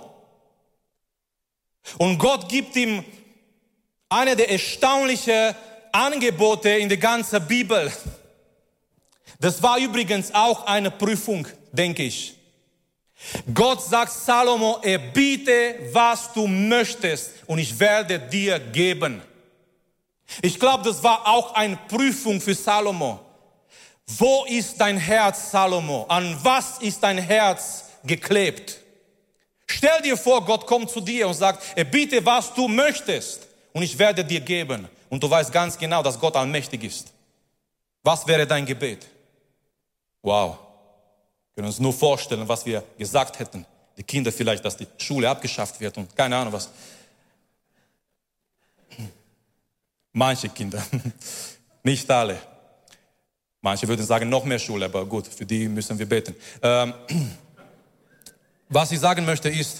Und 1.98 2.18
Gott 2.18 2.48
gibt 2.48 2.76
ihm 2.76 3.04
eine 4.08 4.36
der 4.36 4.50
erstaunlichen 4.50 5.54
Angebote 5.92 6.70
in 6.70 6.90
der 6.90 6.98
ganzen 6.98 7.46
Bibel. 7.48 7.92
Das 9.40 9.62
war 9.64 9.80
übrigens 9.80 10.34
auch 10.34 10.66
eine 10.66 10.92
Prüfung, 10.92 11.48
denke 11.72 12.04
ich. 12.04 12.36
Gott 13.54 13.84
sagt 13.84 14.12
Salomo, 14.12 14.80
er 14.82 14.98
biete, 14.98 15.76
was 15.92 16.32
du 16.34 16.48
möchtest 16.48 17.32
und 17.48 17.60
ich 17.60 17.78
werde 17.80 18.20
dir 18.20 18.60
geben. 18.60 19.22
Ich 20.42 20.60
glaube, 20.60 20.84
das 20.84 21.04
war 21.04 21.28
auch 21.28 21.54
eine 21.54 21.78
Prüfung 21.88 22.40
für 22.40 22.54
Salomo. 22.54 23.20
Wo 24.06 24.46
ist 24.46 24.78
dein 24.78 24.98
Herz, 24.98 25.52
Salomo? 25.52 26.06
An 26.08 26.38
was 26.42 26.80
ist 26.80 27.02
dein 27.02 27.18
Herz 27.18 27.86
geklebt? 28.04 28.78
Stell 29.68 30.02
dir 30.02 30.18
vor, 30.18 30.44
Gott 30.44 30.66
kommt 30.66 30.90
zu 30.90 31.00
dir 31.00 31.28
und 31.28 31.34
sagt, 31.34 31.64
er 31.76 31.84
biete, 31.84 32.26
was 32.26 32.54
du 32.54 32.68
möchtest 32.68 33.48
und 33.74 33.84
ich 33.84 33.98
werde 33.98 34.24
dir 34.24 34.40
geben 34.40 34.88
und 35.10 35.22
du 35.22 35.30
weißt 35.30 35.52
ganz 35.52 35.78
genau, 35.78 36.04
dass 36.04 36.20
Gott 36.20 36.36
allmächtig 36.36 36.84
ist. 36.84 37.12
Was 38.04 38.26
wäre 38.28 38.48
dein 38.48 38.66
Gebet? 38.66 39.08
Wow. 40.22 40.58
Wir 40.58 41.56
können 41.56 41.68
uns 41.68 41.80
nur 41.80 41.94
vorstellen, 41.94 42.48
was 42.48 42.66
wir 42.66 42.84
gesagt 42.98 43.40
hätten. 43.40 43.66
Die 43.98 44.04
Kinder 44.04 44.32
vielleicht, 44.32 44.64
dass 44.64 44.78
die 44.78 44.88
Schule 44.98 45.30
abgeschafft 45.30 45.80
wird 45.80 45.98
und 45.98 46.16
keine 46.16 46.38
Ahnung 46.38 46.54
was. 46.54 46.70
Manche 50.14 50.50
Kinder, 50.50 50.84
nicht 51.84 52.10
alle. 52.10 52.40
Manche 53.62 53.88
würden 53.88 54.06
sagen, 54.06 54.30
noch 54.30 54.46
mehr 54.46 54.60
Schule, 54.60 54.86
aber 54.86 55.06
gut, 55.06 55.28
für 55.28 55.46
die 55.46 55.68
müssen 55.68 56.00
wir 56.00 56.08
beten. 56.08 56.34
Ähm, 56.62 56.94
was 58.70 58.92
ich 58.92 59.00
sagen 59.00 59.26
möchte 59.26 59.50
ist, 59.50 59.78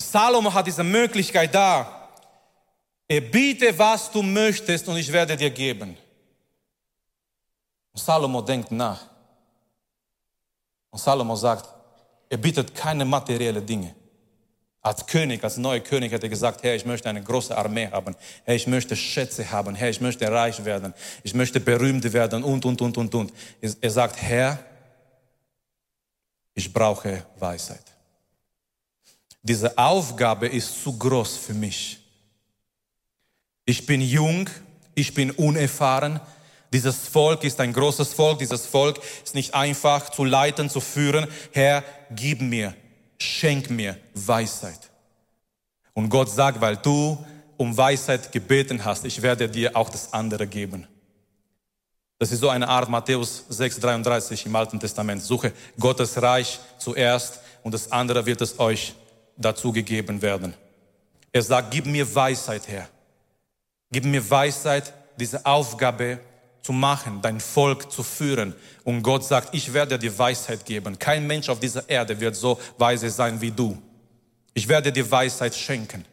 Salomo 0.00 0.52
hat 0.52 0.66
diese 0.66 0.82
Möglichkeit 0.82 1.54
da, 1.54 1.99
er 3.10 3.20
biete, 3.20 3.76
was 3.76 4.08
du 4.08 4.22
möchtest 4.22 4.86
und 4.86 4.96
ich 4.96 5.10
werde 5.10 5.36
dir 5.36 5.50
geben. 5.50 5.96
Und 7.92 8.00
Salomo 8.00 8.40
denkt 8.40 8.70
nach. 8.70 9.04
Und 10.90 11.00
Salomo 11.00 11.34
sagt, 11.34 11.68
er 12.28 12.36
bietet 12.36 12.72
keine 12.72 13.04
materiellen 13.04 13.66
Dinge. 13.66 13.96
Als 14.80 15.04
König, 15.04 15.42
als 15.42 15.56
neuer 15.56 15.80
König 15.80 16.12
hätte 16.12 16.26
er 16.26 16.30
gesagt, 16.30 16.62
Herr, 16.62 16.76
ich 16.76 16.86
möchte 16.86 17.08
eine 17.08 17.20
große 17.20 17.56
Armee 17.56 17.88
haben. 17.90 18.14
Herr, 18.44 18.54
ich 18.54 18.68
möchte 18.68 18.94
Schätze 18.94 19.50
haben. 19.50 19.74
Herr, 19.74 19.90
ich 19.90 20.00
möchte 20.00 20.30
reich 20.30 20.64
werden. 20.64 20.94
Ich 21.24 21.34
möchte 21.34 21.58
berühmt 21.58 22.12
werden 22.12 22.44
und, 22.44 22.64
und, 22.64 22.80
und, 22.80 22.96
und, 22.96 23.12
und. 23.12 23.32
Er 23.80 23.90
sagt, 23.90 24.22
Herr, 24.22 24.56
ich 26.54 26.72
brauche 26.72 27.26
Weisheit. 27.40 27.84
Diese 29.42 29.76
Aufgabe 29.76 30.46
ist 30.46 30.80
zu 30.84 30.96
groß 30.96 31.38
für 31.38 31.54
mich. 31.54 31.99
Ich 33.70 33.86
bin 33.86 34.00
jung, 34.00 34.50
ich 34.96 35.14
bin 35.14 35.30
unerfahren. 35.30 36.18
Dieses 36.72 37.06
Volk 37.06 37.44
ist 37.44 37.60
ein 37.60 37.72
großes 37.72 38.12
Volk, 38.14 38.40
dieses 38.40 38.66
Volk 38.66 39.00
ist 39.24 39.36
nicht 39.36 39.54
einfach 39.54 40.10
zu 40.10 40.24
leiten, 40.24 40.68
zu 40.68 40.80
führen. 40.80 41.28
Herr, 41.52 41.84
gib 42.10 42.40
mir, 42.40 42.74
schenk 43.16 43.70
mir 43.70 43.96
Weisheit. 44.12 44.90
Und 45.94 46.08
Gott 46.08 46.30
sagt, 46.30 46.60
weil 46.60 46.78
du 46.78 47.24
um 47.58 47.76
Weisheit 47.76 48.32
gebeten 48.32 48.84
hast, 48.84 49.04
ich 49.04 49.22
werde 49.22 49.48
dir 49.48 49.76
auch 49.76 49.88
das 49.88 50.12
andere 50.12 50.48
geben. 50.48 50.88
Das 52.18 52.32
ist 52.32 52.40
so 52.40 52.48
eine 52.48 52.66
Art 52.66 52.88
Matthäus 52.88 53.44
6,33 53.52 54.46
im 54.46 54.56
Alten 54.56 54.80
Testament. 54.80 55.22
Suche 55.22 55.52
Gottes 55.78 56.20
Reich 56.20 56.58
zuerst 56.76 57.38
und 57.62 57.72
das 57.72 57.92
andere 57.92 58.26
wird 58.26 58.40
es 58.40 58.58
euch 58.58 58.94
dazu 59.36 59.70
gegeben 59.70 60.20
werden. 60.22 60.54
Er 61.32 61.42
sagt, 61.42 61.70
gib 61.70 61.86
mir 61.86 62.12
Weisheit, 62.12 62.66
Herr. 62.66 62.88
Gib 63.92 64.04
mir 64.04 64.28
Weisheit, 64.30 64.92
diese 65.18 65.44
Aufgabe 65.44 66.20
zu 66.62 66.72
machen, 66.72 67.20
dein 67.22 67.40
Volk 67.40 67.90
zu 67.90 68.02
führen. 68.02 68.54
Und 68.84 69.02
Gott 69.02 69.24
sagt, 69.24 69.54
ich 69.54 69.72
werde 69.72 69.98
dir 69.98 70.16
Weisheit 70.16 70.64
geben. 70.64 70.98
Kein 70.98 71.26
Mensch 71.26 71.48
auf 71.48 71.60
dieser 71.60 71.88
Erde 71.88 72.20
wird 72.20 72.36
so 72.36 72.60
weise 72.78 73.10
sein 73.10 73.40
wie 73.40 73.50
du. 73.50 73.80
Ich 74.54 74.68
werde 74.68 74.92
dir 74.92 75.10
Weisheit 75.10 75.54
schenken. 75.54 76.04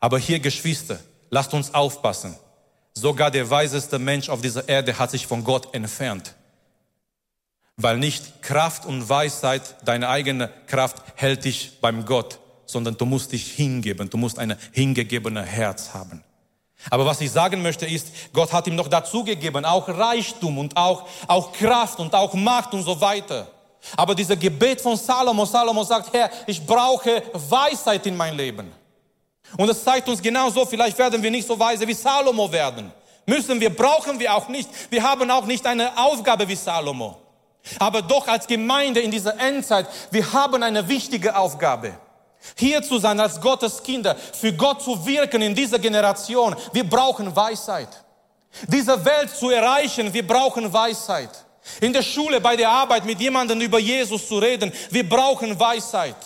Aber 0.00 0.18
hier, 0.18 0.40
Geschwister, 0.40 0.98
lasst 1.30 1.54
uns 1.54 1.72
aufpassen. 1.74 2.34
Sogar 2.94 3.30
der 3.30 3.48
weiseste 3.48 3.98
Mensch 3.98 4.28
auf 4.28 4.40
dieser 4.40 4.68
Erde 4.68 4.98
hat 4.98 5.10
sich 5.10 5.26
von 5.26 5.44
Gott 5.44 5.74
entfernt. 5.74 6.34
Weil 7.76 7.98
nicht 7.98 8.42
Kraft 8.42 8.84
und 8.86 9.08
Weisheit, 9.08 9.76
deine 9.84 10.08
eigene 10.08 10.50
Kraft 10.66 11.02
hält 11.14 11.44
dich 11.44 11.78
beim 11.80 12.04
Gott, 12.04 12.40
sondern 12.66 12.96
du 12.96 13.04
musst 13.04 13.32
dich 13.32 13.52
hingeben. 13.52 14.10
Du 14.10 14.16
musst 14.16 14.38
ein 14.38 14.56
hingegebenes 14.72 15.46
Herz 15.46 15.94
haben. 15.94 16.24
Aber 16.90 17.04
was 17.04 17.20
ich 17.20 17.30
sagen 17.30 17.60
möchte 17.60 17.86
ist, 17.86 18.08
Gott 18.32 18.52
hat 18.52 18.66
ihm 18.66 18.76
noch 18.76 18.88
dazugegeben, 18.88 19.64
auch 19.64 19.88
Reichtum 19.88 20.58
und 20.58 20.76
auch, 20.76 21.08
auch 21.26 21.52
Kraft 21.52 21.98
und 21.98 22.14
auch 22.14 22.34
Macht 22.34 22.72
und 22.72 22.82
so 22.82 23.00
weiter. 23.00 23.48
Aber 23.96 24.14
dieser 24.14 24.36
Gebet 24.36 24.80
von 24.80 24.96
Salomo, 24.96 25.44
Salomo 25.44 25.84
sagt, 25.84 26.12
Herr, 26.12 26.30
ich 26.46 26.64
brauche 26.64 27.22
Weisheit 27.32 28.06
in 28.06 28.16
mein 28.16 28.36
Leben. 28.36 28.72
Und 29.56 29.68
es 29.68 29.82
zeigt 29.82 30.08
uns 30.08 30.20
genauso, 30.20 30.66
vielleicht 30.66 30.98
werden 30.98 31.22
wir 31.22 31.30
nicht 31.30 31.46
so 31.46 31.58
weise 31.58 31.86
wie 31.86 31.94
Salomo 31.94 32.50
werden. 32.50 32.92
Müssen 33.26 33.60
wir, 33.60 33.74
brauchen 33.74 34.18
wir 34.18 34.34
auch 34.34 34.48
nicht. 34.48 34.68
Wir 34.90 35.02
haben 35.02 35.30
auch 35.30 35.46
nicht 35.46 35.66
eine 35.66 35.96
Aufgabe 35.98 36.48
wie 36.48 36.56
Salomo. 36.56 37.18
Aber 37.78 38.02
doch 38.02 38.26
als 38.26 38.46
Gemeinde 38.46 39.00
in 39.00 39.10
dieser 39.10 39.38
Endzeit, 39.38 39.86
wir 40.10 40.32
haben 40.32 40.62
eine 40.62 40.88
wichtige 40.88 41.36
Aufgabe. 41.36 41.94
Hier 42.56 42.82
zu 42.82 42.98
sein 42.98 43.20
als 43.20 43.40
Gottes 43.40 43.82
Kinder, 43.82 44.16
für 44.16 44.52
Gott 44.52 44.82
zu 44.82 45.04
wirken 45.06 45.42
in 45.42 45.54
dieser 45.54 45.78
Generation. 45.78 46.56
Wir 46.72 46.84
brauchen 46.84 47.34
Weisheit. 47.34 47.88
Diese 48.66 49.04
Welt 49.04 49.30
zu 49.30 49.50
erreichen, 49.50 50.12
wir 50.12 50.26
brauchen 50.26 50.72
Weisheit. 50.72 51.30
In 51.80 51.92
der 51.92 52.02
Schule, 52.02 52.40
bei 52.40 52.56
der 52.56 52.70
Arbeit 52.70 53.04
mit 53.04 53.20
jemandem 53.20 53.60
über 53.60 53.78
Jesus 53.78 54.26
zu 54.26 54.38
reden, 54.38 54.72
wir 54.90 55.08
brauchen 55.08 55.58
Weisheit. 55.58 56.16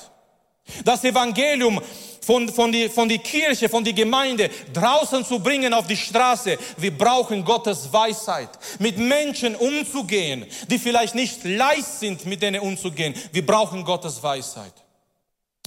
Das 0.84 1.02
Evangelium 1.02 1.80
von, 2.24 2.48
von, 2.48 2.70
die, 2.70 2.88
von 2.88 3.08
die 3.08 3.18
Kirche, 3.18 3.68
von 3.68 3.82
die 3.82 3.94
Gemeinde 3.94 4.48
draußen 4.72 5.24
zu 5.24 5.40
bringen 5.40 5.74
auf 5.74 5.86
die 5.86 5.96
Straße. 5.96 6.56
Wir 6.76 6.96
brauchen 6.96 7.44
Gottes 7.44 7.92
Weisheit, 7.92 8.50
mit 8.78 8.96
Menschen 8.96 9.56
umzugehen, 9.56 10.46
die 10.68 10.78
vielleicht 10.78 11.14
nicht 11.14 11.44
leicht 11.44 11.84
sind, 11.84 12.24
mit 12.26 12.42
denen 12.42 12.60
umzugehen. 12.60 13.14
Wir 13.32 13.44
brauchen 13.44 13.84
Gottes 13.84 14.22
Weisheit. 14.22 14.72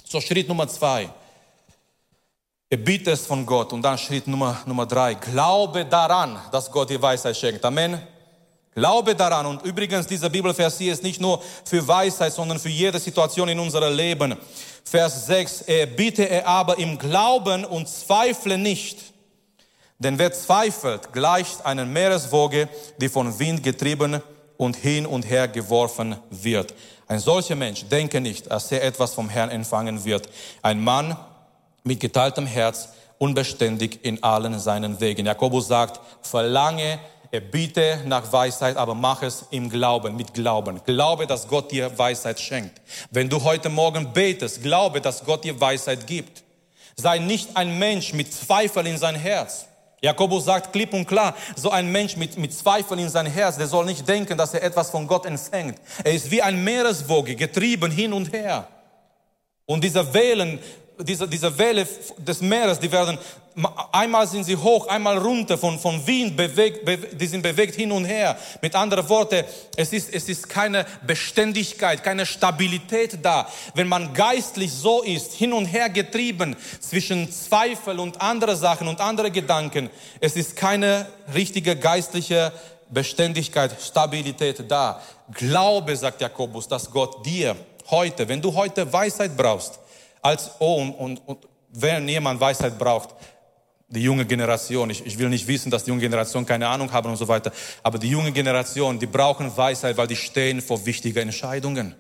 So 0.07 0.21
Schritt 0.21 0.47
Nummer 0.47 0.67
zwei. 0.67 1.09
Erbitte 2.69 3.11
es 3.11 3.25
von 3.25 3.45
Gott. 3.45 3.73
Und 3.73 3.81
dann 3.81 3.97
Schritt 3.97 4.27
Nummer, 4.27 4.61
Nummer 4.65 4.85
drei. 4.85 5.15
Glaube 5.15 5.85
daran, 5.85 6.39
dass 6.51 6.71
Gott 6.71 6.89
dir 6.89 7.01
Weisheit 7.01 7.35
schenkt. 7.35 7.65
Amen. 7.65 7.99
Glaube 8.75 9.15
daran. 9.15 9.47
Und 9.47 9.63
übrigens, 9.63 10.05
dieser 10.05 10.29
Bibelvers 10.29 10.77
hier 10.77 10.93
ist 10.93 11.01
nicht 11.01 11.19
nur 11.19 11.41
für 11.63 11.87
Weisheit, 11.87 12.33
sondern 12.33 12.59
für 12.59 12.69
jede 12.69 12.99
Situation 12.99 13.49
in 13.49 13.57
unserem 13.57 13.95
Leben. 13.95 14.35
Vers 14.83 15.25
6. 15.25 15.61
Er 15.61 15.87
bitte 15.87 16.29
er 16.29 16.45
aber 16.45 16.77
im 16.77 16.99
Glauben 16.99 17.65
und 17.65 17.89
zweifle 17.89 18.57
nicht. 18.57 18.99
Denn 19.97 20.19
wer 20.19 20.31
zweifelt, 20.31 21.11
gleicht 21.13 21.65
einer 21.65 21.85
Meereswoge, 21.85 22.69
die 22.99 23.09
von 23.09 23.39
Wind 23.39 23.63
getrieben 23.63 24.21
und 24.57 24.75
hin 24.75 25.05
und 25.05 25.23
her 25.23 25.47
geworfen 25.47 26.17
wird. 26.29 26.73
Ein 27.07 27.19
solcher 27.19 27.55
Mensch 27.55 27.85
denke 27.85 28.19
nicht, 28.19 28.49
dass 28.51 28.71
er 28.71 28.83
etwas 28.83 29.13
vom 29.13 29.29
Herrn 29.29 29.49
empfangen 29.49 30.03
wird. 30.05 30.29
Ein 30.61 30.83
Mann 30.83 31.15
mit 31.83 31.99
geteiltem 31.99 32.47
Herz, 32.47 32.89
unbeständig 33.17 33.99
in 34.03 34.21
allen 34.23 34.59
seinen 34.59 34.99
Wegen. 34.99 35.25
Jakobus 35.25 35.67
sagt, 35.67 35.99
verlange 36.21 36.99
biete 37.39 38.01
nach 38.05 38.31
Weisheit, 38.31 38.77
aber 38.77 38.95
mach 38.95 39.21
es 39.21 39.45
im 39.51 39.69
Glauben, 39.69 40.15
mit 40.15 40.33
Glauben. 40.33 40.81
Glaube, 40.85 41.27
dass 41.27 41.47
Gott 41.47 41.71
dir 41.71 41.97
Weisheit 41.97 42.39
schenkt. 42.39 42.81
Wenn 43.11 43.29
du 43.29 43.43
heute 43.43 43.69
Morgen 43.69 44.13
betest, 44.13 44.61
glaube, 44.61 45.01
dass 45.01 45.23
Gott 45.23 45.43
dir 45.43 45.59
Weisheit 45.59 46.07
gibt. 46.07 46.43
Sei 46.95 47.17
nicht 47.17 47.55
ein 47.57 47.77
Mensch 47.77 48.13
mit 48.13 48.33
Zweifel 48.33 48.87
in 48.87 48.97
sein 48.97 49.15
Herz. 49.15 49.65
Jakobus 50.05 50.45
sagt 50.45 50.71
klipp 50.71 50.93
und 50.93 51.05
klar, 51.05 51.35
so 51.55 51.69
ein 51.71 51.91
Mensch 51.91 52.15
mit, 52.15 52.37
mit 52.37 52.53
Zweifel 52.53 52.99
in 52.99 53.09
sein 53.09 53.25
Herz, 53.25 53.57
der 53.57 53.67
soll 53.67 53.85
nicht 53.85 54.07
denken, 54.07 54.37
dass 54.37 54.53
er 54.53 54.63
etwas 54.63 54.89
von 54.89 55.07
Gott 55.07 55.25
empfängt. 55.25 55.79
Er 56.03 56.13
ist 56.13 56.29
wie 56.31 56.41
ein 56.41 56.63
Meereswoge, 56.63 57.35
getrieben 57.35 57.91
hin 57.91 58.13
und 58.13 58.31
her. 58.31 58.67
Und 59.65 59.83
diese 59.83 60.13
Wellen 60.13 60.59
diese, 60.99 61.27
diese 61.27 61.57
Welle 61.57 61.87
des 62.17 62.41
Meeres, 62.41 62.79
die 62.79 62.91
werden, 62.91 63.17
einmal 63.91 64.27
sind 64.27 64.43
sie 64.43 64.55
hoch, 64.55 64.87
einmal 64.87 65.17
runter, 65.17 65.57
von, 65.57 65.77
von 65.77 66.05
Wind 66.05 66.37
bewegt, 66.37 66.85
be, 66.85 66.97
die 66.97 67.27
sind 67.27 67.41
bewegt 67.41 67.75
hin 67.75 67.91
und 67.91 68.05
her. 68.05 68.37
Mit 68.61 68.75
anderen 68.75 69.07
Worten, 69.09 69.43
es 69.75 69.91
ist, 69.91 70.13
es 70.13 70.29
ist 70.29 70.47
keine 70.47 70.85
Beständigkeit, 71.05 72.03
keine 72.03 72.25
Stabilität 72.25 73.19
da. 73.21 73.47
Wenn 73.73 73.87
man 73.87 74.13
geistlich 74.13 74.71
so 74.71 75.01
ist, 75.01 75.33
hin 75.33 75.53
und 75.53 75.65
her 75.65 75.89
getrieben 75.89 76.55
zwischen 76.79 77.31
Zweifel 77.31 77.99
und 77.99 78.21
andere 78.21 78.55
Sachen 78.55 78.87
und 78.87 79.01
andere 79.01 79.31
Gedanken, 79.31 79.89
es 80.19 80.35
ist 80.35 80.55
keine 80.55 81.07
richtige 81.33 81.75
geistliche 81.75 82.53
Beständigkeit, 82.89 83.75
Stabilität 83.81 84.63
da. 84.69 85.01
Glaube, 85.33 85.95
sagt 85.95 86.21
Jakobus, 86.21 86.67
dass 86.67 86.89
Gott 86.89 87.25
dir 87.25 87.55
heute, 87.89 88.27
wenn 88.27 88.41
du 88.41 88.53
heute 88.53 88.91
Weisheit 88.91 89.35
brauchst, 89.35 89.79
als, 90.25 90.51
oh, 90.59 90.81
und, 90.81 90.93
und, 90.93 91.27
und 91.27 91.47
wenn 91.71 92.07
jemand 92.09 92.39
Weisheit 92.41 92.77
braucht, 92.79 93.09
die 93.87 94.01
junge 94.01 94.25
Generation, 94.25 94.89
ich, 94.89 95.05
ich 95.05 95.17
will 95.19 95.29
nicht 95.29 95.47
wissen, 95.47 95.69
dass 95.69 95.83
die 95.83 95.91
junge 95.91 96.01
Generation 96.01 96.45
keine 96.45 96.67
Ahnung 96.67 96.91
haben 96.91 97.09
und 97.09 97.17
so 97.17 97.27
weiter, 97.27 97.51
aber 97.83 97.99
die 97.99 98.09
junge 98.09 98.31
Generation, 98.31 98.97
die 98.97 99.05
brauchen 99.05 99.55
Weisheit, 99.55 99.95
weil 99.97 100.07
die 100.07 100.15
stehen 100.15 100.61
vor 100.61 100.83
wichtigen 100.85 101.19
Entscheidungen. 101.19 101.93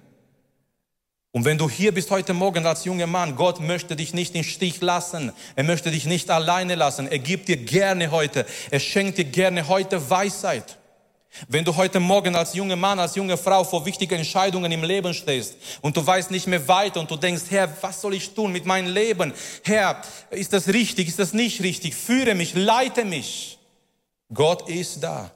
Und 1.31 1.45
wenn 1.45 1.57
du 1.57 1.69
hier 1.69 1.93
bist 1.93 2.09
heute 2.09 2.33
Morgen 2.33 2.65
als 2.65 2.85
junger 2.85 3.07
Mann, 3.07 3.35
Gott 3.35 3.59
möchte 3.59 3.95
dich 3.95 4.13
nicht 4.13 4.33
im 4.35 4.43
Stich 4.43 4.81
lassen. 4.81 5.33
Er 5.55 5.65
möchte 5.65 5.91
dich 5.91 6.05
nicht 6.05 6.31
alleine 6.31 6.75
lassen. 6.75 7.07
Er 7.07 7.19
gibt 7.19 7.49
dir 7.49 7.57
gerne 7.57 8.09
heute, 8.09 8.45
er 8.71 8.79
schenkt 8.79 9.17
dir 9.17 9.25
gerne 9.25 9.67
heute 9.67 10.09
Weisheit. 10.09 10.77
Wenn 11.47 11.65
du 11.65 11.75
heute 11.75 11.99
Morgen 11.99 12.35
als 12.35 12.53
junger 12.53 12.75
Mann, 12.75 12.99
als 12.99 13.15
junge 13.15 13.37
Frau 13.37 13.63
vor 13.63 13.85
wichtigen 13.85 14.19
Entscheidungen 14.19 14.71
im 14.71 14.83
Leben 14.83 15.13
stehst 15.13 15.55
und 15.81 15.95
du 15.97 16.05
weißt 16.05 16.31
nicht 16.31 16.47
mehr 16.47 16.65
weiter 16.67 16.99
und 16.99 17.11
du 17.11 17.17
denkst, 17.17 17.43
Herr, 17.49 17.69
was 17.81 18.01
soll 18.01 18.13
ich 18.13 18.33
tun 18.33 18.51
mit 18.51 18.65
meinem 18.65 18.93
Leben? 18.93 19.33
Herr, 19.63 20.01
ist 20.29 20.53
das 20.53 20.67
richtig? 20.69 21.09
Ist 21.09 21.19
das 21.19 21.33
nicht 21.33 21.61
richtig? 21.61 21.95
Führe 21.95 22.35
mich, 22.35 22.53
leite 22.55 23.03
mich. 23.03 23.59
Gott 24.33 24.69
ist 24.69 25.03
da 25.03 25.31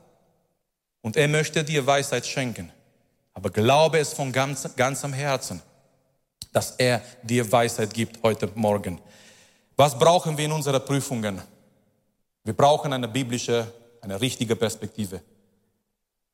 und 1.01 1.17
er 1.17 1.27
möchte 1.27 1.63
dir 1.63 1.85
Weisheit 1.85 2.25
schenken. 2.25 2.71
Aber 3.33 3.49
glaube 3.49 3.99
es 3.99 4.13
von 4.13 4.31
ganz, 4.31 4.67
ganzem 4.75 5.13
Herzen, 5.13 5.61
dass 6.51 6.71
er 6.77 7.01
dir 7.23 7.49
Weisheit 7.51 7.93
gibt 7.93 8.23
heute 8.23 8.49
Morgen. 8.55 8.99
Was 9.75 9.97
brauchen 9.97 10.37
wir 10.37 10.45
in 10.45 10.51
unseren 10.51 10.83
Prüfungen? 10.83 11.41
Wir 12.43 12.53
brauchen 12.53 12.91
eine 12.91 13.07
biblische, 13.07 13.71
eine 14.01 14.19
richtige 14.19 14.55
Perspektive. 14.55 15.21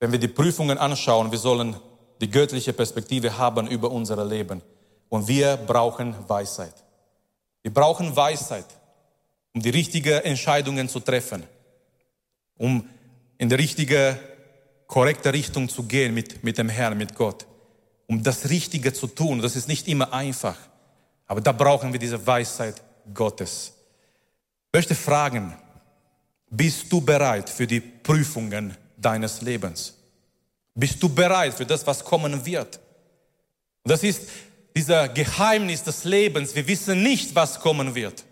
Wenn 0.05 0.11
wir 0.11 0.19
die 0.19 0.27
Prüfungen 0.27 0.77
anschauen, 0.77 1.31
wir 1.31 1.39
sollen 1.39 1.75
die 2.21 2.29
göttliche 2.29 2.73
Perspektive 2.73 3.39
haben 3.39 3.65
über 3.65 3.89
unser 3.89 4.23
Leben. 4.23 4.61
Und 5.09 5.27
wir 5.27 5.57
brauchen 5.57 6.13
Weisheit. 6.27 6.75
Wir 7.63 7.73
brauchen 7.73 8.15
Weisheit, 8.15 8.67
um 9.55 9.63
die 9.63 9.71
richtigen 9.71 10.21
Entscheidungen 10.21 10.87
zu 10.89 10.99
treffen, 10.99 11.41
um 12.55 12.87
in 13.39 13.49
die 13.49 13.55
richtige, 13.55 14.19
korrekte 14.85 15.33
Richtung 15.33 15.69
zu 15.69 15.81
gehen 15.81 16.13
mit, 16.13 16.43
mit 16.43 16.59
dem 16.59 16.69
Herrn, 16.69 16.99
mit 16.99 17.15
Gott, 17.15 17.47
um 18.05 18.21
das 18.21 18.47
Richtige 18.47 18.93
zu 18.93 19.07
tun. 19.07 19.41
Das 19.41 19.55
ist 19.55 19.67
nicht 19.67 19.87
immer 19.87 20.13
einfach, 20.13 20.59
aber 21.25 21.41
da 21.41 21.51
brauchen 21.51 21.91
wir 21.91 21.99
diese 21.99 22.27
Weisheit 22.27 22.79
Gottes. 23.11 23.73
Ich 24.67 24.77
möchte 24.77 24.93
fragen, 24.93 25.55
bist 26.51 26.93
du 26.93 27.01
bereit 27.01 27.49
für 27.49 27.65
die 27.65 27.79
Prüfungen 27.79 28.77
deines 28.97 29.41
Lebens? 29.41 29.94
Bist 30.75 31.01
du 31.01 31.07
bereit 31.07 31.53
für 31.53 31.65
das, 31.65 31.87
was 31.87 32.03
kommen 32.03 32.45
wird? 32.45 32.79
Das 33.85 34.03
ist 34.03 34.23
dieser 34.75 35.07
Geheimnis 35.07 35.83
des 35.83 36.03
Lebens. 36.03 36.53
Wir 36.53 36.67
wissen 36.67 37.01
nicht, 37.01 37.33
was 37.33 37.59
kommen 37.59 37.95
wird. 37.95 38.25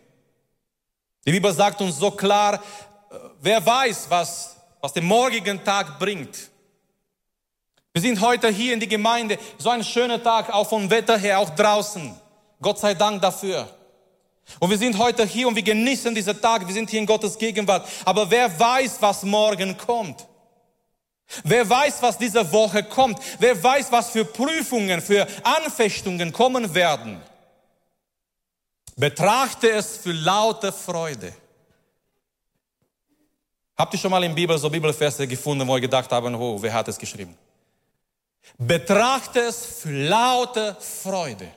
Die 1.26 1.32
Bibel 1.32 1.54
sagt 1.54 1.80
uns 1.80 1.98
so 1.98 2.12
klar, 2.12 2.56
äh, 2.56 3.16
wer 3.40 3.66
weiß, 3.66 4.08
was, 4.10 4.58
was 4.82 4.92
den 4.92 5.06
morgigen 5.06 5.64
Tag 5.64 5.98
bringt. 5.98 6.50
Wir 7.94 8.02
sind 8.02 8.20
heute 8.20 8.50
hier 8.50 8.74
in 8.74 8.80
die 8.80 8.90
Gemeinde, 8.90 9.38
so 9.58 9.70
ein 9.70 9.84
schöner 9.84 10.22
Tag, 10.22 10.52
auch 10.52 10.68
vom 10.68 10.90
Wetter 10.90 11.18
her, 11.18 11.40
auch 11.40 11.52
draußen. 11.52 12.14
Gott 12.60 12.80
sei 12.80 12.94
Dank 12.94 13.22
dafür. 13.22 13.70
Und 14.60 14.70
wir 14.70 14.78
sind 14.78 14.98
heute 14.98 15.26
hier 15.26 15.48
und 15.48 15.56
wir 15.56 15.64
genießen 15.64 16.14
diesen 16.14 16.42
Tag, 16.42 16.68
wir 16.68 16.74
sind 16.74 16.90
hier 16.90 17.00
in 17.00 17.06
Gottes 17.06 17.38
Gegenwart. 17.38 17.88
Aber 18.04 18.30
wer 18.30 18.60
weiß, 18.60 18.98
was 19.00 19.24
morgen 19.24 19.78
kommt? 19.78 20.28
Wer 21.44 21.68
weiß, 21.70 22.02
was 22.02 22.18
diese 22.18 22.52
Woche 22.52 22.84
kommt? 22.84 23.20
Wer 23.40 23.62
weiß, 23.62 23.92
was 23.92 24.12
für 24.12 24.26
Prüfungen, 24.26 25.02
für 25.02 25.28
Anfechtungen 25.44 26.32
kommen 26.32 26.74
werden? 26.74 27.22
Betrachte 28.96 29.72
es 29.72 29.98
für 29.98 30.12
laute 30.12 30.72
Freude. 30.72 31.34
Habt 33.76 33.94
ihr 33.94 34.00
schon 34.00 34.12
mal 34.12 34.24
in 34.24 34.36
Bibel 34.36 34.58
so 34.58 34.70
Bibelverse 34.70 35.28
gefunden, 35.28 35.68
wo 35.68 35.76
ihr 35.76 35.82
gedacht 35.82 36.12
habt, 36.12 36.28
oh, 36.28 36.62
wer 36.62 36.74
hat 36.74 36.88
es 36.88 36.98
geschrieben? 36.98 37.36
Betrachte 38.58 39.40
es 39.40 39.66
für 39.82 39.92
laute 39.92 40.78
Freude. 40.80 41.48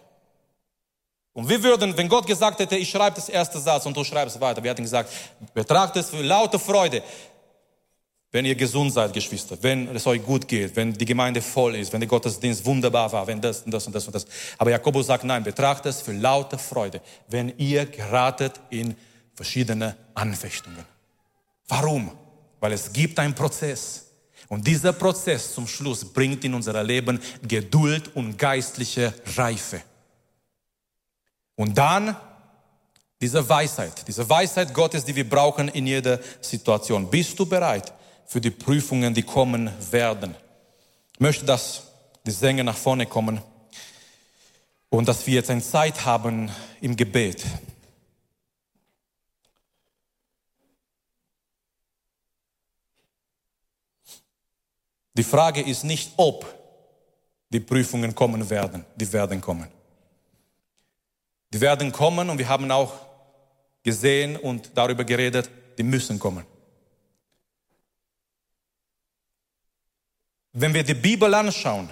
Und 1.34 1.46
wir 1.46 1.62
würden, 1.62 1.94
wenn 1.94 2.08
Gott 2.08 2.26
gesagt 2.26 2.58
hätte, 2.60 2.76
ich 2.76 2.88
schreibe 2.88 3.16
das 3.16 3.28
erste 3.28 3.60
Satz 3.60 3.84
und 3.84 3.94
du 3.94 4.02
schreibst 4.02 4.40
weiter, 4.40 4.62
wir 4.62 4.70
hätten 4.70 4.84
gesagt, 4.84 5.12
betrachte 5.52 6.00
es 6.00 6.08
für 6.08 6.22
laute 6.22 6.58
Freude 6.58 7.02
wenn 8.32 8.44
ihr 8.44 8.54
gesund 8.54 8.92
seid, 8.92 9.12
Geschwister, 9.12 9.56
wenn 9.62 9.94
es 9.94 10.06
euch 10.06 10.22
gut 10.22 10.46
geht, 10.48 10.76
wenn 10.76 10.92
die 10.92 11.04
Gemeinde 11.04 11.40
voll 11.40 11.76
ist, 11.76 11.92
wenn 11.92 12.00
der 12.00 12.08
Gottesdienst 12.08 12.64
wunderbar 12.66 13.10
war, 13.12 13.26
wenn 13.26 13.40
das 13.40 13.62
und 13.62 13.72
das 13.72 13.86
und 13.86 13.94
das 13.94 14.06
und 14.06 14.14
das. 14.14 14.26
Aber 14.58 14.70
Jakobus 14.70 15.06
sagt, 15.06 15.24
nein, 15.24 15.44
betrachtet 15.44 15.92
es 15.92 16.02
für 16.02 16.12
laute 16.12 16.58
Freude, 16.58 17.00
wenn 17.28 17.56
ihr 17.56 17.86
geratet 17.86 18.60
in 18.70 18.94
verschiedene 19.34 19.96
Anfechtungen. 20.14 20.84
Warum? 21.68 22.10
Weil 22.60 22.72
es 22.72 22.92
gibt 22.92 23.18
einen 23.18 23.34
Prozess. 23.34 24.02
Und 24.48 24.66
dieser 24.66 24.92
Prozess 24.92 25.54
zum 25.54 25.66
Schluss 25.66 26.04
bringt 26.04 26.44
in 26.44 26.54
unser 26.54 26.82
Leben 26.82 27.20
Geduld 27.42 28.14
und 28.14 28.38
geistliche 28.38 29.12
Reife. 29.36 29.82
Und 31.56 31.76
dann 31.76 32.16
diese 33.20 33.48
Weisheit, 33.48 34.06
diese 34.06 34.28
Weisheit 34.28 34.74
Gottes, 34.74 35.04
die 35.04 35.16
wir 35.16 35.28
brauchen 35.28 35.68
in 35.68 35.86
jeder 35.86 36.20
Situation. 36.40 37.10
Bist 37.10 37.38
du 37.38 37.46
bereit, 37.46 37.92
für 38.26 38.40
die 38.40 38.50
Prüfungen, 38.50 39.14
die 39.14 39.22
kommen 39.22 39.70
werden. 39.90 40.34
Ich 41.14 41.20
möchte, 41.20 41.44
dass 41.44 41.84
die 42.26 42.30
Sänger 42.30 42.64
nach 42.64 42.76
vorne 42.76 43.06
kommen. 43.06 43.40
und 44.88 45.08
dass 45.08 45.26
wir 45.26 45.34
jetzt 45.34 45.50
eine 45.50 45.62
Zeit 45.62 46.04
haben 46.04 46.50
im 46.80 46.96
Gebet. 46.96 47.44
Die 55.14 55.24
Frage 55.24 55.62
ist 55.62 55.84
nicht, 55.84 56.12
ob 56.16 56.46
die 57.50 57.60
Prüfungen 57.60 58.14
kommen 58.14 58.48
werden. 58.50 58.84
Die 58.96 59.10
werden 59.12 59.40
kommen. 59.40 59.68
Die 61.52 61.60
werden 61.60 61.90
kommen 61.90 62.28
und 62.28 62.38
wir 62.38 62.48
haben 62.48 62.70
auch 62.70 62.92
gesehen 63.82 64.36
und 64.36 64.70
darüber 64.74 65.04
geredet, 65.04 65.50
die 65.78 65.82
müssen 65.82 66.18
kommen. 66.18 66.44
Wenn 70.58 70.72
wir 70.72 70.82
die 70.82 70.94
Bibel 70.94 71.32
anschauen, 71.34 71.90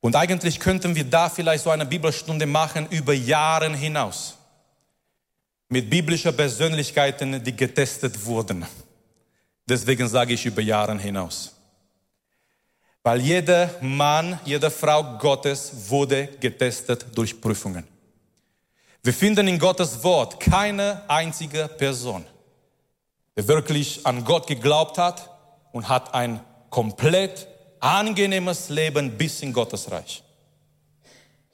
und 0.00 0.14
eigentlich 0.14 0.60
könnten 0.60 0.94
wir 0.94 1.02
da 1.02 1.28
vielleicht 1.28 1.64
so 1.64 1.70
eine 1.70 1.86
Bibelstunde 1.86 2.46
machen 2.46 2.86
über 2.90 3.12
Jahre 3.12 3.74
hinaus. 3.74 4.36
Mit 5.68 5.90
biblischen 5.90 6.36
Persönlichkeiten, 6.36 7.42
die 7.42 7.56
getestet 7.56 8.24
wurden. 8.24 8.64
Deswegen 9.68 10.08
sage 10.08 10.34
ich 10.34 10.46
über 10.46 10.62
Jahre 10.62 10.96
hinaus. 10.98 11.52
Weil 13.02 13.20
jeder 13.20 13.70
Mann, 13.80 14.38
jede 14.44 14.70
Frau 14.70 15.18
Gottes 15.18 15.72
wurde 15.88 16.28
getestet 16.38 17.06
durch 17.14 17.40
Prüfungen. 17.40 17.86
Wir 19.02 19.12
finden 19.12 19.48
in 19.48 19.58
Gottes 19.58 20.02
Wort 20.04 20.38
keine 20.38 21.02
einzige 21.08 21.66
Person, 21.66 22.24
die 23.36 23.48
wirklich 23.48 24.06
an 24.06 24.24
Gott 24.24 24.46
geglaubt 24.46 24.98
hat 24.98 25.28
und 25.72 25.88
hat 25.88 26.14
ein 26.14 26.40
komplett 26.72 27.46
angenehmes 27.80 28.70
Leben 28.70 29.10
bis 29.10 29.42
in 29.42 29.52
Gottes 29.52 29.90
Reich. 29.90 30.22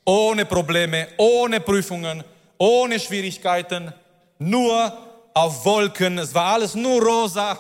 Ohne 0.05 0.47
Probleme, 0.47 1.09
ohne 1.19 1.61
Prüfungen, 1.61 2.23
ohne 2.57 3.01
Schwierigkeiten, 3.01 3.93
nur 4.39 4.97
auf 5.35 5.65
Wolken. 5.65 6.19
Es 6.19 6.33
war 6.33 6.55
alles 6.55 6.75
nur 6.75 7.03
rosa. 7.03 7.59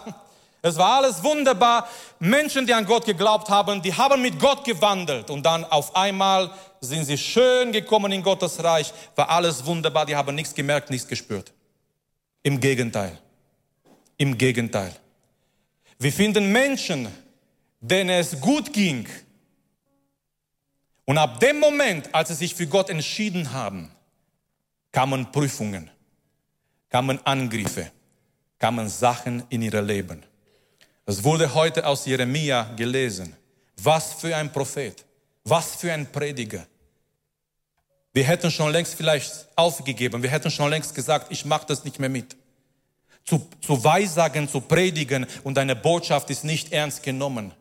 Es 0.62 0.76
war 0.76 0.98
alles 0.98 1.22
wunderbar. 1.22 1.88
Menschen, 2.20 2.64
die 2.64 2.72
an 2.72 2.86
Gott 2.86 3.04
geglaubt 3.04 3.48
haben, 3.48 3.82
die 3.82 3.92
haben 3.92 4.22
mit 4.22 4.38
Gott 4.38 4.64
gewandelt 4.64 5.28
und 5.28 5.44
dann 5.44 5.64
auf 5.64 5.94
einmal 5.96 6.50
sind 6.80 7.04
sie 7.04 7.18
schön 7.18 7.72
gekommen 7.72 8.12
in 8.12 8.22
Gottes 8.22 8.62
Reich, 8.62 8.92
war 9.16 9.28
alles 9.30 9.64
wunderbar, 9.66 10.06
die 10.06 10.14
haben 10.14 10.34
nichts 10.34 10.54
gemerkt, 10.54 10.90
nichts 10.90 11.08
gespürt. 11.08 11.52
Im 12.44 12.60
Gegenteil. 12.60 13.18
Im 14.16 14.38
Gegenteil. 14.38 14.94
Wir 15.98 16.12
finden 16.12 16.52
Menschen, 16.52 17.08
denen 17.80 18.10
es 18.10 18.40
gut 18.40 18.72
ging. 18.72 19.08
Und 21.04 21.18
ab 21.18 21.40
dem 21.40 21.58
Moment, 21.58 22.14
als 22.14 22.28
sie 22.28 22.34
sich 22.34 22.54
für 22.54 22.66
Gott 22.66 22.90
entschieden 22.90 23.52
haben, 23.52 23.90
kamen 24.92 25.30
Prüfungen, 25.32 25.90
kamen 26.90 27.18
Angriffe, 27.24 27.90
kamen 28.58 28.88
Sachen 28.88 29.42
in 29.48 29.62
ihr 29.62 29.80
Leben. 29.82 30.22
Es 31.06 31.24
wurde 31.24 31.54
heute 31.54 31.86
aus 31.86 32.04
Jeremia 32.04 32.64
gelesen. 32.76 33.34
Was 33.82 34.12
für 34.12 34.36
ein 34.36 34.52
Prophet, 34.52 35.04
was 35.44 35.76
für 35.76 35.92
ein 35.92 36.10
Prediger. 36.10 36.66
Wir 38.12 38.24
hätten 38.24 38.50
schon 38.50 38.72
längst 38.72 38.94
vielleicht 38.94 39.46
aufgegeben, 39.54 40.22
wir 40.22 40.30
hätten 40.30 40.50
schon 40.50 40.68
längst 40.68 40.94
gesagt, 40.94 41.30
ich 41.30 41.44
mache 41.44 41.66
das 41.66 41.84
nicht 41.84 41.98
mehr 41.98 42.08
mit. 42.08 42.36
Zu, 43.24 43.46
zu 43.60 43.82
weissagen, 43.82 44.48
zu 44.48 44.60
predigen 44.60 45.26
und 45.44 45.54
deine 45.54 45.76
Botschaft 45.76 46.28
ist 46.30 46.44
nicht 46.44 46.72
ernst 46.72 47.02
genommen. 47.02 47.52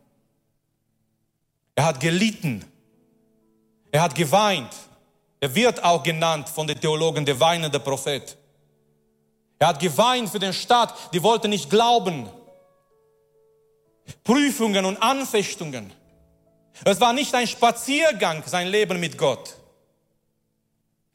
Er 1.77 1.85
hat 1.85 1.99
gelitten. 1.99 2.65
Er 3.91 4.01
hat 4.01 4.15
geweint. 4.15 4.73
Er 5.39 5.53
wird 5.53 5.83
auch 5.83 6.01
genannt 6.01 6.49
von 6.49 6.65
den 6.65 6.81
Theologen 6.81 7.23
der 7.23 7.39
weinende 7.39 7.79
Prophet. 7.79 8.35
Er 9.59 9.67
hat 9.67 9.79
geweint 9.79 10.27
für 10.27 10.39
den 10.39 10.53
Staat, 10.53 11.13
die 11.13 11.21
wollten 11.21 11.51
nicht 11.51 11.69
glauben. 11.69 12.27
Prüfungen 14.23 14.85
und 14.85 14.97
Anfechtungen. 15.03 15.93
Es 16.83 16.99
war 16.99 17.13
nicht 17.13 17.35
ein 17.35 17.45
Spaziergang, 17.45 18.41
sein 18.47 18.69
Leben 18.69 18.99
mit 18.99 19.15
Gott. 19.15 19.55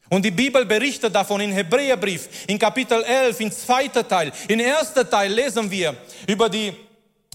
Und 0.09 0.23
die 0.23 0.31
Bibel 0.31 0.65
berichtet 0.65 1.13
davon 1.13 1.41
in 1.41 1.51
Hebräerbrief, 1.51 2.45
in 2.47 2.57
Kapitel 2.57 3.03
11, 3.03 3.39
in 3.41 3.51
zweiter 3.51 4.07
Teil. 4.07 4.31
In 4.47 4.61
erster 4.61 5.09
Teil 5.09 5.33
lesen 5.33 5.69
wir 5.69 5.93
über 6.25 6.47
die 6.47 6.73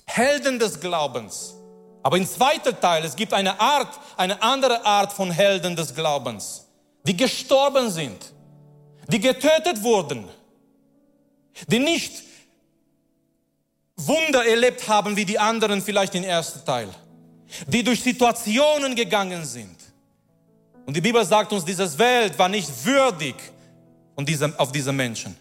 Helden 0.06 0.58
des 0.58 0.80
Glaubens. 0.80 1.57
Aber 2.08 2.16
im 2.16 2.26
zweiten 2.26 2.80
Teil, 2.80 3.04
es 3.04 3.14
gibt 3.14 3.34
eine 3.34 3.60
Art, 3.60 4.00
eine 4.16 4.40
andere 4.40 4.82
Art 4.82 5.12
von 5.12 5.30
Helden 5.30 5.76
des 5.76 5.94
Glaubens, 5.94 6.64
die 7.02 7.14
gestorben 7.14 7.90
sind, 7.90 8.32
die 9.08 9.20
getötet 9.20 9.82
wurden, 9.82 10.26
die 11.66 11.78
nicht 11.78 12.22
Wunder 13.94 14.46
erlebt 14.46 14.88
haben 14.88 15.18
wie 15.18 15.26
die 15.26 15.38
anderen 15.38 15.82
vielleicht 15.82 16.14
im 16.14 16.24
ersten 16.24 16.64
Teil, 16.64 16.88
die 17.66 17.84
durch 17.84 18.02
Situationen 18.02 18.94
gegangen 18.94 19.44
sind. 19.44 19.76
Und 20.86 20.96
die 20.96 21.02
Bibel 21.02 21.22
sagt 21.26 21.52
uns, 21.52 21.62
diese 21.62 21.98
Welt 21.98 22.38
war 22.38 22.48
nicht 22.48 22.86
würdig 22.86 23.34
auf 24.56 24.72
diese 24.72 24.92
Menschen. 24.94 25.36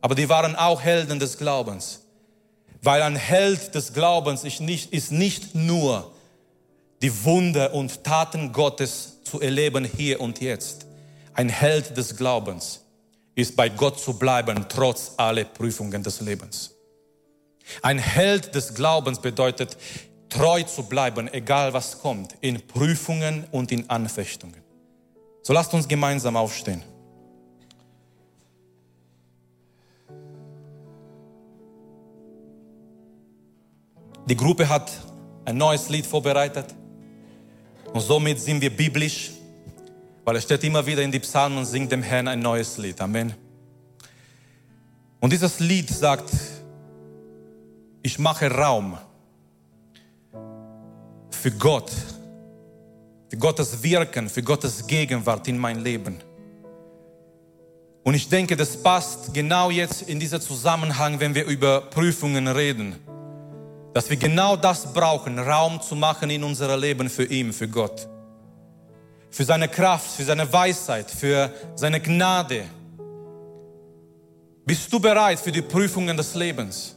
Aber 0.00 0.14
die 0.14 0.26
waren 0.26 0.56
auch 0.56 0.80
Helden 0.80 1.18
des 1.18 1.36
Glaubens. 1.36 2.05
Weil 2.86 3.02
ein 3.02 3.16
Held 3.16 3.74
des 3.74 3.92
Glaubens 3.92 4.44
ist 4.44 4.60
nicht, 4.60 4.92
ist 4.92 5.10
nicht 5.10 5.56
nur 5.56 6.12
die 7.02 7.24
Wunder 7.24 7.74
und 7.74 8.04
Taten 8.04 8.52
Gottes 8.52 9.24
zu 9.24 9.40
erleben 9.40 9.84
hier 9.84 10.20
und 10.20 10.40
jetzt. 10.40 10.86
Ein 11.34 11.48
Held 11.48 11.96
des 11.96 12.16
Glaubens 12.16 12.84
ist 13.34 13.56
bei 13.56 13.70
Gott 13.70 13.98
zu 13.98 14.16
bleiben, 14.16 14.66
trotz 14.68 15.14
aller 15.16 15.42
Prüfungen 15.42 16.00
des 16.04 16.20
Lebens. 16.20 16.76
Ein 17.82 17.98
Held 17.98 18.54
des 18.54 18.72
Glaubens 18.72 19.20
bedeutet, 19.20 19.76
treu 20.28 20.62
zu 20.62 20.84
bleiben, 20.84 21.26
egal 21.32 21.72
was 21.72 21.98
kommt, 21.98 22.36
in 22.40 22.68
Prüfungen 22.68 23.48
und 23.50 23.72
in 23.72 23.90
Anfechtungen. 23.90 24.62
So 25.42 25.52
lasst 25.52 25.74
uns 25.74 25.88
gemeinsam 25.88 26.36
aufstehen. 26.36 26.84
Die 34.28 34.36
Gruppe 34.36 34.68
hat 34.68 34.90
ein 35.44 35.56
neues 35.56 35.88
Lied 35.88 36.04
vorbereitet 36.04 36.74
und 37.92 38.00
somit 38.00 38.40
sind 38.40 38.60
wir 38.60 38.76
biblisch, 38.76 39.30
weil 40.24 40.34
es 40.34 40.42
steht 40.42 40.64
immer 40.64 40.84
wieder 40.84 41.02
in 41.02 41.12
die 41.12 41.20
Psalmen, 41.20 41.64
singt 41.64 41.92
dem 41.92 42.02
Herrn 42.02 42.26
ein 42.26 42.40
neues 42.40 42.76
Lied. 42.76 43.00
Amen. 43.00 43.32
Und 45.20 45.32
dieses 45.32 45.60
Lied 45.60 45.88
sagt, 45.88 46.32
ich 48.02 48.18
mache 48.18 48.50
Raum 48.50 48.98
für 51.30 51.52
Gott, 51.52 51.92
für 53.28 53.36
Gottes 53.36 53.80
Wirken, 53.80 54.28
für 54.28 54.42
Gottes 54.42 54.88
Gegenwart 54.88 55.46
in 55.46 55.56
mein 55.56 55.78
Leben. 55.78 56.18
Und 58.02 58.14
ich 58.14 58.28
denke, 58.28 58.56
das 58.56 58.76
passt 58.82 59.32
genau 59.32 59.70
jetzt 59.70 60.02
in 60.02 60.18
dieser 60.18 60.40
Zusammenhang, 60.40 61.20
wenn 61.20 61.36
wir 61.36 61.44
über 61.46 61.80
Prüfungen 61.82 62.48
reden 62.48 62.96
dass 63.96 64.10
wir 64.10 64.18
genau 64.18 64.56
das 64.56 64.92
brauchen, 64.92 65.38
Raum 65.38 65.80
zu 65.80 65.96
machen 65.96 66.28
in 66.28 66.44
unser 66.44 66.76
Leben 66.76 67.08
für 67.08 67.24
ihn, 67.24 67.50
für 67.50 67.66
Gott. 67.66 68.06
Für 69.30 69.42
seine 69.42 69.68
Kraft, 69.70 70.16
für 70.16 70.22
seine 70.22 70.52
Weisheit, 70.52 71.10
für 71.10 71.50
seine 71.74 71.98
Gnade. 71.98 72.64
Bist 74.66 74.92
du 74.92 75.00
bereit 75.00 75.38
für 75.38 75.50
die 75.50 75.62
Prüfungen 75.62 76.14
des 76.14 76.34
Lebens? 76.34 76.94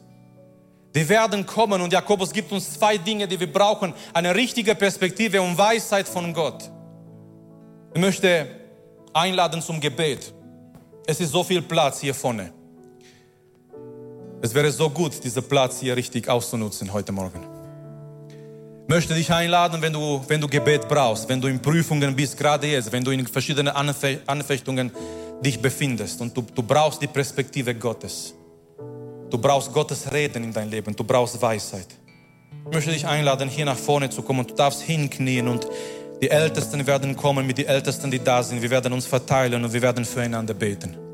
Die 0.94 1.08
werden 1.08 1.46
kommen 1.46 1.80
und 1.80 1.94
Jakobus 1.94 2.34
gibt 2.34 2.52
uns 2.52 2.74
zwei 2.74 2.98
Dinge, 2.98 3.30
die 3.30 3.40
wir 3.40 3.50
brauchen. 3.50 3.94
Eine 4.14 4.36
richtige 4.36 4.76
Perspektive 4.76 5.42
und 5.42 5.58
Weisheit 5.58 6.06
von 6.06 6.34
Gott. 6.34 6.70
Ich 7.94 8.02
möchte 8.02 8.46
einladen 9.14 9.62
zum 9.62 9.80
Gebet. 9.80 10.34
Es 11.08 11.22
ist 11.22 11.32
so 11.32 11.46
viel 11.46 11.62
Platz 11.62 12.02
hier 12.02 12.14
vorne. 12.14 12.59
Es 14.42 14.54
wäre 14.54 14.72
so 14.72 14.90
gut, 14.90 15.22
diesen 15.22 15.44
Platz 15.44 15.82
hier 15.82 15.98
richtig 15.98 16.30
auszunutzen 16.30 16.94
heute 16.94 17.12
Morgen. 17.12 17.44
Ich 18.84 18.88
möchte 18.88 19.14
dich 19.14 19.30
einladen, 19.32 19.82
wenn 19.82 19.92
du, 19.92 20.24
wenn 20.28 20.40
du 20.40 20.48
Gebet 20.48 20.88
brauchst, 20.88 21.28
wenn 21.28 21.42
du 21.42 21.48
in 21.50 21.62
Prüfungen 21.62 22.16
bist, 22.16 22.38
gerade 22.38 22.68
jetzt, 22.68 22.90
wenn 22.92 23.04
du 23.04 23.12
in 23.12 23.28
verschiedenen 23.28 23.74
Anfe 23.76 24.22
Anfechtungen 24.26 24.92
dich 25.42 25.62
befindest 25.62 26.22
und 26.22 26.36
du, 26.36 26.42
du 26.56 26.64
brauchst 26.64 27.02
die 27.02 27.08
Perspektive 27.08 27.76
Gottes. 27.76 28.34
Du 29.30 29.38
brauchst 29.38 29.74
Gottes 29.74 30.10
Reden 30.12 30.46
in 30.46 30.54
dein 30.54 30.70
Leben, 30.70 30.96
du 30.96 31.04
brauchst 31.04 31.42
Weisheit. 31.42 31.88
Ich 32.66 32.74
möchte 32.74 32.92
dich 32.92 33.06
einladen, 33.06 33.50
hier 33.50 33.66
nach 33.66 33.78
vorne 33.78 34.10
zu 34.10 34.22
kommen. 34.22 34.48
Du 34.48 34.54
darfst 34.54 34.82
hinknien 34.82 35.50
und 35.50 35.68
die 36.22 36.30
Ältesten 36.30 36.88
werden 36.88 37.16
kommen 37.16 37.46
mit 37.46 37.58
den 37.58 37.68
Ältesten, 37.68 38.10
die 38.10 38.24
da 38.24 38.42
sind. 38.42 38.62
Wir 38.62 38.70
werden 38.70 38.94
uns 38.94 39.06
verteilen 39.06 39.64
und 39.66 39.74
wir 39.74 39.82
werden 39.82 40.06
füreinander 40.06 40.54
beten. 40.54 41.09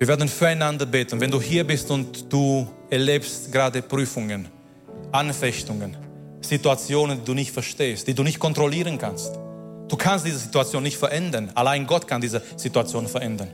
Wir 0.00 0.08
werden 0.08 0.28
füreinander 0.28 0.86
beten. 0.86 1.20
Wenn 1.20 1.30
du 1.30 1.42
hier 1.42 1.62
bist 1.62 1.90
und 1.90 2.32
du 2.32 2.66
erlebst 2.88 3.52
gerade 3.52 3.82
Prüfungen, 3.82 4.48
Anfechtungen, 5.12 5.94
Situationen, 6.40 7.18
die 7.18 7.24
du 7.26 7.34
nicht 7.34 7.52
verstehst, 7.52 8.08
die 8.08 8.14
du 8.14 8.22
nicht 8.22 8.38
kontrollieren 8.38 8.96
kannst. 8.96 9.34
Du 9.88 9.96
kannst 9.98 10.24
diese 10.24 10.38
Situation 10.38 10.84
nicht 10.84 10.96
verändern. 10.96 11.50
Allein 11.54 11.86
Gott 11.86 12.08
kann 12.08 12.22
diese 12.22 12.40
Situation 12.56 13.08
verändern. 13.08 13.48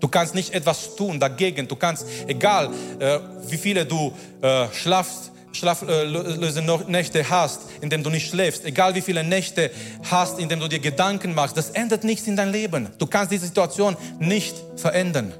Du 0.00 0.08
kannst 0.08 0.34
nicht 0.34 0.54
etwas 0.54 0.96
tun 0.96 1.20
dagegen. 1.20 1.68
Du 1.68 1.76
kannst, 1.76 2.06
egal 2.28 2.70
äh, 2.98 3.18
wie 3.46 3.58
viele 3.58 3.84
du 3.84 4.10
äh, 4.40 4.68
schlafst, 4.72 5.32
schlaflose 5.52 6.60
äh, 6.60 6.90
Nächte 6.90 7.28
hast, 7.28 7.60
in 7.82 7.90
dem 7.90 8.02
du 8.02 8.08
nicht 8.08 8.30
schläfst, 8.30 8.64
egal 8.64 8.94
wie 8.94 9.02
viele 9.02 9.22
Nächte 9.22 9.70
hast, 10.10 10.38
in 10.38 10.48
dem 10.48 10.60
du 10.60 10.66
dir 10.66 10.80
Gedanken 10.80 11.34
machst, 11.34 11.58
das 11.58 11.68
ändert 11.68 12.04
nichts 12.04 12.26
in 12.26 12.36
dein 12.36 12.52
Leben. 12.52 12.88
Du 12.96 13.06
kannst 13.06 13.30
diese 13.30 13.44
Situation 13.44 13.98
nicht 14.18 14.56
verändern. 14.76 15.34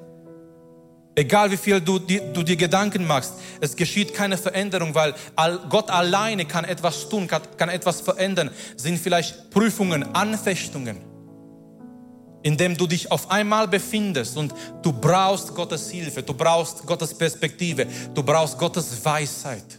Egal 1.16 1.50
wie 1.50 1.56
viel 1.56 1.80
du, 1.80 1.98
die, 1.98 2.20
du 2.32 2.42
dir 2.42 2.56
Gedanken 2.56 3.06
machst, 3.06 3.34
es 3.60 3.76
geschieht 3.76 4.14
keine 4.14 4.36
Veränderung, 4.36 4.94
weil 4.94 5.14
Gott 5.68 5.88
alleine 5.88 6.44
kann 6.44 6.64
etwas 6.64 7.08
tun, 7.08 7.28
kann, 7.28 7.42
kann 7.56 7.68
etwas 7.68 8.00
verändern. 8.00 8.50
Sind 8.76 8.98
vielleicht 8.98 9.50
Prüfungen, 9.50 10.02
Anfechtungen, 10.14 10.98
in 12.42 12.56
dem 12.56 12.76
du 12.76 12.88
dich 12.88 13.12
auf 13.12 13.30
einmal 13.30 13.68
befindest 13.68 14.36
und 14.36 14.52
du 14.82 14.92
brauchst 14.92 15.54
Gottes 15.54 15.88
Hilfe, 15.88 16.22
du 16.22 16.34
brauchst 16.34 16.84
Gottes 16.84 17.14
Perspektive, 17.14 17.86
du 18.12 18.22
brauchst 18.22 18.58
Gottes 18.58 19.04
Weisheit. 19.04 19.78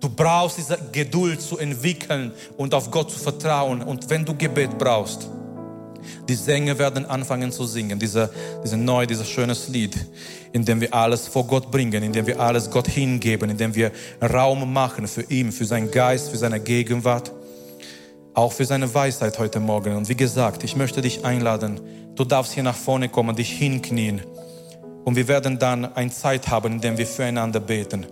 Du 0.00 0.10
brauchst 0.10 0.58
diese 0.58 0.78
Geduld 0.92 1.40
zu 1.40 1.58
entwickeln 1.58 2.32
und 2.58 2.74
auf 2.74 2.90
Gott 2.90 3.10
zu 3.10 3.18
vertrauen. 3.18 3.82
Und 3.82 4.10
wenn 4.10 4.22
du 4.22 4.36
Gebet 4.36 4.76
brauchst, 4.76 5.30
die 6.28 6.34
Sänger 6.34 6.78
werden 6.78 7.06
anfangen 7.06 7.52
zu 7.52 7.64
singen, 7.64 7.98
diese, 7.98 8.30
diese 8.64 8.76
neu, 8.76 9.06
dieses 9.06 9.28
schönes 9.28 9.68
Lied, 9.68 9.96
in 10.52 10.64
dem 10.64 10.80
wir 10.80 10.94
alles 10.94 11.28
vor 11.28 11.46
Gott 11.46 11.70
bringen, 11.70 12.02
in 12.02 12.12
dem 12.12 12.26
wir 12.26 12.40
alles 12.40 12.70
Gott 12.70 12.88
hingeben, 12.88 13.50
in 13.50 13.56
dem 13.56 13.74
wir 13.74 13.90
Raum 14.22 14.72
machen 14.72 15.06
für 15.06 15.22
ihn, 15.22 15.52
für 15.52 15.64
seinen 15.64 15.90
Geist, 15.90 16.30
für 16.30 16.36
seine 16.36 16.60
Gegenwart, 16.60 17.32
auch 18.34 18.52
für 18.52 18.64
seine 18.64 18.92
Weisheit 18.92 19.38
heute 19.38 19.60
Morgen. 19.60 19.96
Und 19.96 20.08
wie 20.08 20.16
gesagt, 20.16 20.64
ich 20.64 20.76
möchte 20.76 21.02
dich 21.02 21.24
einladen, 21.24 21.80
du 22.14 22.24
darfst 22.24 22.52
hier 22.52 22.62
nach 22.62 22.76
vorne 22.76 23.08
kommen, 23.08 23.36
dich 23.36 23.50
hinknien. 23.50 24.22
Und 25.04 25.16
wir 25.16 25.28
werden 25.28 25.58
dann 25.58 25.94
eine 25.94 26.10
Zeit 26.10 26.48
haben, 26.48 26.72
in 26.72 26.80
der 26.80 26.96
wir 26.96 27.06
füreinander 27.06 27.60
beten. 27.60 28.06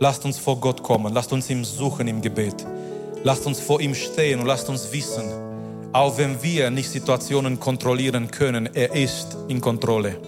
Lasst 0.00 0.24
uns 0.24 0.38
vor 0.38 0.60
Gott 0.60 0.82
kommen, 0.82 1.12
lasst 1.12 1.32
uns 1.32 1.50
ihm 1.50 1.64
suchen 1.64 2.08
im 2.08 2.22
Gebet. 2.22 2.64
Lasst 3.24 3.46
uns 3.46 3.58
vor 3.58 3.80
ihm 3.80 3.94
stehen 3.94 4.40
und 4.40 4.46
lasst 4.46 4.68
uns 4.68 4.92
wissen, 4.92 5.24
auch 5.92 6.18
wenn 6.18 6.42
wir 6.42 6.70
nicht 6.70 6.90
Situationen 6.90 7.58
kontrollieren 7.58 8.30
können, 8.30 8.68
er 8.74 8.94
ist 8.94 9.36
in 9.48 9.60
Kontrolle. 9.60 10.20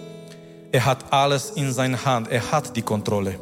Er 0.71 0.85
hat 0.85 1.11
alles 1.11 1.51
in 1.51 1.71
seiner 1.71 2.03
Hand, 2.03 2.29
er 2.31 2.51
hat 2.51 2.75
die 2.75 2.81
Kontrolle. 2.81 3.35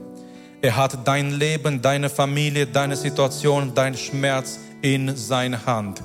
Er 0.62 0.76
hat 0.76 1.08
dein 1.08 1.32
Leben, 1.32 1.82
deine 1.82 2.10
Familie, 2.10 2.68
deine 2.68 2.96
Situation, 2.96 3.72
dein 3.74 3.96
Schmerz 3.96 4.60
in 4.82 5.16
seiner 5.16 5.66
Hand. 5.66 6.04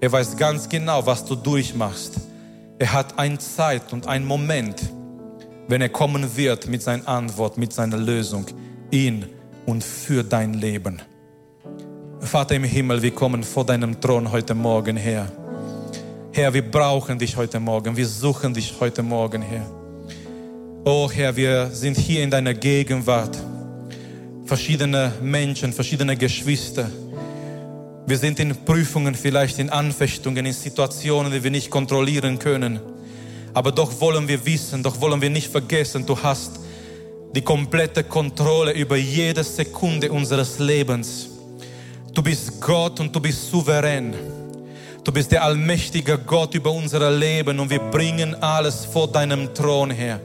Er 0.00 0.12
weiß 0.12 0.36
ganz 0.36 0.68
genau, 0.68 1.06
was 1.06 1.24
du 1.24 1.34
durchmachst. 1.34 2.16
Er 2.78 2.92
hat 2.92 3.18
eine 3.18 3.38
Zeit 3.38 3.92
und 3.94 4.06
einen 4.06 4.26
Moment, 4.26 4.82
wenn 5.68 5.80
er 5.80 5.88
kommen 5.88 6.36
wird 6.36 6.66
mit 6.66 6.82
seiner 6.82 7.08
Antwort, 7.08 7.56
mit 7.56 7.72
seiner 7.72 7.96
Lösung. 7.96 8.44
Ihn 8.90 9.26
und 9.64 9.82
für 9.82 10.22
dein 10.22 10.52
Leben. 10.52 11.00
Vater 12.20 12.56
im 12.56 12.64
Himmel, 12.64 13.00
wir 13.00 13.12
kommen 13.12 13.42
vor 13.42 13.64
deinem 13.64 13.98
Thron 14.00 14.30
heute 14.30 14.54
Morgen 14.54 14.96
her. 14.96 15.32
Herr, 16.36 16.52
wir 16.52 16.70
brauchen 16.70 17.18
dich 17.18 17.34
heute 17.34 17.58
Morgen, 17.58 17.96
wir 17.96 18.06
suchen 18.06 18.52
dich 18.52 18.74
heute 18.78 19.02
Morgen, 19.02 19.40
Herr. 19.40 19.64
Oh 20.84 21.10
Herr, 21.10 21.34
wir 21.34 21.70
sind 21.72 21.96
hier 21.96 22.22
in 22.22 22.30
deiner 22.30 22.52
Gegenwart. 22.52 23.38
Verschiedene 24.44 25.14
Menschen, 25.22 25.72
verschiedene 25.72 26.14
Geschwister. 26.14 26.90
Wir 28.06 28.18
sind 28.18 28.38
in 28.38 28.54
Prüfungen, 28.54 29.14
vielleicht 29.14 29.58
in 29.58 29.70
Anfechtungen, 29.70 30.44
in 30.44 30.52
Situationen, 30.52 31.32
die 31.32 31.42
wir 31.42 31.50
nicht 31.50 31.70
kontrollieren 31.70 32.38
können. 32.38 32.80
Aber 33.54 33.72
doch 33.72 33.98
wollen 33.98 34.28
wir 34.28 34.44
wissen, 34.44 34.82
doch 34.82 35.00
wollen 35.00 35.22
wir 35.22 35.30
nicht 35.30 35.50
vergessen, 35.50 36.04
du 36.04 36.22
hast 36.22 36.60
die 37.34 37.40
komplette 37.40 38.04
Kontrolle 38.04 38.72
über 38.72 38.98
jede 38.98 39.42
Sekunde 39.42 40.12
unseres 40.12 40.58
Lebens. 40.58 41.30
Du 42.12 42.22
bist 42.22 42.60
Gott 42.60 43.00
und 43.00 43.16
du 43.16 43.20
bist 43.20 43.50
souverän. 43.50 44.14
Du 45.06 45.12
bist 45.12 45.30
der 45.30 45.44
allmächtige 45.44 46.18
Gott 46.18 46.56
über 46.56 46.72
unser 46.72 47.12
Leben 47.12 47.60
und 47.60 47.70
wir 47.70 47.78
bringen 47.78 48.34
alles 48.42 48.84
vor 48.84 49.06
deinem 49.06 49.54
Thron 49.54 49.92
her. 49.92 50.18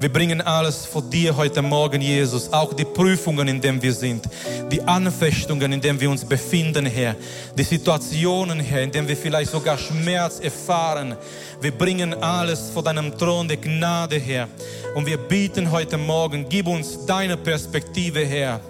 Wir 0.00 0.12
bringen 0.12 0.40
alles 0.40 0.84
vor 0.84 1.02
dir 1.02 1.36
heute 1.36 1.62
Morgen, 1.62 2.00
Jesus. 2.00 2.52
Auch 2.52 2.74
die 2.74 2.84
Prüfungen, 2.84 3.46
in 3.46 3.60
denen 3.60 3.80
wir 3.80 3.94
sind. 3.94 4.24
Die 4.72 4.82
Anfechtungen, 4.82 5.72
in 5.72 5.80
denen 5.80 6.00
wir 6.00 6.10
uns 6.10 6.24
befinden, 6.24 6.86
Herr. 6.86 7.14
Die 7.56 7.62
Situationen, 7.62 8.58
Herr, 8.58 8.82
in 8.82 8.90
denen 8.90 9.06
wir 9.06 9.16
vielleicht 9.16 9.52
sogar 9.52 9.78
Schmerz 9.78 10.40
erfahren. 10.40 11.14
Wir 11.60 11.70
bringen 11.70 12.12
alles 12.12 12.68
vor 12.74 12.82
deinem 12.82 13.16
Thron 13.16 13.46
der 13.46 13.58
Gnade, 13.58 14.18
Herr. 14.18 14.48
Und 14.96 15.06
wir 15.06 15.18
bieten 15.18 15.70
heute 15.70 15.98
Morgen, 15.98 16.46
gib 16.48 16.66
uns 16.66 17.06
deine 17.06 17.36
Perspektive, 17.36 18.26
Herr. 18.26 18.60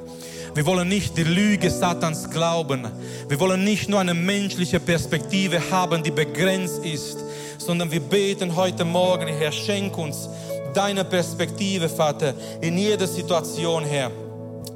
Wir 0.57 0.65
wollen 0.65 0.89
nicht 0.89 1.19
die 1.19 1.23
Lüge 1.23 1.71
Satans 1.71 2.31
glauben. 2.31 2.89
Wir 3.29 3.39
wollen 3.39 3.63
nicht 3.63 3.91
nur 3.91 4.01
eine 4.01 4.15
menschliche 4.15 4.81
Perspektive 4.81 5.61
haben, 5.71 6.03
die 6.03 6.11
begrenzt 6.11 6.83
ist, 6.83 7.19
sondern 7.59 7.91
wir 7.91 8.01
beten 8.01 8.57
heute 8.57 8.87
Morgen, 8.87 9.29
Herr, 9.29 9.53
schenk 9.53 9.99
uns 9.99 10.31
deine 10.73 11.05
Perspektive, 11.05 11.91
Vater, 11.91 12.33
in 12.63 12.79
jeder 12.79 13.07
Situation, 13.07 13.85
Herr 13.85 14.11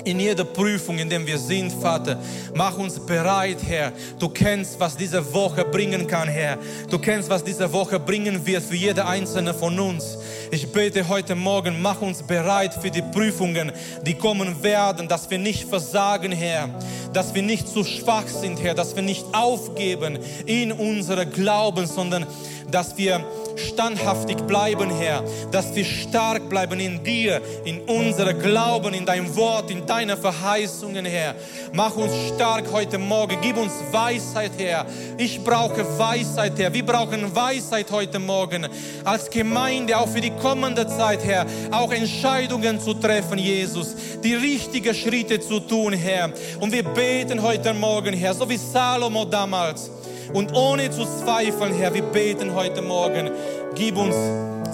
in 0.04 0.18
jeder 0.18 0.44
Prüfung, 0.44 0.98
in 0.98 1.08
der 1.08 1.26
wir 1.26 1.38
sind, 1.38 1.72
Vater. 1.72 2.18
Mach 2.54 2.76
uns 2.78 2.98
bereit, 2.98 3.58
Herr. 3.66 3.92
Du 4.18 4.28
kennst, 4.28 4.78
was 4.80 4.96
diese 4.96 5.32
Woche 5.32 5.64
bringen 5.64 6.06
kann, 6.06 6.28
Herr. 6.28 6.58
Du 6.88 6.98
kennst, 6.98 7.28
was 7.28 7.44
diese 7.44 7.70
Woche 7.72 7.98
bringen 7.98 8.44
wird 8.46 8.62
für 8.62 8.76
jede 8.76 9.06
einzelne 9.06 9.54
von 9.54 9.78
uns. 9.78 10.18
Ich 10.52 10.72
bete 10.72 11.08
heute 11.08 11.36
Morgen, 11.36 11.80
mach 11.80 12.02
uns 12.02 12.24
bereit 12.24 12.74
für 12.74 12.90
die 12.90 13.02
Prüfungen, 13.02 13.70
die 14.04 14.14
kommen 14.14 14.64
werden, 14.64 15.06
dass 15.06 15.30
wir 15.30 15.38
nicht 15.38 15.68
versagen, 15.68 16.32
Herr. 16.32 16.68
Dass 17.12 17.34
wir 17.34 17.42
nicht 17.42 17.68
zu 17.68 17.84
schwach 17.84 18.26
sind, 18.26 18.60
Herr. 18.60 18.74
Dass 18.74 18.96
wir 18.96 19.02
nicht 19.04 19.24
aufgeben 19.32 20.18
in 20.46 20.72
unsere 20.72 21.26
Glauben, 21.26 21.86
sondern 21.86 22.26
dass 22.70 22.96
wir 22.96 23.24
standhaftig 23.56 24.38
bleiben, 24.46 24.90
Herr, 24.90 25.22
dass 25.50 25.74
wir 25.74 25.84
stark 25.84 26.48
bleiben 26.48 26.80
in 26.80 27.02
dir, 27.02 27.40
in 27.64 27.80
unserem 27.82 28.38
Glauben, 28.40 28.94
in 28.94 29.04
dein 29.04 29.34
Wort, 29.36 29.70
in 29.70 29.86
deine 29.86 30.16
Verheißungen, 30.16 31.04
Herr. 31.04 31.34
Mach 31.72 31.94
uns 31.96 32.12
stark 32.34 32.64
heute 32.72 32.98
Morgen, 32.98 33.36
gib 33.40 33.56
uns 33.56 33.72
Weisheit, 33.90 34.52
Herr. 34.58 34.86
Ich 35.18 35.42
brauche 35.42 35.84
Weisheit, 35.98 36.58
Herr. 36.58 36.72
Wir 36.72 36.84
brauchen 36.84 37.34
Weisheit 37.34 37.90
heute 37.90 38.18
Morgen 38.18 38.66
als 39.04 39.30
Gemeinde, 39.30 39.98
auch 39.98 40.08
für 40.08 40.20
die 40.20 40.30
kommende 40.30 40.86
Zeit, 40.86 41.24
Herr, 41.24 41.46
auch 41.70 41.92
Entscheidungen 41.92 42.80
zu 42.80 42.94
treffen, 42.94 43.38
Jesus, 43.38 43.94
die 44.22 44.34
richtigen 44.34 44.94
Schritte 44.94 45.40
zu 45.40 45.60
tun, 45.60 45.92
Herr. 45.92 46.30
Und 46.60 46.72
wir 46.72 46.82
beten 46.82 47.42
heute 47.42 47.74
Morgen, 47.74 48.14
Herr, 48.14 48.34
so 48.34 48.48
wie 48.48 48.56
Salomo 48.56 49.24
damals 49.24 49.90
und 50.32 50.54
ohne 50.54 50.90
zu 50.90 51.04
zweifeln, 51.04 51.74
Herr, 51.74 51.92
wir 51.92 52.02
beten 52.02 52.54
heute 52.54 52.82
Morgen, 52.82 53.30
gib 53.74 53.96
uns 53.96 54.14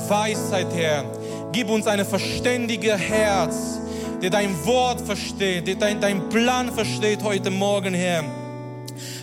Weisheit, 0.08 0.68
Herr. 0.74 1.04
Gib 1.52 1.70
uns 1.70 1.86
ein 1.86 2.04
verständiges 2.04 2.98
Herz, 2.98 3.78
der 4.22 4.30
dein 4.30 4.54
Wort 4.66 5.00
versteht, 5.00 5.66
der 5.66 5.76
dein, 5.76 6.00
dein 6.00 6.28
Plan 6.28 6.72
versteht 6.72 7.22
heute 7.22 7.50
Morgen, 7.50 7.94
Herr. 7.94 8.24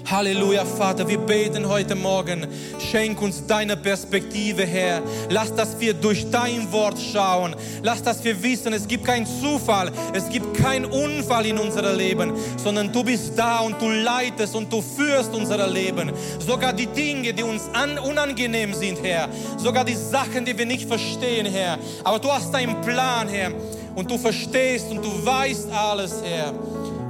Halleluja, 0.10 0.66
Vater, 0.66 1.08
wir 1.08 1.18
beten 1.18 1.68
heute 1.68 1.95
Morgen. 1.95 2.45
Schenk 2.91 3.22
uns 3.22 3.47
deine 3.47 3.78
Perspektive, 3.78 4.66
Herr. 4.66 5.01
Lass, 5.30 5.56
dass 5.56 5.80
wir 5.80 5.93
durch 5.93 6.30
dein 6.30 6.70
Wort 6.74 6.99
schauen. 6.99 7.56
Lass, 7.82 8.04
dass 8.04 8.22
wir 8.24 8.43
wissen, 8.43 8.74
es 8.74 8.86
gibt 8.86 9.06
keinen 9.06 9.26
Zufall, 9.26 9.91
es 10.14 10.28
gibt 10.28 10.56
keinen 10.56 10.86
Unfall 10.86 11.45
in 11.45 11.58
unserem 11.58 11.97
Leben, 11.97 12.34
sondern 12.58 12.91
du 12.91 13.04
bist 13.04 13.38
da 13.38 13.60
und 13.60 13.82
du 13.82 13.89
leitest 13.89 14.56
und 14.56 14.72
du 14.72 14.82
führst 14.82 15.34
unser 15.34 15.66
Leben. 15.68 16.12
Sogar 16.39 16.74
die 16.74 16.88
Dinge, 16.88 17.34
die 17.34 17.43
uns 17.43 17.64
unangenehm 18.06 18.74
sind, 18.74 19.01
Herr. 19.01 19.30
Sogar 19.58 19.86
die 19.86 19.95
Sachen, 19.95 20.43
die 20.43 20.58
wir 20.58 20.66
nicht 20.66 20.88
verstehen, 20.88 21.45
Herr. 21.45 21.80
Aber 22.04 22.20
du 22.20 22.30
hast 22.30 22.54
einen 22.54 22.82
Plan, 22.82 23.30
Herr. 23.30 23.51
Und 23.95 24.10
du 24.10 24.18
verstehst 24.18 24.89
und 24.89 25.06
du 25.06 25.26
weißt 25.26 25.72
alles, 25.72 26.16
Herr 26.24 26.54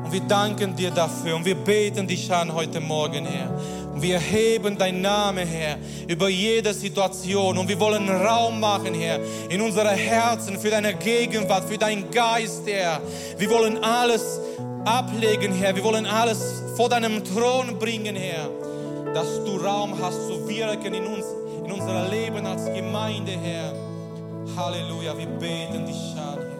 wir 0.09 0.21
danken 0.21 0.75
dir 0.75 0.91
dafür 0.91 1.35
und 1.35 1.45
wir 1.45 1.55
beten 1.55 2.07
dich 2.07 2.31
an 2.31 2.53
heute 2.53 2.79
Morgen, 2.79 3.25
Herr. 3.25 3.49
Und 3.93 4.01
wir 4.01 4.19
heben 4.19 4.77
dein 4.77 5.01
Name, 5.01 5.41
Herr, 5.45 5.77
über 6.07 6.27
jede 6.29 6.73
Situation 6.73 7.57
und 7.57 7.67
wir 7.67 7.79
wollen 7.79 8.09
Raum 8.09 8.59
machen, 8.59 8.93
Herr, 8.93 9.19
in 9.49 9.61
unsere 9.61 9.91
Herzen 9.91 10.59
für 10.59 10.69
deine 10.69 10.95
Gegenwart, 10.95 11.65
für 11.65 11.77
deinen 11.77 12.09
Geist, 12.09 12.63
Herr. 12.65 12.99
Wir 13.37 13.49
wollen 13.49 13.83
alles 13.83 14.39
ablegen, 14.85 15.53
Herr. 15.53 15.75
Wir 15.75 15.83
wollen 15.83 16.05
alles 16.05 16.63
vor 16.75 16.89
deinem 16.89 17.23
Thron 17.23 17.77
bringen, 17.77 18.15
Herr, 18.15 18.49
dass 19.13 19.43
du 19.45 19.57
Raum 19.57 19.93
hast 20.01 20.27
zu 20.27 20.47
wirken 20.47 20.93
in 20.93 21.05
uns, 21.05 21.25
in 21.63 21.71
unser 21.71 22.09
Leben 22.09 22.45
als 22.45 22.65
Gemeinde, 22.65 23.31
Herr. 23.31 23.73
Halleluja, 24.57 25.17
wir 25.17 25.27
beten 25.27 25.85
dich 25.85 26.15
an, 26.17 26.37
Herr 26.39 26.52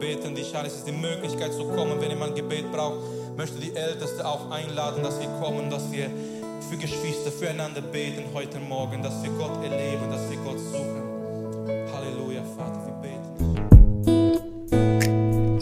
beten 0.00 0.34
dich 0.34 0.56
an. 0.56 0.64
Es 0.66 0.76
ist 0.76 0.86
die 0.86 0.92
Möglichkeit 0.92 1.52
zu 1.52 1.64
kommen, 1.64 2.00
wenn 2.00 2.10
jemand 2.10 2.34
Gebet 2.34 2.72
braucht. 2.72 2.98
Möchte 3.36 3.60
die 3.60 3.76
Älteste 3.76 4.26
auch 4.26 4.50
einladen, 4.50 5.02
dass 5.02 5.20
wir 5.20 5.28
kommen, 5.40 5.70
dass 5.70 5.92
wir 5.92 6.10
für 6.70 6.76
Geschwister, 6.76 7.30
füreinander 7.30 7.82
beten 7.82 8.24
heute 8.34 8.58
Morgen, 8.58 9.02
dass 9.02 9.22
wir 9.22 9.30
Gott 9.30 9.62
erleben, 9.62 10.10
dass 10.10 10.28
wir 10.30 10.38
Gott 10.38 10.58
suchen. 10.58 11.02
Halleluja, 11.92 12.42
Vater, 12.56 12.86
wir 12.86 12.94
beten. 13.02 13.18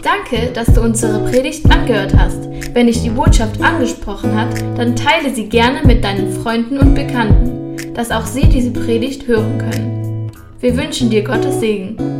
Danke, 0.03 0.53
dass 0.53 0.73
du 0.73 0.81
unsere 0.83 1.29
Predigt 1.29 1.71
angehört 1.71 2.15
hast. 2.17 2.49
Wenn 2.75 2.87
dich 2.87 3.03
die 3.03 3.11
Botschaft 3.11 3.61
angesprochen 3.61 4.35
hat, 4.39 4.61
dann 4.77 4.95
teile 4.95 5.35
sie 5.35 5.49
gerne 5.49 5.87
mit 5.87 6.05
deinen 6.05 6.33
Freunden 6.43 6.79
und 6.79 6.95
Bekannten, 6.95 7.95
dass 7.95 8.11
auch 8.11 8.27
sie 8.27 8.47
diese 8.49 8.71
Predigt 8.71 9.27
hören 9.27 9.59
können. 9.59 10.31
Wir 10.61 10.77
wünschen 10.77 11.11
dir 11.11 11.25
Gottes 11.25 11.61
Segen. 11.61 12.18